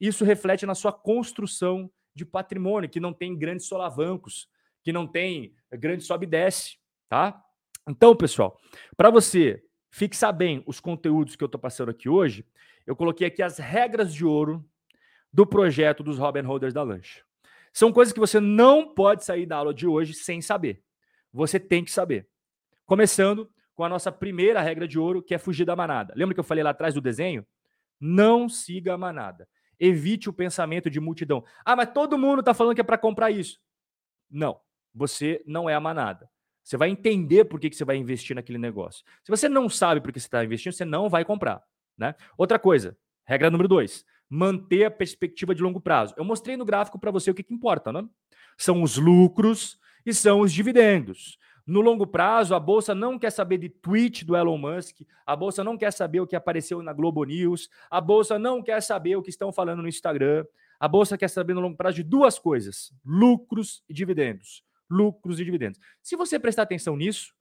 Isso 0.00 0.24
reflete 0.24 0.64
na 0.66 0.74
sua 0.74 0.92
construção 0.92 1.90
de 2.14 2.24
patrimônio, 2.24 2.88
que 2.88 3.00
não 3.00 3.12
tem 3.12 3.36
grandes 3.36 3.66
solavancos, 3.66 4.48
que 4.82 4.92
não 4.92 5.06
tem 5.06 5.54
grande 5.72 6.04
sobe 6.04 6.26
e 6.26 6.28
desce, 6.28 6.76
tá? 7.08 7.40
Então, 7.88 8.14
pessoal, 8.14 8.58
para 8.96 9.10
você 9.10 9.62
fixar 9.90 10.32
bem 10.32 10.62
os 10.66 10.80
conteúdos 10.80 11.36
que 11.36 11.42
eu 11.42 11.46
estou 11.46 11.60
passando 11.60 11.90
aqui 11.90 12.08
hoje, 12.08 12.44
eu 12.86 12.96
coloquei 12.96 13.26
aqui 13.26 13.42
as 13.42 13.58
regras 13.58 14.12
de 14.12 14.24
ouro 14.24 14.64
do 15.32 15.46
projeto 15.46 16.02
dos 16.02 16.18
Robin 16.18 16.42
Holders 16.42 16.74
da 16.74 16.82
Lanche. 16.82 17.22
São 17.72 17.92
coisas 17.92 18.12
que 18.12 18.20
você 18.20 18.38
não 18.38 18.94
pode 18.94 19.24
sair 19.24 19.46
da 19.46 19.56
aula 19.56 19.72
de 19.72 19.86
hoje 19.86 20.14
sem 20.14 20.42
saber. 20.42 20.82
Você 21.32 21.58
tem 21.58 21.84
que 21.84 21.90
saber. 21.90 22.28
Começando 22.84 23.50
com 23.74 23.84
a 23.84 23.88
nossa 23.88 24.12
primeira 24.12 24.60
regra 24.60 24.86
de 24.86 24.98
ouro, 24.98 25.22
que 25.22 25.34
é 25.34 25.38
fugir 25.38 25.64
da 25.64 25.74
manada. 25.74 26.12
Lembra 26.16 26.34
que 26.34 26.40
eu 26.40 26.44
falei 26.44 26.62
lá 26.62 26.70
atrás 26.70 26.94
do 26.94 27.00
desenho? 27.00 27.46
Não 27.98 28.48
siga 28.48 28.94
a 28.94 28.98
manada. 28.98 29.48
Evite 29.80 30.28
o 30.28 30.32
pensamento 30.32 30.90
de 30.90 31.00
multidão. 31.00 31.42
Ah, 31.64 31.74
mas 31.74 31.90
todo 31.92 32.18
mundo 32.18 32.40
está 32.40 32.52
falando 32.52 32.74
que 32.74 32.80
é 32.80 32.84
para 32.84 32.98
comprar 32.98 33.30
isso. 33.30 33.58
Não, 34.30 34.60
você 34.94 35.42
não 35.46 35.68
é 35.68 35.74
a 35.74 35.80
manada. 35.80 36.28
Você 36.62 36.76
vai 36.76 36.90
entender 36.90 37.44
por 37.46 37.58
que, 37.58 37.70
que 37.70 37.76
você 37.76 37.84
vai 37.84 37.96
investir 37.96 38.36
naquele 38.36 38.58
negócio. 38.58 39.04
Se 39.24 39.30
você 39.30 39.48
não 39.48 39.68
sabe 39.68 40.00
por 40.00 40.12
que 40.12 40.20
você 40.20 40.26
está 40.26 40.44
investindo, 40.44 40.72
você 40.72 40.84
não 40.84 41.08
vai 41.08 41.24
comprar. 41.24 41.62
Né? 41.96 42.14
Outra 42.36 42.58
coisa, 42.58 42.96
regra 43.24 43.50
número 43.50 43.68
dois: 43.68 44.04
manter 44.34 44.86
a 44.86 44.90
perspectiva 44.90 45.54
de 45.54 45.62
longo 45.62 45.78
prazo. 45.78 46.14
Eu 46.16 46.24
mostrei 46.24 46.56
no 46.56 46.64
gráfico 46.64 46.98
para 46.98 47.10
você 47.10 47.30
o 47.30 47.34
que, 47.34 47.42
que 47.42 47.52
importa, 47.52 47.92
né? 47.92 48.02
São 48.56 48.82
os 48.82 48.96
lucros 48.96 49.78
e 50.06 50.14
são 50.14 50.40
os 50.40 50.50
dividendos. 50.50 51.38
No 51.66 51.82
longo 51.82 52.06
prazo, 52.06 52.54
a 52.54 52.58
bolsa 52.58 52.94
não 52.94 53.18
quer 53.18 53.30
saber 53.30 53.58
de 53.58 53.68
tweet 53.68 54.24
do 54.24 54.34
Elon 54.34 54.56
Musk, 54.56 55.02
a 55.26 55.36
bolsa 55.36 55.62
não 55.62 55.76
quer 55.76 55.92
saber 55.92 56.20
o 56.20 56.26
que 56.26 56.34
apareceu 56.34 56.82
na 56.82 56.94
Globo 56.94 57.22
News, 57.24 57.68
a 57.90 58.00
bolsa 58.00 58.38
não 58.38 58.62
quer 58.62 58.80
saber 58.80 59.16
o 59.16 59.22
que 59.22 59.28
estão 59.28 59.52
falando 59.52 59.82
no 59.82 59.88
Instagram. 59.88 60.46
A 60.80 60.88
bolsa 60.88 61.18
quer 61.18 61.28
saber 61.28 61.52
no 61.52 61.60
longo 61.60 61.76
prazo 61.76 61.96
de 61.96 62.02
duas 62.02 62.38
coisas: 62.38 62.90
lucros 63.04 63.84
e 63.86 63.92
dividendos. 63.92 64.64
Lucros 64.88 65.40
e 65.40 65.44
dividendos. 65.44 65.78
Se 66.02 66.16
você 66.16 66.38
prestar 66.38 66.62
atenção 66.62 66.96
nisso, 66.96 67.34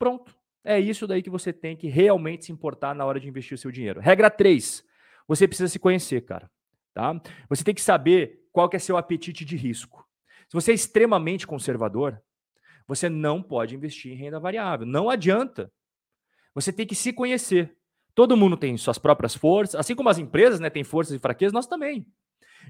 pronto. 0.00 0.36
É 0.64 0.80
isso 0.80 1.06
daí 1.06 1.22
que 1.22 1.30
você 1.30 1.52
tem 1.52 1.76
que 1.76 1.86
realmente 1.86 2.46
se 2.46 2.52
importar 2.52 2.92
na 2.92 3.04
hora 3.04 3.20
de 3.20 3.28
investir 3.28 3.54
o 3.54 3.58
seu 3.58 3.70
dinheiro. 3.70 4.00
Regra 4.00 4.28
3. 4.28 4.87
Você 5.28 5.46
precisa 5.46 5.68
se 5.68 5.78
conhecer, 5.78 6.22
cara. 6.22 6.50
Tá? 6.94 7.20
Você 7.48 7.62
tem 7.62 7.74
que 7.74 7.82
saber 7.82 8.40
qual 8.50 8.68
que 8.68 8.76
é 8.76 8.80
seu 8.80 8.96
apetite 8.96 9.44
de 9.44 9.56
risco. 9.56 10.04
Se 10.48 10.54
você 10.54 10.72
é 10.72 10.74
extremamente 10.74 11.46
conservador, 11.46 12.20
você 12.86 13.08
não 13.08 13.42
pode 13.42 13.76
investir 13.76 14.10
em 14.10 14.16
renda 14.16 14.40
variável. 14.40 14.86
Não 14.86 15.10
adianta. 15.10 15.70
Você 16.54 16.72
tem 16.72 16.86
que 16.86 16.94
se 16.94 17.12
conhecer. 17.12 17.76
Todo 18.14 18.36
mundo 18.36 18.56
tem 18.56 18.76
suas 18.76 18.98
próprias 18.98 19.36
forças, 19.36 19.76
assim 19.78 19.94
como 19.94 20.08
as 20.08 20.18
empresas 20.18 20.58
né, 20.58 20.68
têm 20.70 20.82
forças 20.82 21.14
e 21.14 21.18
fraquezas, 21.20 21.52
nós 21.52 21.66
também. 21.68 22.04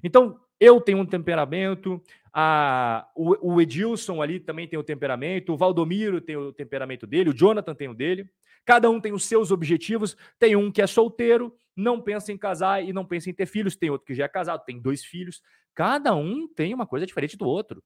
Então, 0.02 0.40
eu 0.60 0.80
tenho 0.80 0.98
um 0.98 1.06
temperamento, 1.06 2.02
a, 2.32 3.08
o, 3.14 3.54
o, 3.54 3.60
Edilson 3.60 4.20
ali 4.20 4.40
também 4.40 4.66
tem 4.66 4.78
o 4.78 4.82
temperamento, 4.82 5.52
o 5.52 5.56
Valdomiro 5.56 6.20
tem 6.20 6.36
o 6.36 6.52
temperamento 6.52 7.06
dele, 7.06 7.30
o 7.30 7.34
Jonathan 7.34 7.74
tem 7.74 7.88
o 7.88 7.94
dele. 7.94 8.28
Cada 8.64 8.90
um 8.90 9.00
tem 9.00 9.12
os 9.12 9.24
seus 9.24 9.50
objetivos. 9.50 10.16
Tem 10.38 10.54
um 10.54 10.70
que 10.70 10.82
é 10.82 10.86
solteiro, 10.86 11.56
não 11.74 12.00
pensa 12.00 12.32
em 12.32 12.36
casar 12.36 12.84
e 12.84 12.92
não 12.92 13.04
pensa 13.04 13.30
em 13.30 13.32
ter 13.32 13.46
filhos. 13.46 13.76
Tem 13.76 13.88
outro 13.88 14.06
que 14.06 14.14
já 14.14 14.24
é 14.24 14.28
casado, 14.28 14.64
tem 14.64 14.78
dois 14.78 15.04
filhos. 15.04 15.42
Cada 15.74 16.14
um 16.14 16.46
tem 16.46 16.74
uma 16.74 16.86
coisa 16.86 17.06
diferente 17.06 17.36
do 17.36 17.46
outro. 17.46 17.82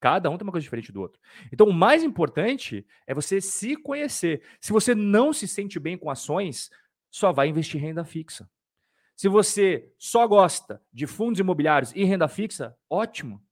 Cada 0.00 0.30
um 0.30 0.38
tem 0.38 0.44
uma 0.44 0.52
coisa 0.52 0.62
diferente 0.62 0.90
do 0.90 1.00
outro. 1.00 1.20
Então, 1.52 1.66
o 1.66 1.72
mais 1.72 2.02
importante 2.02 2.86
é 3.06 3.12
você 3.12 3.40
se 3.40 3.76
conhecer. 3.76 4.42
Se 4.60 4.72
você 4.72 4.94
não 4.94 5.32
se 5.32 5.46
sente 5.46 5.78
bem 5.78 5.98
com 5.98 6.08
ações, 6.08 6.70
só 7.10 7.32
vai 7.32 7.48
investir 7.48 7.80
em 7.80 7.84
renda 7.84 8.04
fixa. 8.04 8.48
Se 9.18 9.26
você 9.26 9.90
só 9.98 10.28
gosta 10.28 10.80
de 10.92 11.04
fundos 11.04 11.40
imobiliários 11.40 11.92
e 11.96 12.04
renda 12.04 12.28
fixa, 12.28 12.76
ótimo. 12.88 13.42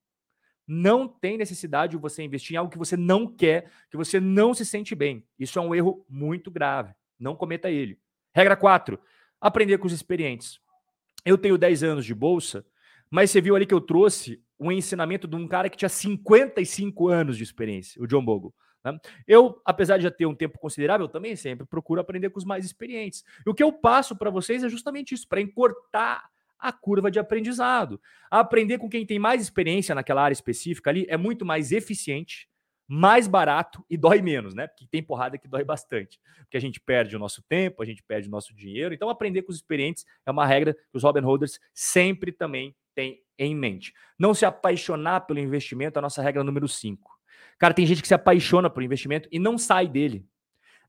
Não 0.65 1.09
tem 1.09 1.37
necessidade 1.37 1.91
de 1.91 1.97
você 1.97 2.23
investir 2.23 2.55
em 2.55 2.57
algo 2.57 2.71
que 2.71 2.79
você 2.79 2.97
não 2.97 3.27
quer, 3.27 3.69
que 3.91 3.97
você 3.97 4.21
não 4.21 4.55
se 4.55 4.65
sente 4.65 4.95
bem. 4.95 5.27
Isso 5.37 5.59
é 5.59 5.63
um 5.63 5.75
erro 5.75 6.07
muito 6.09 6.53
grave. 6.53 6.95
Não 7.19 7.35
cometa 7.35 7.69
ele. 7.69 7.99
Regra 8.33 8.55
4. 8.55 8.97
Aprender 9.41 9.79
com 9.79 9.89
os 9.89 9.93
experientes. 9.93 10.61
Eu 11.25 11.37
tenho 11.37 11.59
10 11.59 11.83
anos 11.83 12.07
de 12.07 12.15
bolsa, 12.15 12.65
mas 13.11 13.33
você 13.33 13.41
viu 13.41 13.57
ali 13.57 13.67
que 13.67 13.75
eu 13.75 13.81
trouxe 13.81 14.41
um 14.61 14.71
ensinamento 14.71 15.27
de 15.27 15.35
um 15.35 15.49
cara 15.49 15.69
que 15.69 15.77
tinha 15.77 15.89
55 15.89 17.09
anos 17.09 17.37
de 17.37 17.43
experiência, 17.43 18.01
o 18.01 18.07
John 18.07 18.25
Bogle. 18.25 18.55
Né? 18.93 18.99
Eu, 19.27 19.61
apesar 19.65 19.97
de 19.97 20.05
já 20.05 20.11
ter 20.11 20.27
um 20.27 20.35
tempo 20.35 20.59
considerável, 20.59 21.09
também 21.09 21.35
sempre 21.35 21.67
procuro 21.67 22.01
aprender 22.01 22.31
com 22.31 22.39
os 22.39 22.45
mais 22.45 22.65
experientes. 22.65 23.25
E 23.45 23.51
o 23.51 23.55
que 23.55 23.63
eu 23.63 23.73
passo 23.73 24.17
para 24.17 24.31
vocês 24.31 24.63
é 24.63 24.69
justamente 24.69 25.15
isso, 25.15 25.29
para 25.29 25.41
encurtar 25.41 26.31
a 26.59 26.73
curva 26.73 27.11
de 27.11 27.19
aprendizado. 27.19 28.01
Aprender 28.31 28.79
com 28.79 28.89
quem 28.89 29.05
tem 29.05 29.19
mais 29.19 29.43
experiência 29.43 29.95
naquela 29.95 30.23
área 30.23 30.33
específica 30.33 30.89
ali 30.91 31.05
é 31.09 31.17
muito 31.17 31.45
mais 31.45 31.73
eficiente, 31.73 32.49
mais 32.89 33.27
barato 33.27 33.85
e 33.91 33.97
dói 33.97 34.23
menos, 34.23 34.55
né? 34.55 34.67
Porque 34.69 34.87
tem 34.87 35.03
porrada 35.03 35.37
que 35.37 35.49
dói 35.49 35.65
bastante. 35.65 36.21
Porque 36.39 36.57
a 36.57 36.61
gente 36.61 36.81
perde 36.81 37.17
o 37.17 37.19
nosso 37.19 37.43
tempo, 37.43 37.83
a 37.83 37.87
gente 37.87 38.03
perde 38.03 38.29
o 38.29 38.31
nosso 38.31 38.55
dinheiro. 38.55 38.95
Então, 38.95 39.11
aprender 39.11 39.43
com 39.43 39.51
os 39.51 39.57
experientes 39.57 40.07
é 40.25 40.31
uma 40.31 40.47
regra 40.47 40.73
que 40.73 40.97
os 40.97 41.03
Robin 41.03 41.21
Holders 41.21 41.59
sempre 41.75 42.31
também 42.33 42.75
têm 42.95 43.21
em 43.39 43.55
mente. 43.55 43.93
Não 44.19 44.33
se 44.33 44.47
apaixonar 44.47 45.21
pelo 45.23 45.41
investimento 45.41 45.99
é 45.99 46.01
a 46.01 46.03
nossa 46.03 46.23
regra 46.23 46.43
número 46.43 46.67
5. 46.67 47.16
Cara, 47.59 47.75
tem 47.75 47.87
gente 47.87 48.03
que 48.03 48.09
se 48.09 48.15
apaixona 48.15 48.69
por 48.69 48.83
investimento 48.83 49.29
e 49.33 49.39
não 49.39 49.57
sai 49.57 49.89
dele. 49.89 50.27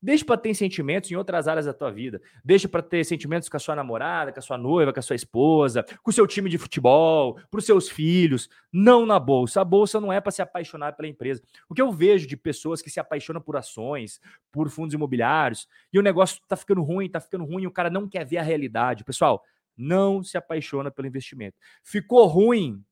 Deixa 0.01 0.23
para 0.23 0.37
ter 0.37 0.53
sentimentos 0.53 1.09
em 1.09 1.15
outras 1.15 1.47
áreas 1.47 1.65
da 1.65 1.73
tua 1.73 1.91
vida. 1.91 2.21
Deixa 2.43 2.69
para 2.69 2.83
ter 2.83 3.03
sentimentos 3.03 3.49
com 3.49 3.57
a 3.57 3.59
sua 3.59 3.75
namorada, 3.75 4.31
com 4.31 4.39
a 4.39 4.43
sua 4.43 4.57
noiva, 4.57 4.93
com 4.93 4.99
a 4.99 5.03
sua 5.03 5.15
esposa, 5.15 5.83
com 6.03 6.11
o 6.11 6.13
seu 6.13 6.27
time 6.27 6.49
de 6.49 6.57
futebol, 6.57 7.39
para 7.49 7.57
os 7.57 7.65
seus 7.65 7.89
filhos. 7.89 8.47
Não 8.71 9.05
na 9.05 9.19
bolsa. 9.19 9.61
A 9.61 9.65
bolsa 9.65 9.99
não 9.99 10.13
é 10.13 10.21
para 10.21 10.31
se 10.31 10.41
apaixonar 10.41 10.95
pela 10.95 11.07
empresa. 11.07 11.41
O 11.67 11.73
que 11.73 11.81
eu 11.81 11.91
vejo 11.91 12.27
de 12.27 12.37
pessoas 12.37 12.81
que 12.81 12.91
se 12.91 12.99
apaixonam 12.99 13.41
por 13.41 13.57
ações, 13.57 14.19
por 14.51 14.69
fundos 14.69 14.93
imobiliários, 14.93 15.67
e 15.91 15.97
o 15.97 16.03
negócio 16.03 16.39
está 16.43 16.55
ficando 16.55 16.83
ruim, 16.83 17.07
está 17.07 17.19
ficando 17.19 17.45
ruim, 17.45 17.65
o 17.65 17.71
cara 17.71 17.89
não 17.89 18.07
quer 18.07 18.23
ver 18.23 18.37
a 18.37 18.43
realidade. 18.43 19.03
Pessoal, 19.03 19.43
não 19.75 20.23
se 20.23 20.37
apaixona 20.37 20.91
pelo 20.91 21.07
investimento. 21.07 21.57
Ficou 21.83 22.27
ruim, 22.27 22.83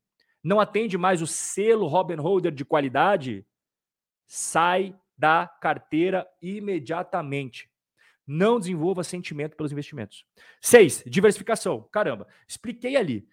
não 0.43 0.59
atende 0.59 0.97
mais 0.97 1.21
o 1.21 1.27
selo 1.27 1.87
Robin 1.87 2.15
Holder 2.15 2.51
de 2.51 2.65
qualidade, 2.65 3.45
sai 4.25 4.95
da 5.17 5.47
carteira 5.47 6.27
imediatamente. 6.41 7.69
Não 8.27 8.59
desenvolva 8.59 9.03
sentimento 9.03 9.55
pelos 9.55 9.71
investimentos. 9.71 10.25
Seis, 10.61 11.03
diversificação. 11.05 11.87
Caramba, 11.91 12.27
expliquei 12.47 12.95
ali. 12.95 13.27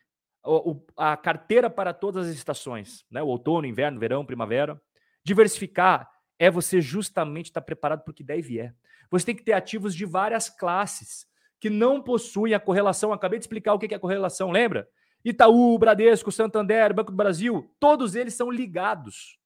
O, 0.45 0.73
o, 0.73 0.87
a 0.97 1.17
carteira 1.17 1.71
para 1.71 1.95
todas 1.95 2.27
as 2.27 2.35
estações, 2.35 3.05
né? 3.11 3.23
O 3.23 3.29
outono, 3.29 3.67
inverno, 3.67 3.99
verão, 3.99 4.27
primavera. 4.27 4.81
Diversificar 5.25 6.11
é 6.39 6.51
você 6.51 6.81
justamente 6.81 7.47
estar 7.47 7.61
preparado 7.61 8.03
para 8.03 8.11
o 8.11 8.15
que 8.15 8.25
der 8.25 8.39
e 8.39 8.43
vier. 8.43 8.75
Você 9.11 9.27
tem 9.27 9.37
que 9.37 9.45
ter 9.45 9.53
ativos 9.53 9.95
de 9.95 10.05
várias 10.05 10.51
classes 10.51 11.27
que 11.61 11.71
não 11.71 12.03
possuem 12.03 12.55
a 12.55 12.61
correlação. 12.61 13.13
Acabei 13.13 13.39
de 13.39 13.45
explicar 13.45 13.73
o 13.73 13.79
que 13.79 13.95
é 13.95 13.97
a 13.97 14.01
correlação, 14.01 14.51
lembra? 14.51 14.89
Itaú, 15.25 15.79
Bradesco, 15.79 16.33
Santander, 16.33 16.93
Banco 16.93 17.13
do 17.13 17.17
Brasil, 17.17 17.73
todos 17.79 18.17
eles 18.17 18.35
são 18.35 18.51
ligados. 18.51 19.39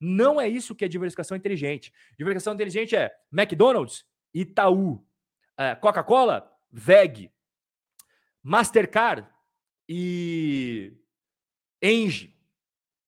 Não 0.00 0.40
é 0.40 0.48
isso 0.48 0.74
que 0.74 0.84
é 0.84 0.88
diversificação 0.88 1.36
inteligente. 1.36 1.92
Diversificação 2.18 2.54
inteligente 2.54 2.94
é 2.94 3.14
McDonald's, 3.32 4.04
Itaú, 4.34 5.04
é, 5.56 5.74
Coca-Cola, 5.74 6.50
VEG, 6.70 7.30
Mastercard 8.42 9.26
e 9.88 10.92
Engie. 11.82 12.36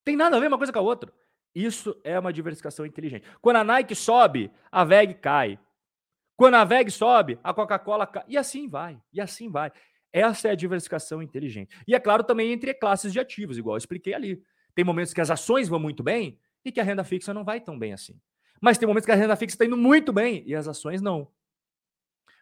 Tem 0.05 0.17
nada 0.17 0.37
a 0.37 0.41
ver 0.41 0.49
uma 0.49 0.57
coisa 0.57 0.73
com 0.73 0.79
a 0.79 0.83
outra. 0.83 1.13
Isso 1.55 2.01
é 2.05 2.19
uma 2.19 2.33
diversificação 2.33 2.87
inteligente. 2.87 3.27
Quando 3.41 3.57
a 3.57 3.65
Nike 3.65 3.95
sobe, 3.95 4.51
a 4.71 4.85
VEG 4.85 5.15
cai. 5.15 5.59
Quando 6.37 6.55
a 6.55 6.65
VEG 6.65 6.91
sobe, 6.91 7.39
a 7.43 7.53
Coca-Cola 7.53 8.07
cai. 8.07 8.25
E 8.29 8.39
assim 8.39 8.69
vai, 8.69 9.01
e 9.13 9.21
assim 9.21 9.51
vai. 9.51 9.71
Essa 10.13 10.49
é 10.49 10.51
a 10.53 10.55
diversificação 10.55 11.23
inteligente. 11.23 11.77
E 11.87 11.95
é 11.95 12.01
claro 12.01 12.25
também 12.25 12.53
entre 12.53 12.73
classes 12.73 13.13
de 13.13 13.21
ativos, 13.21 13.59
igual 13.59 13.75
eu 13.75 13.79
expliquei 13.79 14.15
ali. 14.15 14.43
Tem 14.75 14.85
momentos 14.85 15.13
que 15.13 15.21
as 15.21 15.31
ações 15.31 15.69
vão 15.69 15.79
muito 15.79 16.03
bem 16.03 16.39
e 16.65 16.73
que 16.73 16.81
a 16.81 16.85
renda 16.85 17.05
fixa 17.05 17.33
não 17.33 17.45
vai 17.45 17.61
tão 17.61 17.79
bem 17.79 17.93
assim. 17.93 18.19
Mas 18.61 18.79
tem 18.79 18.87
momentos 18.87 19.07
que 19.07 19.13
a 19.13 19.15
renda 19.15 19.37
fixa 19.37 19.55
está 19.55 19.65
indo 19.65 19.77
muito 19.77 20.13
bem 20.13 20.43
e 20.47 20.55
as 20.55 20.67
ações 20.67 21.01
não. 21.01 21.29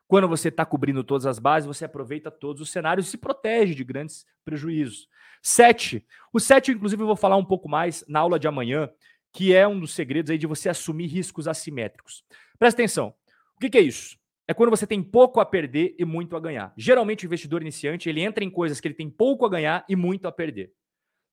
Quando 0.09 0.29
você 0.29 0.49
está 0.49 0.65
cobrindo 0.65 1.03
todas 1.03 1.27
as 1.27 1.39
bases, 1.39 1.67
você 1.67 1.85
aproveita 1.85 2.31
todos 2.31 2.63
os 2.63 2.71
cenários 2.71 3.09
e 3.09 3.11
se 3.11 3.19
protege 3.19 3.75
de 3.75 3.83
grandes 3.83 4.25
prejuízos. 4.45 5.09
Sete. 5.43 6.07
O 6.33 6.39
sete, 6.39 6.71
inclusive, 6.71 7.03
eu 7.03 7.07
vou 7.07 7.17
falar 7.17 7.37
um 7.37 7.45
pouco 7.45 7.69
mais 7.69 8.05
na 8.07 8.21
aula 8.21 8.39
de 8.39 8.47
amanhã, 8.47 8.89
que 9.33 9.55
é 9.55 9.67
um 9.67 9.79
dos 9.79 9.95
segredos 9.95 10.31
aí 10.31 10.39
de 10.39 10.47
você 10.47 10.69
assumir 10.69 11.07
riscos 11.07 11.49
assimétricos. 11.49 12.25
Presta 12.59 12.81
atenção. 12.81 13.15
O 13.57 13.61
que, 13.61 13.69
que 13.69 13.79
é 13.79 13.83
isso? 13.83 14.17
é 14.49 14.55
quando 14.55 14.71
você 14.71 14.87
tem 14.87 15.03
pouco 15.03 15.41
a 15.41 15.47
perder 15.47 15.95
e 15.99 16.05
muito 16.05 16.37
a 16.37 16.41
ganhar. 16.41 16.73
Geralmente 16.77 17.25
o 17.25 17.27
investidor 17.27 17.63
iniciante, 17.63 18.09
ele 18.09 18.21
entra 18.21 18.45
em 18.45 18.51
coisas 18.51 18.81
que 18.81 18.87
ele 18.87 18.95
tem 18.95 19.11
pouco 19.11 19.45
a 19.45 19.49
ganhar 19.49 19.85
e 19.89 19.97
muito 19.97 20.29
a 20.29 20.33
perder. 20.33 20.73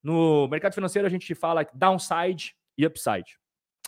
No 0.02 0.48
mercado 0.48 0.74
financeiro 0.74 1.08
a 1.08 1.12
gente 1.12 1.34
fala 1.36 1.66
downside 1.74 2.56
e 2.78 2.86
upside. 2.86 3.38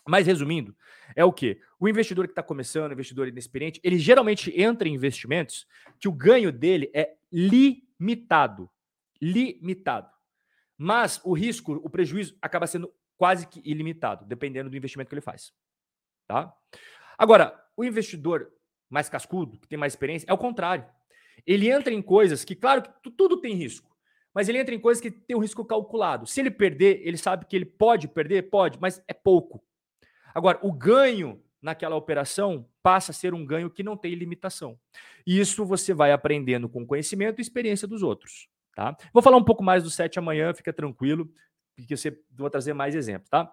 Mas 0.07 0.27
resumindo, 0.27 0.75
é 1.15 1.25
o 1.25 1.33
que? 1.33 1.59
O 1.79 1.89
investidor 1.89 2.27
que 2.27 2.31
está 2.31 2.43
começando, 2.43 2.91
investidor 2.91 3.27
inexperiente, 3.27 3.81
ele 3.83 3.97
geralmente 3.97 4.53
entra 4.59 4.87
em 4.87 4.93
investimentos 4.93 5.67
que 5.99 6.07
o 6.07 6.11
ganho 6.11 6.51
dele 6.51 6.91
é 6.93 7.15
limitado. 7.31 8.69
Limitado. 9.19 10.09
Mas 10.77 11.19
o 11.23 11.33
risco, 11.33 11.73
o 11.83 11.89
prejuízo 11.89 12.37
acaba 12.41 12.67
sendo 12.67 12.93
quase 13.17 13.47
que 13.47 13.61
ilimitado, 13.63 14.25
dependendo 14.25 14.69
do 14.69 14.77
investimento 14.77 15.09
que 15.09 15.15
ele 15.15 15.21
faz. 15.21 15.53
Tá? 16.27 16.53
Agora, 17.17 17.59
o 17.75 17.83
investidor 17.83 18.51
mais 18.89 19.09
cascudo, 19.09 19.57
que 19.57 19.67
tem 19.67 19.79
mais 19.79 19.93
experiência, 19.93 20.27
é 20.29 20.33
o 20.33 20.37
contrário. 20.37 20.85
Ele 21.45 21.69
entra 21.69 21.93
em 21.93 22.01
coisas 22.01 22.43
que, 22.43 22.55
claro, 22.55 22.83
tudo 23.17 23.41
tem 23.41 23.55
risco, 23.55 23.94
mas 24.35 24.49
ele 24.49 24.57
entra 24.57 24.75
em 24.75 24.79
coisas 24.79 25.01
que 25.01 25.09
tem 25.09 25.35
um 25.35 25.39
risco 25.39 25.63
calculado. 25.63 26.27
Se 26.27 26.41
ele 26.41 26.51
perder, 26.51 26.99
ele 27.05 27.17
sabe 27.17 27.45
que 27.45 27.55
ele 27.55 27.65
pode 27.65 28.09
perder, 28.09 28.49
pode, 28.49 28.77
mas 28.81 29.01
é 29.07 29.13
pouco. 29.13 29.63
Agora, 30.33 30.59
o 30.61 30.73
ganho 30.73 31.41
naquela 31.61 31.95
operação 31.95 32.67
passa 32.83 33.11
a 33.11 33.15
ser 33.15 33.33
um 33.33 33.45
ganho 33.45 33.69
que 33.69 33.81
não 33.81 33.95
tem 33.95 34.13
limitação. 34.13 34.77
E 35.25 35.39
isso 35.39 35.65
você 35.65 35.93
vai 35.93 36.11
aprendendo 36.11 36.67
com 36.67 36.85
conhecimento 36.85 37.39
e 37.39 37.41
experiência 37.41 37.87
dos 37.87 38.03
outros. 38.03 38.49
Tá? 38.75 38.95
Vou 39.13 39.23
falar 39.23 39.37
um 39.37 39.43
pouco 39.43 39.63
mais 39.63 39.81
do 39.81 39.89
7 39.89 40.19
amanhã, 40.19 40.53
fica 40.53 40.73
tranquilo, 40.73 41.31
porque 41.73 41.95
você 41.95 42.19
vou 42.31 42.49
trazer 42.49 42.73
mais 42.73 42.93
exemplos, 42.93 43.29
tá? 43.29 43.49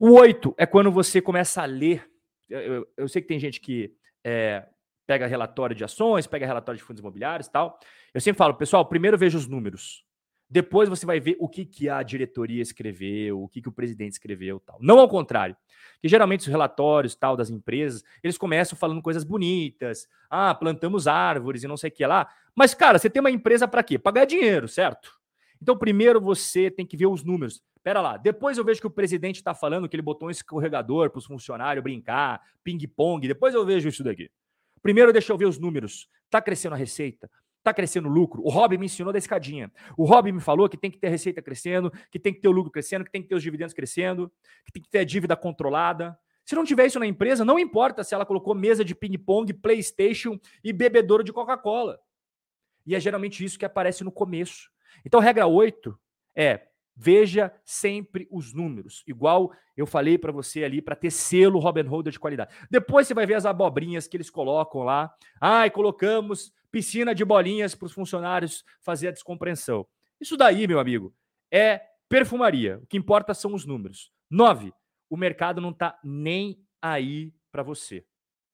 O 0.00 0.14
8 0.14 0.54
é 0.58 0.66
quando 0.66 0.90
você 0.90 1.20
começa 1.20 1.62
a 1.62 1.64
ler. 1.64 2.08
Eu, 2.48 2.60
eu, 2.60 2.88
eu 2.96 3.08
sei 3.08 3.22
que 3.22 3.28
tem 3.28 3.38
gente 3.38 3.60
que 3.60 3.94
é, 4.24 4.66
pega 5.06 5.26
relatório 5.26 5.74
de 5.74 5.84
ações, 5.84 6.26
pega 6.26 6.44
relatório 6.44 6.78
de 6.78 6.84
fundos 6.84 7.00
imobiliários 7.00 7.48
tal. 7.48 7.78
Eu 8.12 8.20
sempre 8.20 8.38
falo, 8.38 8.54
pessoal, 8.54 8.84
primeiro 8.84 9.16
veja 9.16 9.38
os 9.38 9.46
números. 9.46 10.04
Depois 10.50 10.88
você 10.88 11.04
vai 11.04 11.20
ver 11.20 11.36
o 11.38 11.48
que, 11.48 11.66
que 11.66 11.88
a 11.88 12.02
diretoria 12.02 12.62
escreveu, 12.62 13.42
o 13.42 13.48
que, 13.48 13.60
que 13.60 13.68
o 13.68 13.72
presidente 13.72 14.12
escreveu 14.12 14.58
tal. 14.60 14.78
Não 14.80 14.98
ao 14.98 15.08
contrário. 15.08 15.54
Que 16.00 16.08
geralmente 16.08 16.40
os 16.40 16.46
relatórios 16.46 17.14
tal 17.14 17.36
das 17.36 17.50
empresas, 17.50 18.02
eles 18.22 18.38
começam 18.38 18.78
falando 18.78 19.02
coisas 19.02 19.24
bonitas. 19.24 20.08
Ah, 20.30 20.54
plantamos 20.54 21.06
árvores 21.06 21.62
e 21.62 21.68
não 21.68 21.76
sei 21.76 21.90
o 21.90 21.92
que 21.92 22.06
lá. 22.06 22.28
Mas, 22.54 22.72
cara, 22.72 22.98
você 22.98 23.10
tem 23.10 23.20
uma 23.20 23.30
empresa 23.30 23.68
para 23.68 23.82
quê? 23.82 23.98
Para 23.98 24.12
ganhar 24.12 24.26
dinheiro, 24.26 24.68
certo? 24.68 25.18
Então, 25.60 25.76
primeiro 25.76 26.20
você 26.20 26.70
tem 26.70 26.86
que 26.86 26.96
ver 26.96 27.06
os 27.06 27.22
números. 27.22 27.62
Pera 27.82 28.00
lá, 28.00 28.16
depois 28.16 28.58
eu 28.58 28.64
vejo 28.64 28.80
que 28.80 28.86
o 28.86 28.90
presidente 28.90 29.36
está 29.36 29.54
falando 29.54 29.88
que 29.88 29.96
ele 29.96 30.02
botou 30.02 30.28
um 30.28 30.30
escorregador 30.30 31.10
para 31.10 31.18
os 31.18 31.26
funcionários 31.26 31.82
brincar, 31.82 32.40
ping-pong. 32.62 33.26
Depois 33.26 33.54
eu 33.54 33.64
vejo 33.64 33.88
isso 33.88 34.02
daqui. 34.02 34.30
Primeiro, 34.82 35.12
deixa 35.12 35.32
eu 35.32 35.38
ver 35.38 35.46
os 35.46 35.58
números. 35.58 36.08
Está 36.24 36.40
crescendo 36.40 36.74
a 36.74 36.78
receita? 36.78 37.30
Está 37.58 37.74
crescendo 37.74 38.08
o 38.08 38.12
lucro. 38.12 38.42
O 38.42 38.48
Rob 38.48 38.78
me 38.78 38.86
ensinou 38.86 39.12
da 39.12 39.18
escadinha. 39.18 39.70
O 39.96 40.04
Rob 40.04 40.32
me 40.32 40.40
falou 40.40 40.68
que 40.68 40.76
tem 40.76 40.90
que 40.90 40.98
ter 40.98 41.08
a 41.08 41.10
receita 41.10 41.42
crescendo, 41.42 41.92
que 42.10 42.18
tem 42.18 42.32
que 42.32 42.40
ter 42.40 42.48
o 42.48 42.52
lucro 42.52 42.70
crescendo, 42.70 43.04
que 43.04 43.10
tem 43.10 43.20
que 43.20 43.28
ter 43.28 43.34
os 43.34 43.42
dividendos 43.42 43.74
crescendo, 43.74 44.32
que 44.64 44.72
tem 44.72 44.82
que 44.82 44.88
ter 44.88 45.00
a 45.00 45.04
dívida 45.04 45.36
controlada. 45.36 46.18
Se 46.44 46.54
não 46.54 46.64
tiver 46.64 46.86
isso 46.86 46.98
na 46.98 47.06
empresa, 47.06 47.44
não 47.44 47.58
importa 47.58 48.02
se 48.02 48.14
ela 48.14 48.24
colocou 48.24 48.54
mesa 48.54 48.82
de 48.84 48.94
ping-pong, 48.94 49.52
PlayStation 49.52 50.40
e 50.64 50.72
bebedouro 50.72 51.22
de 51.22 51.32
Coca-Cola. 51.32 52.00
E 52.86 52.94
é 52.94 53.00
geralmente 53.00 53.44
isso 53.44 53.58
que 53.58 53.66
aparece 53.66 54.02
no 54.02 54.10
começo. 54.10 54.70
Então, 55.04 55.20
regra 55.20 55.46
8 55.46 55.98
é 56.34 56.67
veja 56.98 57.52
sempre 57.64 58.26
os 58.28 58.52
números, 58.52 59.04
igual 59.06 59.52
eu 59.76 59.86
falei 59.86 60.18
para 60.18 60.32
você 60.32 60.64
ali, 60.64 60.82
para 60.82 60.96
ter 60.96 61.12
selo 61.12 61.60
Robin 61.60 61.82
Holder 61.82 62.12
de 62.12 62.18
qualidade. 62.18 62.52
Depois 62.68 63.06
você 63.06 63.14
vai 63.14 63.24
ver 63.24 63.34
as 63.34 63.46
abobrinhas 63.46 64.08
que 64.08 64.16
eles 64.16 64.28
colocam 64.28 64.82
lá. 64.82 65.14
Ai, 65.40 65.70
colocamos 65.70 66.52
piscina 66.72 67.14
de 67.14 67.24
bolinhas 67.24 67.74
para 67.74 67.86
os 67.86 67.92
funcionários 67.92 68.64
fazer 68.80 69.08
a 69.08 69.12
descompreensão. 69.12 69.86
Isso 70.20 70.36
daí, 70.36 70.66
meu 70.66 70.80
amigo, 70.80 71.14
é 71.52 71.80
perfumaria. 72.08 72.80
O 72.82 72.86
que 72.88 72.96
importa 72.96 73.32
são 73.32 73.54
os 73.54 73.64
números. 73.64 74.10
Nove, 74.28 74.72
o 75.08 75.16
mercado 75.16 75.60
não 75.60 75.70
está 75.70 75.98
nem 76.02 76.60
aí 76.82 77.32
para 77.52 77.62
você. 77.62 78.04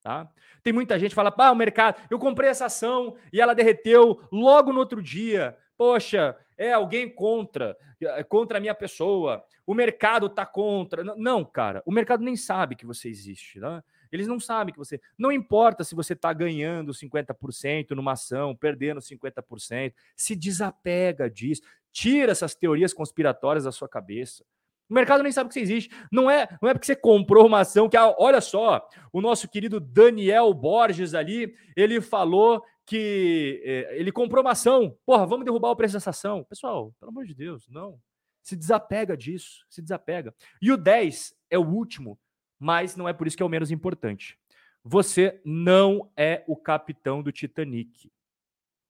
Tá? 0.03 0.31
Tem 0.63 0.71
muita 0.71 0.99
gente 0.99 1.11
que 1.11 1.15
fala, 1.15 1.35
ah, 1.35 1.51
o 1.51 1.57
mercado, 1.57 1.99
eu 2.11 2.19
comprei 2.19 2.51
essa 2.51 2.67
ação 2.67 3.17
e 3.33 3.41
ela 3.41 3.55
derreteu 3.55 4.21
logo 4.31 4.71
no 4.71 4.79
outro 4.79 5.03
dia. 5.03 5.57
Poxa, 5.77 6.37
é 6.57 6.73
alguém 6.73 7.09
contra, 7.09 7.77
é 8.01 8.23
contra 8.23 8.59
a 8.59 8.61
minha 8.61 8.75
pessoa. 8.75 9.45
O 9.67 9.75
mercado 9.75 10.27
está 10.27 10.47
contra. 10.47 11.03
Não, 11.03 11.45
cara, 11.45 11.83
o 11.85 11.93
mercado 11.93 12.23
nem 12.23 12.37
sabe 12.37 12.77
que 12.77 12.87
você 12.87 13.09
existe. 13.09 13.59
Né? 13.59 13.83
Eles 14.13 14.27
não 14.27 14.39
sabem 14.39 14.73
que 14.73 14.79
você. 14.79 15.01
Não 15.19 15.33
importa 15.33 15.83
se 15.83 15.95
você 15.95 16.13
está 16.13 16.33
ganhando 16.33 16.93
50% 16.93 17.91
numa 17.91 18.13
ação, 18.13 18.55
perdendo 18.55 19.01
50%. 19.01 19.93
Se 20.15 20.37
desapega 20.37 21.29
disso. 21.29 21.63
Tira 21.91 22.33
essas 22.33 22.55
teorias 22.55 22.93
conspiratórias 22.93 23.65
da 23.65 23.73
sua 23.73 23.89
cabeça. 23.89 24.45
O 24.89 24.95
mercado 24.95 25.23
nem 25.23 25.33
sabe 25.33 25.49
que 25.49 25.55
você 25.55 25.61
existe. 25.61 25.91
Não 26.13 26.31
é, 26.31 26.49
não 26.61 26.69
é 26.69 26.75
porque 26.75 26.87
você 26.87 26.97
comprou 26.97 27.47
uma 27.47 27.61
ação 27.61 27.89
que, 27.89 27.97
ah, 27.97 28.15
olha 28.19 28.41
só, 28.41 28.87
o 29.13 29.21
nosso 29.21 29.49
querido 29.49 29.81
Daniel 29.81 30.53
Borges 30.53 31.15
ali, 31.15 31.55
ele 31.77 32.01
falou 32.01 32.63
que 32.87 33.63
eh, 33.65 33.99
ele 33.99 34.13
comprou 34.13 34.43
uma 34.43 34.53
ação. 34.53 34.97
Porra, 35.07 35.27
vamos 35.27 35.45
derrubar 35.45 35.71
o 35.71 35.77
preço 35.77 35.95
dessa 35.95 36.11
ação. 36.11 36.45
Pessoal, 36.45 36.95
pelo 37.01 37.11
amor 37.11 37.25
de 37.25 37.35
Deus, 37.35 37.67
não. 37.69 37.99
Se 38.43 38.55
desapega 38.55 39.17
disso, 39.17 39.65
se 39.71 39.81
desapega. 39.81 40.35
E 40.61 40.71
o 40.71 40.77
10 40.77 41.35
é 41.51 41.59
o 41.59 41.67
último, 41.67 42.19
mas 42.59 42.95
não 42.95 43.09
é 43.09 43.13
por 43.13 43.27
isso 43.27 43.37
que 43.37 43.43
é 43.43 43.47
o 43.47 43.49
menos 43.49 43.71
importante. 43.71 44.39
Você 44.85 45.41
não 45.45 46.13
é 46.15 46.45
o 46.47 46.55
capitão 46.55 47.23
do 47.23 47.33
Titanic. 47.33 48.13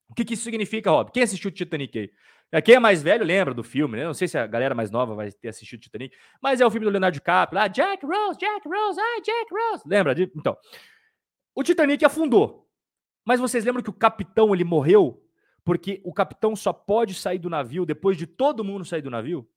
O 0.09 0.15
que, 0.15 0.25
que 0.25 0.35
isso 0.35 0.43
significa, 0.43 0.91
Rob? 0.91 1.13
Quem 1.13 1.23
assistiu 1.23 1.51
o 1.51 1.53
Titanic 1.55 1.99
aí? 1.99 2.13
É, 2.55 2.63
quem 2.63 2.77
é 2.77 2.79
mais 2.79 3.03
velho 3.03 3.25
lembra 3.25 3.53
do 3.53 3.65
filme, 3.65 3.97
né? 3.97 4.05
Não 4.05 4.15
sei 4.15 4.29
se 4.29 4.39
a 4.39 4.47
galera 4.47 4.77
mais 4.77 4.89
nova 4.89 5.13
vai 5.13 5.33
ter 5.33 5.49
assistido 5.49 5.81
o 5.81 5.83
Titanic, 5.83 6.17
mas 6.41 6.61
é 6.61 6.67
o 6.67 6.71
filme 6.71 6.85
do 6.85 6.91
Leonardo 6.93 7.13
DiCaprio, 7.13 7.59
lá, 7.59 7.67
Jack 7.67 8.07
Rose, 8.07 8.39
Jack 8.39 8.69
Rose, 8.69 9.01
ai, 9.01 9.21
Jack 9.23 9.53
Rose. 9.53 9.83
Lembra? 9.85 10.15
De... 10.15 10.31
Então, 10.37 10.57
o 11.53 11.65
Titanic 11.65 12.05
afundou. 12.05 12.71
Mas 13.25 13.41
vocês 13.41 13.65
lembram 13.65 13.83
que 13.83 13.91
o 13.91 13.93
capitão 13.93 14.55
ele 14.55 14.63
morreu 14.63 15.21
porque 15.65 16.01
o 16.05 16.15
capitão 16.15 16.55
só 16.55 16.73
pode 16.73 17.15
sair 17.15 17.41
do 17.41 17.51
navio 17.51 17.85
depois 17.85 18.17
de 18.17 18.25
todo 18.25 18.63
mundo 18.63 18.85
sair 18.85 19.03
do 19.03 19.11
navio? 19.11 19.51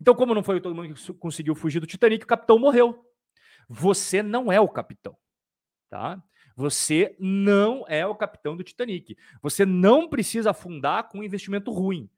Então, 0.00 0.14
como 0.14 0.34
não 0.34 0.42
foi 0.42 0.58
todo 0.58 0.74
mundo 0.74 0.94
que 0.94 1.12
conseguiu 1.12 1.54
fugir 1.54 1.80
do 1.80 1.86
Titanic, 1.86 2.24
o 2.24 2.26
capitão 2.26 2.58
morreu. 2.58 3.04
Você 3.68 4.22
não 4.22 4.50
é 4.50 4.58
o 4.58 4.68
capitão, 4.70 5.14
tá? 5.90 6.18
Você 6.56 7.14
não 7.20 7.84
é 7.88 8.06
o 8.06 8.14
capitão 8.14 8.56
do 8.56 8.64
Titanic. 8.64 9.18
Você 9.42 9.66
não 9.66 10.08
precisa 10.08 10.52
afundar 10.52 11.10
com 11.10 11.18
um 11.18 11.22
investimento 11.22 11.70
ruim. 11.70 12.08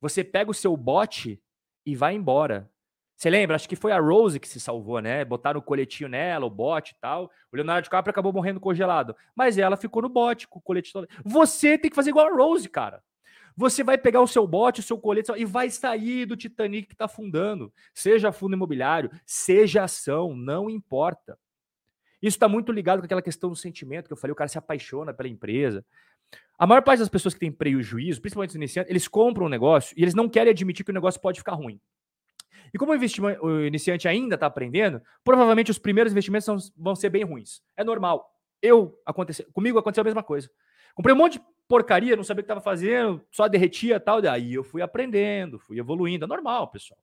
Você 0.00 0.24
pega 0.24 0.50
o 0.50 0.54
seu 0.54 0.76
bote 0.76 1.40
e 1.84 1.94
vai 1.94 2.14
embora. 2.14 2.70
Você 3.16 3.28
lembra? 3.28 3.56
Acho 3.56 3.68
que 3.68 3.76
foi 3.76 3.92
a 3.92 4.00
Rose 4.00 4.40
que 4.40 4.48
se 4.48 4.58
salvou, 4.58 4.98
né? 5.00 5.24
Botaram 5.26 5.60
o 5.60 5.62
coletinho 5.62 6.08
nela, 6.08 6.46
o 6.46 6.50
bote 6.50 6.92
e 6.92 7.00
tal. 7.00 7.30
O 7.52 7.56
Leonardo 7.56 7.82
DiCaprio 7.82 8.10
acabou 8.10 8.32
morrendo 8.32 8.58
congelado. 8.58 9.14
Mas 9.36 9.58
ela 9.58 9.76
ficou 9.76 10.00
no 10.00 10.08
bote 10.08 10.48
com 10.48 10.58
o 10.58 10.62
colete 10.62 10.90
todo. 10.90 11.06
Você 11.22 11.76
tem 11.76 11.90
que 11.90 11.94
fazer 11.94 12.10
igual 12.10 12.26
a 12.26 12.34
Rose, 12.34 12.66
cara. 12.68 13.02
Você 13.54 13.84
vai 13.84 13.98
pegar 13.98 14.22
o 14.22 14.26
seu 14.26 14.46
bote, 14.46 14.80
o 14.80 14.82
seu 14.82 14.98
colete 14.98 15.30
e 15.36 15.44
vai 15.44 15.68
sair 15.68 16.24
do 16.24 16.34
Titanic 16.34 16.88
que 16.88 16.94
está 16.94 17.04
afundando. 17.04 17.70
Seja 17.92 18.32
fundo 18.32 18.54
imobiliário, 18.54 19.10
seja 19.26 19.84
ação, 19.84 20.34
não 20.34 20.70
importa. 20.70 21.38
Isso 22.22 22.36
está 22.36 22.48
muito 22.48 22.72
ligado 22.72 23.00
com 23.00 23.04
aquela 23.04 23.20
questão 23.20 23.50
do 23.50 23.56
sentimento 23.56 24.06
que 24.06 24.12
eu 24.12 24.16
falei, 24.16 24.32
o 24.32 24.36
cara 24.36 24.48
se 24.48 24.56
apaixona 24.56 25.12
pela 25.12 25.28
empresa. 25.28 25.84
A 26.58 26.66
maior 26.66 26.82
parte 26.82 26.98
das 26.98 27.08
pessoas 27.08 27.32
que 27.32 27.40
têm 27.40 27.50
prejuízo, 27.50 28.20
principalmente 28.20 28.50
os 28.50 28.56
iniciantes, 28.56 28.90
eles 28.90 29.08
compram 29.08 29.46
um 29.46 29.48
negócio 29.48 29.94
e 29.96 30.02
eles 30.02 30.14
não 30.14 30.28
querem 30.28 30.50
admitir 30.50 30.84
que 30.84 30.90
o 30.90 30.94
negócio 30.94 31.20
pode 31.20 31.38
ficar 31.38 31.54
ruim. 31.54 31.80
E 32.72 32.78
como 32.78 32.92
o, 32.92 33.46
o 33.46 33.64
iniciante 33.64 34.06
ainda 34.06 34.34
está 34.34 34.46
aprendendo, 34.46 35.00
provavelmente 35.24 35.70
os 35.70 35.78
primeiros 35.78 36.12
investimentos 36.12 36.44
são, 36.44 36.58
vão 36.76 36.94
ser 36.94 37.10
bem 37.10 37.24
ruins. 37.24 37.62
É 37.76 37.82
normal. 37.82 38.30
Eu 38.62 38.98
aconteceu, 39.06 39.46
comigo 39.52 39.78
aconteceu 39.78 40.02
a 40.02 40.04
mesma 40.04 40.22
coisa. 40.22 40.50
Comprei 40.94 41.14
um 41.14 41.18
monte 41.18 41.38
de 41.38 41.44
porcaria, 41.66 42.16
não 42.16 42.24
sabia 42.24 42.40
o 42.40 42.44
que 42.44 42.46
estava 42.46 42.60
fazendo, 42.60 43.24
só 43.30 43.48
derretia 43.48 43.98
tal. 43.98 44.20
Daí 44.20 44.54
eu 44.54 44.62
fui 44.62 44.82
aprendendo, 44.82 45.58
fui 45.58 45.78
evoluindo. 45.78 46.24
É 46.24 46.28
normal, 46.28 46.68
pessoal. 46.68 47.00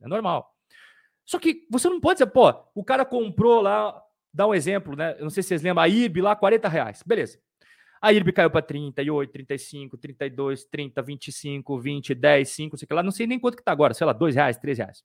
É 0.00 0.06
normal. 0.06 0.54
Só 1.24 1.38
que 1.38 1.66
você 1.70 1.88
não 1.88 2.00
pode 2.00 2.18
dizer, 2.18 2.30
pô, 2.30 2.54
o 2.74 2.84
cara 2.84 3.04
comprou 3.04 3.60
lá, 3.60 4.00
dá 4.32 4.46
um 4.46 4.54
exemplo, 4.54 4.94
né? 4.94 5.16
Eu 5.18 5.22
não 5.22 5.30
sei 5.30 5.42
se 5.42 5.48
vocês 5.48 5.62
lembram, 5.62 5.82
a 5.82 5.88
IRB 5.88 6.20
lá, 6.20 6.36
40 6.36 6.68
reais. 6.68 7.02
Beleza. 7.04 7.38
A 8.04 8.12
IRB 8.12 8.32
caiu 8.32 8.50
para 8.50 8.60
38, 8.60 9.32
35, 9.32 9.96
32, 9.96 10.66
30, 10.66 11.00
25, 11.00 11.80
20, 11.80 12.14
10, 12.14 12.48
5, 12.50 12.76
sei 12.76 12.86
lá, 12.90 13.02
não 13.02 13.10
sei 13.10 13.26
nem 13.26 13.40
quanto 13.40 13.56
que 13.56 13.64
tá 13.64 13.72
agora, 13.72 13.94
sei 13.94 14.06
lá, 14.06 14.12
2 14.12 14.34
reais, 14.34 14.58
3 14.58 14.76
reais. 14.76 15.02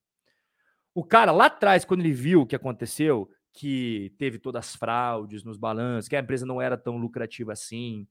O 0.93 1.01
cara 1.01 1.31
lá 1.31 1.45
atrás, 1.45 1.85
quando 1.85 2.01
ele 2.01 2.11
viu 2.11 2.41
o 2.41 2.45
que 2.45 2.57
aconteceu, 2.57 3.31
que 3.53 4.13
teve 4.17 4.37
todas 4.37 4.65
as 4.65 4.75
fraudes 4.75 5.45
nos 5.45 5.55
balanços, 5.55 6.09
que 6.09 6.15
a 6.17 6.19
empresa 6.19 6.45
não 6.45 6.61
era 6.61 6.77
tão 6.77 6.97
lucrativa 6.97 7.53
assim, 7.53 8.05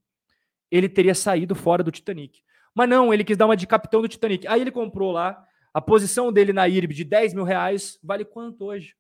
ele 0.71 0.89
teria 0.89 1.15
saído 1.15 1.55
fora 1.55 1.83
do 1.83 1.91
Titanic. 1.91 2.41
Mas 2.75 2.89
não, 2.89 3.13
ele 3.13 3.25
quis 3.25 3.37
dar 3.37 3.45
uma 3.45 3.57
de 3.59 3.67
capitão 3.67 4.01
do 4.01 4.09
Titanic. 4.09 4.47
Aí 4.47 4.63
ele 4.63 4.71
comprou 4.71 5.13
lá, 5.13 5.47
a 5.75 5.83
posição 5.83 6.33
dele 6.33 6.55
na 6.55 6.67
IRB 6.67 6.95
de 6.95 7.05
10 7.05 7.35
mil 7.35 7.45
reais, 7.45 7.99
vale 8.03 8.25
quanto 8.25 8.65
hoje? 8.65 8.97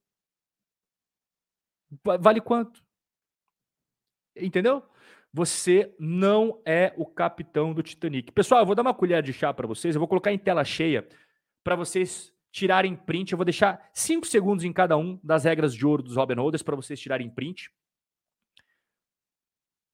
Vale 2.20 2.42
quanto? 2.42 2.86
entendeu? 4.36 4.82
Você 5.32 5.94
não 5.98 6.60
é 6.64 6.92
o 6.96 7.04
capitão 7.04 7.74
do 7.74 7.82
Titanic. 7.82 8.32
Pessoal, 8.32 8.60
eu 8.60 8.66
vou 8.66 8.74
dar 8.74 8.82
uma 8.82 8.94
colher 8.94 9.22
de 9.22 9.32
chá 9.32 9.52
para 9.52 9.66
vocês, 9.66 9.94
eu 9.94 9.98
vou 9.98 10.08
colocar 10.08 10.32
em 10.32 10.38
tela 10.38 10.64
cheia 10.64 11.06
para 11.62 11.76
vocês 11.76 12.32
tirarem 12.50 12.96
print. 12.96 13.32
Eu 13.32 13.38
vou 13.38 13.44
deixar 13.44 13.90
cinco 13.92 14.26
segundos 14.26 14.64
em 14.64 14.72
cada 14.72 14.96
um 14.96 15.20
das 15.22 15.44
regras 15.44 15.74
de 15.74 15.86
ouro 15.86 16.02
dos 16.02 16.16
Robin 16.16 16.34
Holders 16.34 16.62
para 16.62 16.76
vocês 16.76 16.98
tirarem 16.98 17.28
print. 17.28 17.70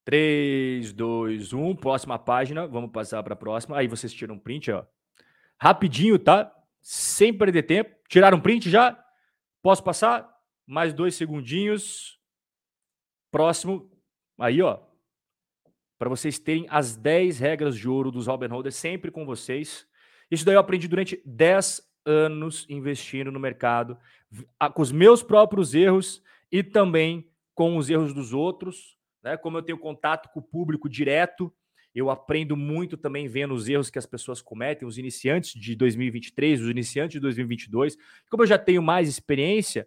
3, 0.05 0.93
2, 0.93 1.53
1, 1.53 1.77
próxima 1.77 2.19
página. 2.19 2.67
Vamos 2.67 2.91
passar 2.91 3.23
para 3.23 3.33
a 3.33 3.37
próxima. 3.37 3.79
Aí 3.79 3.89
vocês 3.89 4.13
tiram 4.13 4.39
print, 4.39 4.71
ó. 4.71 4.85
Rapidinho, 5.59 6.19
tá? 6.19 6.55
Sem 6.83 7.33
perder 7.33 7.63
tempo. 7.63 7.95
Tiraram 8.09 8.41
print 8.41 8.69
já? 8.69 9.03
Posso 9.63 9.83
passar? 9.83 10.31
Mais 10.67 10.93
dois 10.93 11.15
segundinhos. 11.15 12.21
Próximo. 13.31 13.91
Aí, 14.39 14.61
ó. 14.61 14.84
Para 15.99 16.09
vocês 16.09 16.39
terem 16.39 16.67
as 16.69 16.97
10 16.97 17.39
regras 17.39 17.77
de 17.77 17.89
ouro 17.89 18.11
dos 18.11 18.27
Robin 18.27 18.49
Holders 18.49 18.77
sempre 18.77 19.11
com 19.11 19.25
vocês. 19.25 19.87
Isso 20.31 20.45
daí 20.45 20.55
eu 20.55 20.61
aprendi 20.61 20.89
durante 20.89 21.21
10 21.25 21.83
anos 22.05 22.67
investindo 22.69 23.33
no 23.33 23.41
mercado, 23.41 23.97
com 24.75 24.83
os 24.83 24.93
meus 24.93 25.23
próprios 25.23 25.75
erros 25.75 26.23
e 26.51 26.63
também 26.63 27.29
com 27.55 27.77
os 27.77 27.89
erros 27.89 28.13
dos 28.13 28.33
outros. 28.33 28.97
Né? 29.23 29.37
Como 29.37 29.57
eu 29.57 29.63
tenho 29.63 29.79
contato 29.79 30.29
com 30.33 30.41
o 30.41 30.43
público 30.43 30.89
direto, 30.89 31.53
eu 31.95 32.11
aprendo 32.11 32.57
muito 32.57 32.97
também 32.97 33.29
vendo 33.29 33.55
os 33.55 33.69
erros 33.69 33.89
que 33.89 33.99
as 33.99 34.07
pessoas 34.07 34.43
cometem, 34.43 34.87
os 34.87 34.99
iniciantes 34.99 35.53
de 35.59 35.77
2023, 35.77 36.61
os 36.61 36.69
iniciantes 36.69 37.15
de 37.15 37.21
2022. 37.21 37.97
Como 38.29 38.43
eu 38.43 38.47
já 38.47 38.59
tenho 38.59 38.83
mais 38.83 39.09
experiência, 39.09 39.87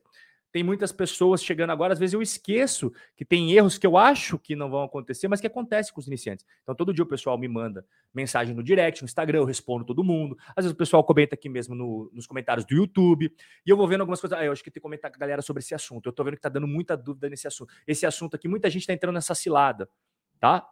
tem 0.57 0.63
muitas 0.63 0.91
pessoas 0.91 1.43
chegando 1.43 1.69
agora, 1.69 1.93
às 1.93 1.99
vezes 1.99 2.15
eu 2.15 2.21
esqueço 2.21 2.91
que 3.15 3.23
tem 3.23 3.53
erros 3.53 3.77
que 3.77 3.85
eu 3.85 3.95
acho 3.95 4.39
que 4.39 4.55
não 4.55 4.71
vão 4.71 4.81
acontecer, 4.81 5.27
mas 5.27 5.39
que 5.39 5.45
acontece 5.45 5.93
com 5.93 5.99
os 5.99 6.07
iniciantes. 6.07 6.43
Então, 6.63 6.73
todo 6.73 6.91
dia 6.91 7.03
o 7.03 7.07
pessoal 7.07 7.37
me 7.37 7.47
manda 7.47 7.85
mensagem 8.11 8.55
no 8.55 8.63
direct, 8.63 9.03
no 9.03 9.05
Instagram, 9.05 9.37
eu 9.37 9.45
respondo 9.45 9.85
todo 9.85 10.03
mundo. 10.03 10.35
Às 10.55 10.65
vezes 10.65 10.71
o 10.71 10.75
pessoal 10.75 11.03
comenta 11.03 11.35
aqui 11.35 11.47
mesmo 11.47 11.75
no, 11.75 12.09
nos 12.11 12.25
comentários 12.25 12.65
do 12.65 12.73
YouTube, 12.73 13.31
e 13.63 13.69
eu 13.69 13.77
vou 13.77 13.87
vendo 13.87 14.01
algumas 14.01 14.19
coisas. 14.19 14.35
Ah, 14.35 14.43
eu 14.43 14.51
acho 14.51 14.63
que 14.63 14.71
tem 14.71 14.79
que 14.79 14.83
comentar 14.83 15.11
com 15.11 15.17
a 15.17 15.19
galera 15.19 15.43
sobre 15.43 15.61
esse 15.61 15.75
assunto. 15.75 16.09
Eu 16.09 16.11
tô 16.11 16.23
vendo 16.23 16.37
que 16.37 16.41
tá 16.41 16.49
dando 16.49 16.67
muita 16.67 16.97
dúvida 16.97 17.29
nesse 17.29 17.45
assunto. 17.45 17.71
Esse 17.85 18.07
assunto 18.07 18.35
aqui, 18.35 18.47
muita 18.47 18.67
gente 18.67 18.87
tá 18.87 18.93
entrando 18.93 19.13
nessa 19.13 19.35
cilada, 19.35 19.87
tá? 20.39 20.67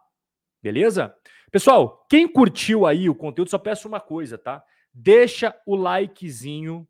Beleza? 0.60 1.14
Pessoal, 1.52 2.04
quem 2.10 2.26
curtiu 2.26 2.86
aí 2.86 3.08
o 3.08 3.14
conteúdo, 3.14 3.52
só 3.52 3.58
peço 3.58 3.86
uma 3.86 4.00
coisa, 4.00 4.36
tá? 4.36 4.64
Deixa 4.92 5.54
o 5.64 5.76
likezinho 5.76 6.88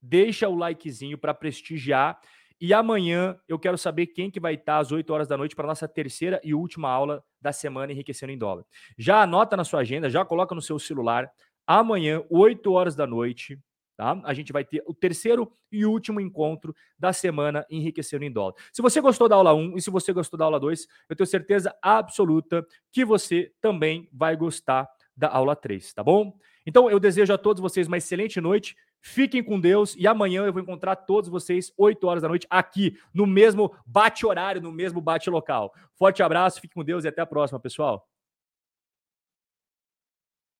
deixa 0.00 0.48
o 0.48 0.54
likezinho 0.56 1.18
para 1.18 1.34
prestigiar. 1.34 2.18
E 2.60 2.74
amanhã 2.74 3.38
eu 3.46 3.58
quero 3.58 3.78
saber 3.78 4.08
quem 4.08 4.30
que 4.30 4.40
vai 4.40 4.54
estar 4.54 4.78
às 4.78 4.90
8 4.90 5.08
horas 5.12 5.28
da 5.28 5.36
noite 5.36 5.54
para 5.54 5.66
nossa 5.66 5.86
terceira 5.86 6.40
e 6.42 6.54
última 6.54 6.90
aula 6.90 7.22
da 7.40 7.52
semana 7.52 7.92
enriquecendo 7.92 8.32
em 8.32 8.38
dólar. 8.38 8.64
Já 8.98 9.22
anota 9.22 9.56
na 9.56 9.64
sua 9.64 9.80
agenda, 9.80 10.10
já 10.10 10.24
coloca 10.24 10.54
no 10.54 10.62
seu 10.62 10.78
celular. 10.78 11.30
Amanhã, 11.64 12.24
8 12.28 12.72
horas 12.72 12.96
da 12.96 13.06
noite, 13.06 13.56
tá? 13.96 14.20
A 14.24 14.34
gente 14.34 14.52
vai 14.52 14.64
ter 14.64 14.82
o 14.86 14.94
terceiro 14.94 15.52
e 15.70 15.86
último 15.86 16.20
encontro 16.20 16.74
da 16.98 17.12
semana 17.12 17.64
enriquecendo 17.70 18.24
em 18.24 18.32
dólar. 18.32 18.54
Se 18.72 18.82
você 18.82 19.00
gostou 19.00 19.28
da 19.28 19.36
aula 19.36 19.54
1 19.54 19.76
e 19.76 19.82
se 19.82 19.90
você 19.90 20.12
gostou 20.12 20.36
da 20.36 20.44
aula 20.44 20.58
2, 20.58 20.86
eu 21.10 21.14
tenho 21.14 21.26
certeza 21.28 21.76
absoluta 21.80 22.66
que 22.90 23.04
você 23.04 23.52
também 23.60 24.08
vai 24.12 24.36
gostar 24.36 24.88
da 25.16 25.28
aula 25.28 25.54
3, 25.54 25.92
tá 25.94 26.02
bom? 26.02 26.36
Então 26.64 26.90
eu 26.90 27.00
desejo 27.00 27.32
a 27.32 27.38
todos 27.38 27.60
vocês 27.60 27.88
uma 27.88 27.96
excelente 27.96 28.40
noite. 28.40 28.76
Fiquem 29.00 29.42
com 29.42 29.60
Deus 29.60 29.94
e 29.96 30.06
amanhã 30.06 30.44
eu 30.44 30.52
vou 30.52 30.62
encontrar 30.62 30.96
todos 30.96 31.30
vocês 31.30 31.72
8 31.76 32.06
horas 32.06 32.22
da 32.22 32.28
noite 32.28 32.46
aqui 32.50 32.98
no 33.14 33.26
mesmo 33.26 33.74
bate 33.86 34.26
horário, 34.26 34.60
no 34.60 34.72
mesmo 34.72 35.00
bate 35.00 35.30
local. 35.30 35.72
Forte 35.94 36.22
abraço, 36.22 36.60
fiquem 36.60 36.74
com 36.74 36.84
Deus 36.84 37.04
e 37.04 37.08
até 37.08 37.22
a 37.22 37.26
próxima, 37.26 37.60
pessoal. 37.60 38.08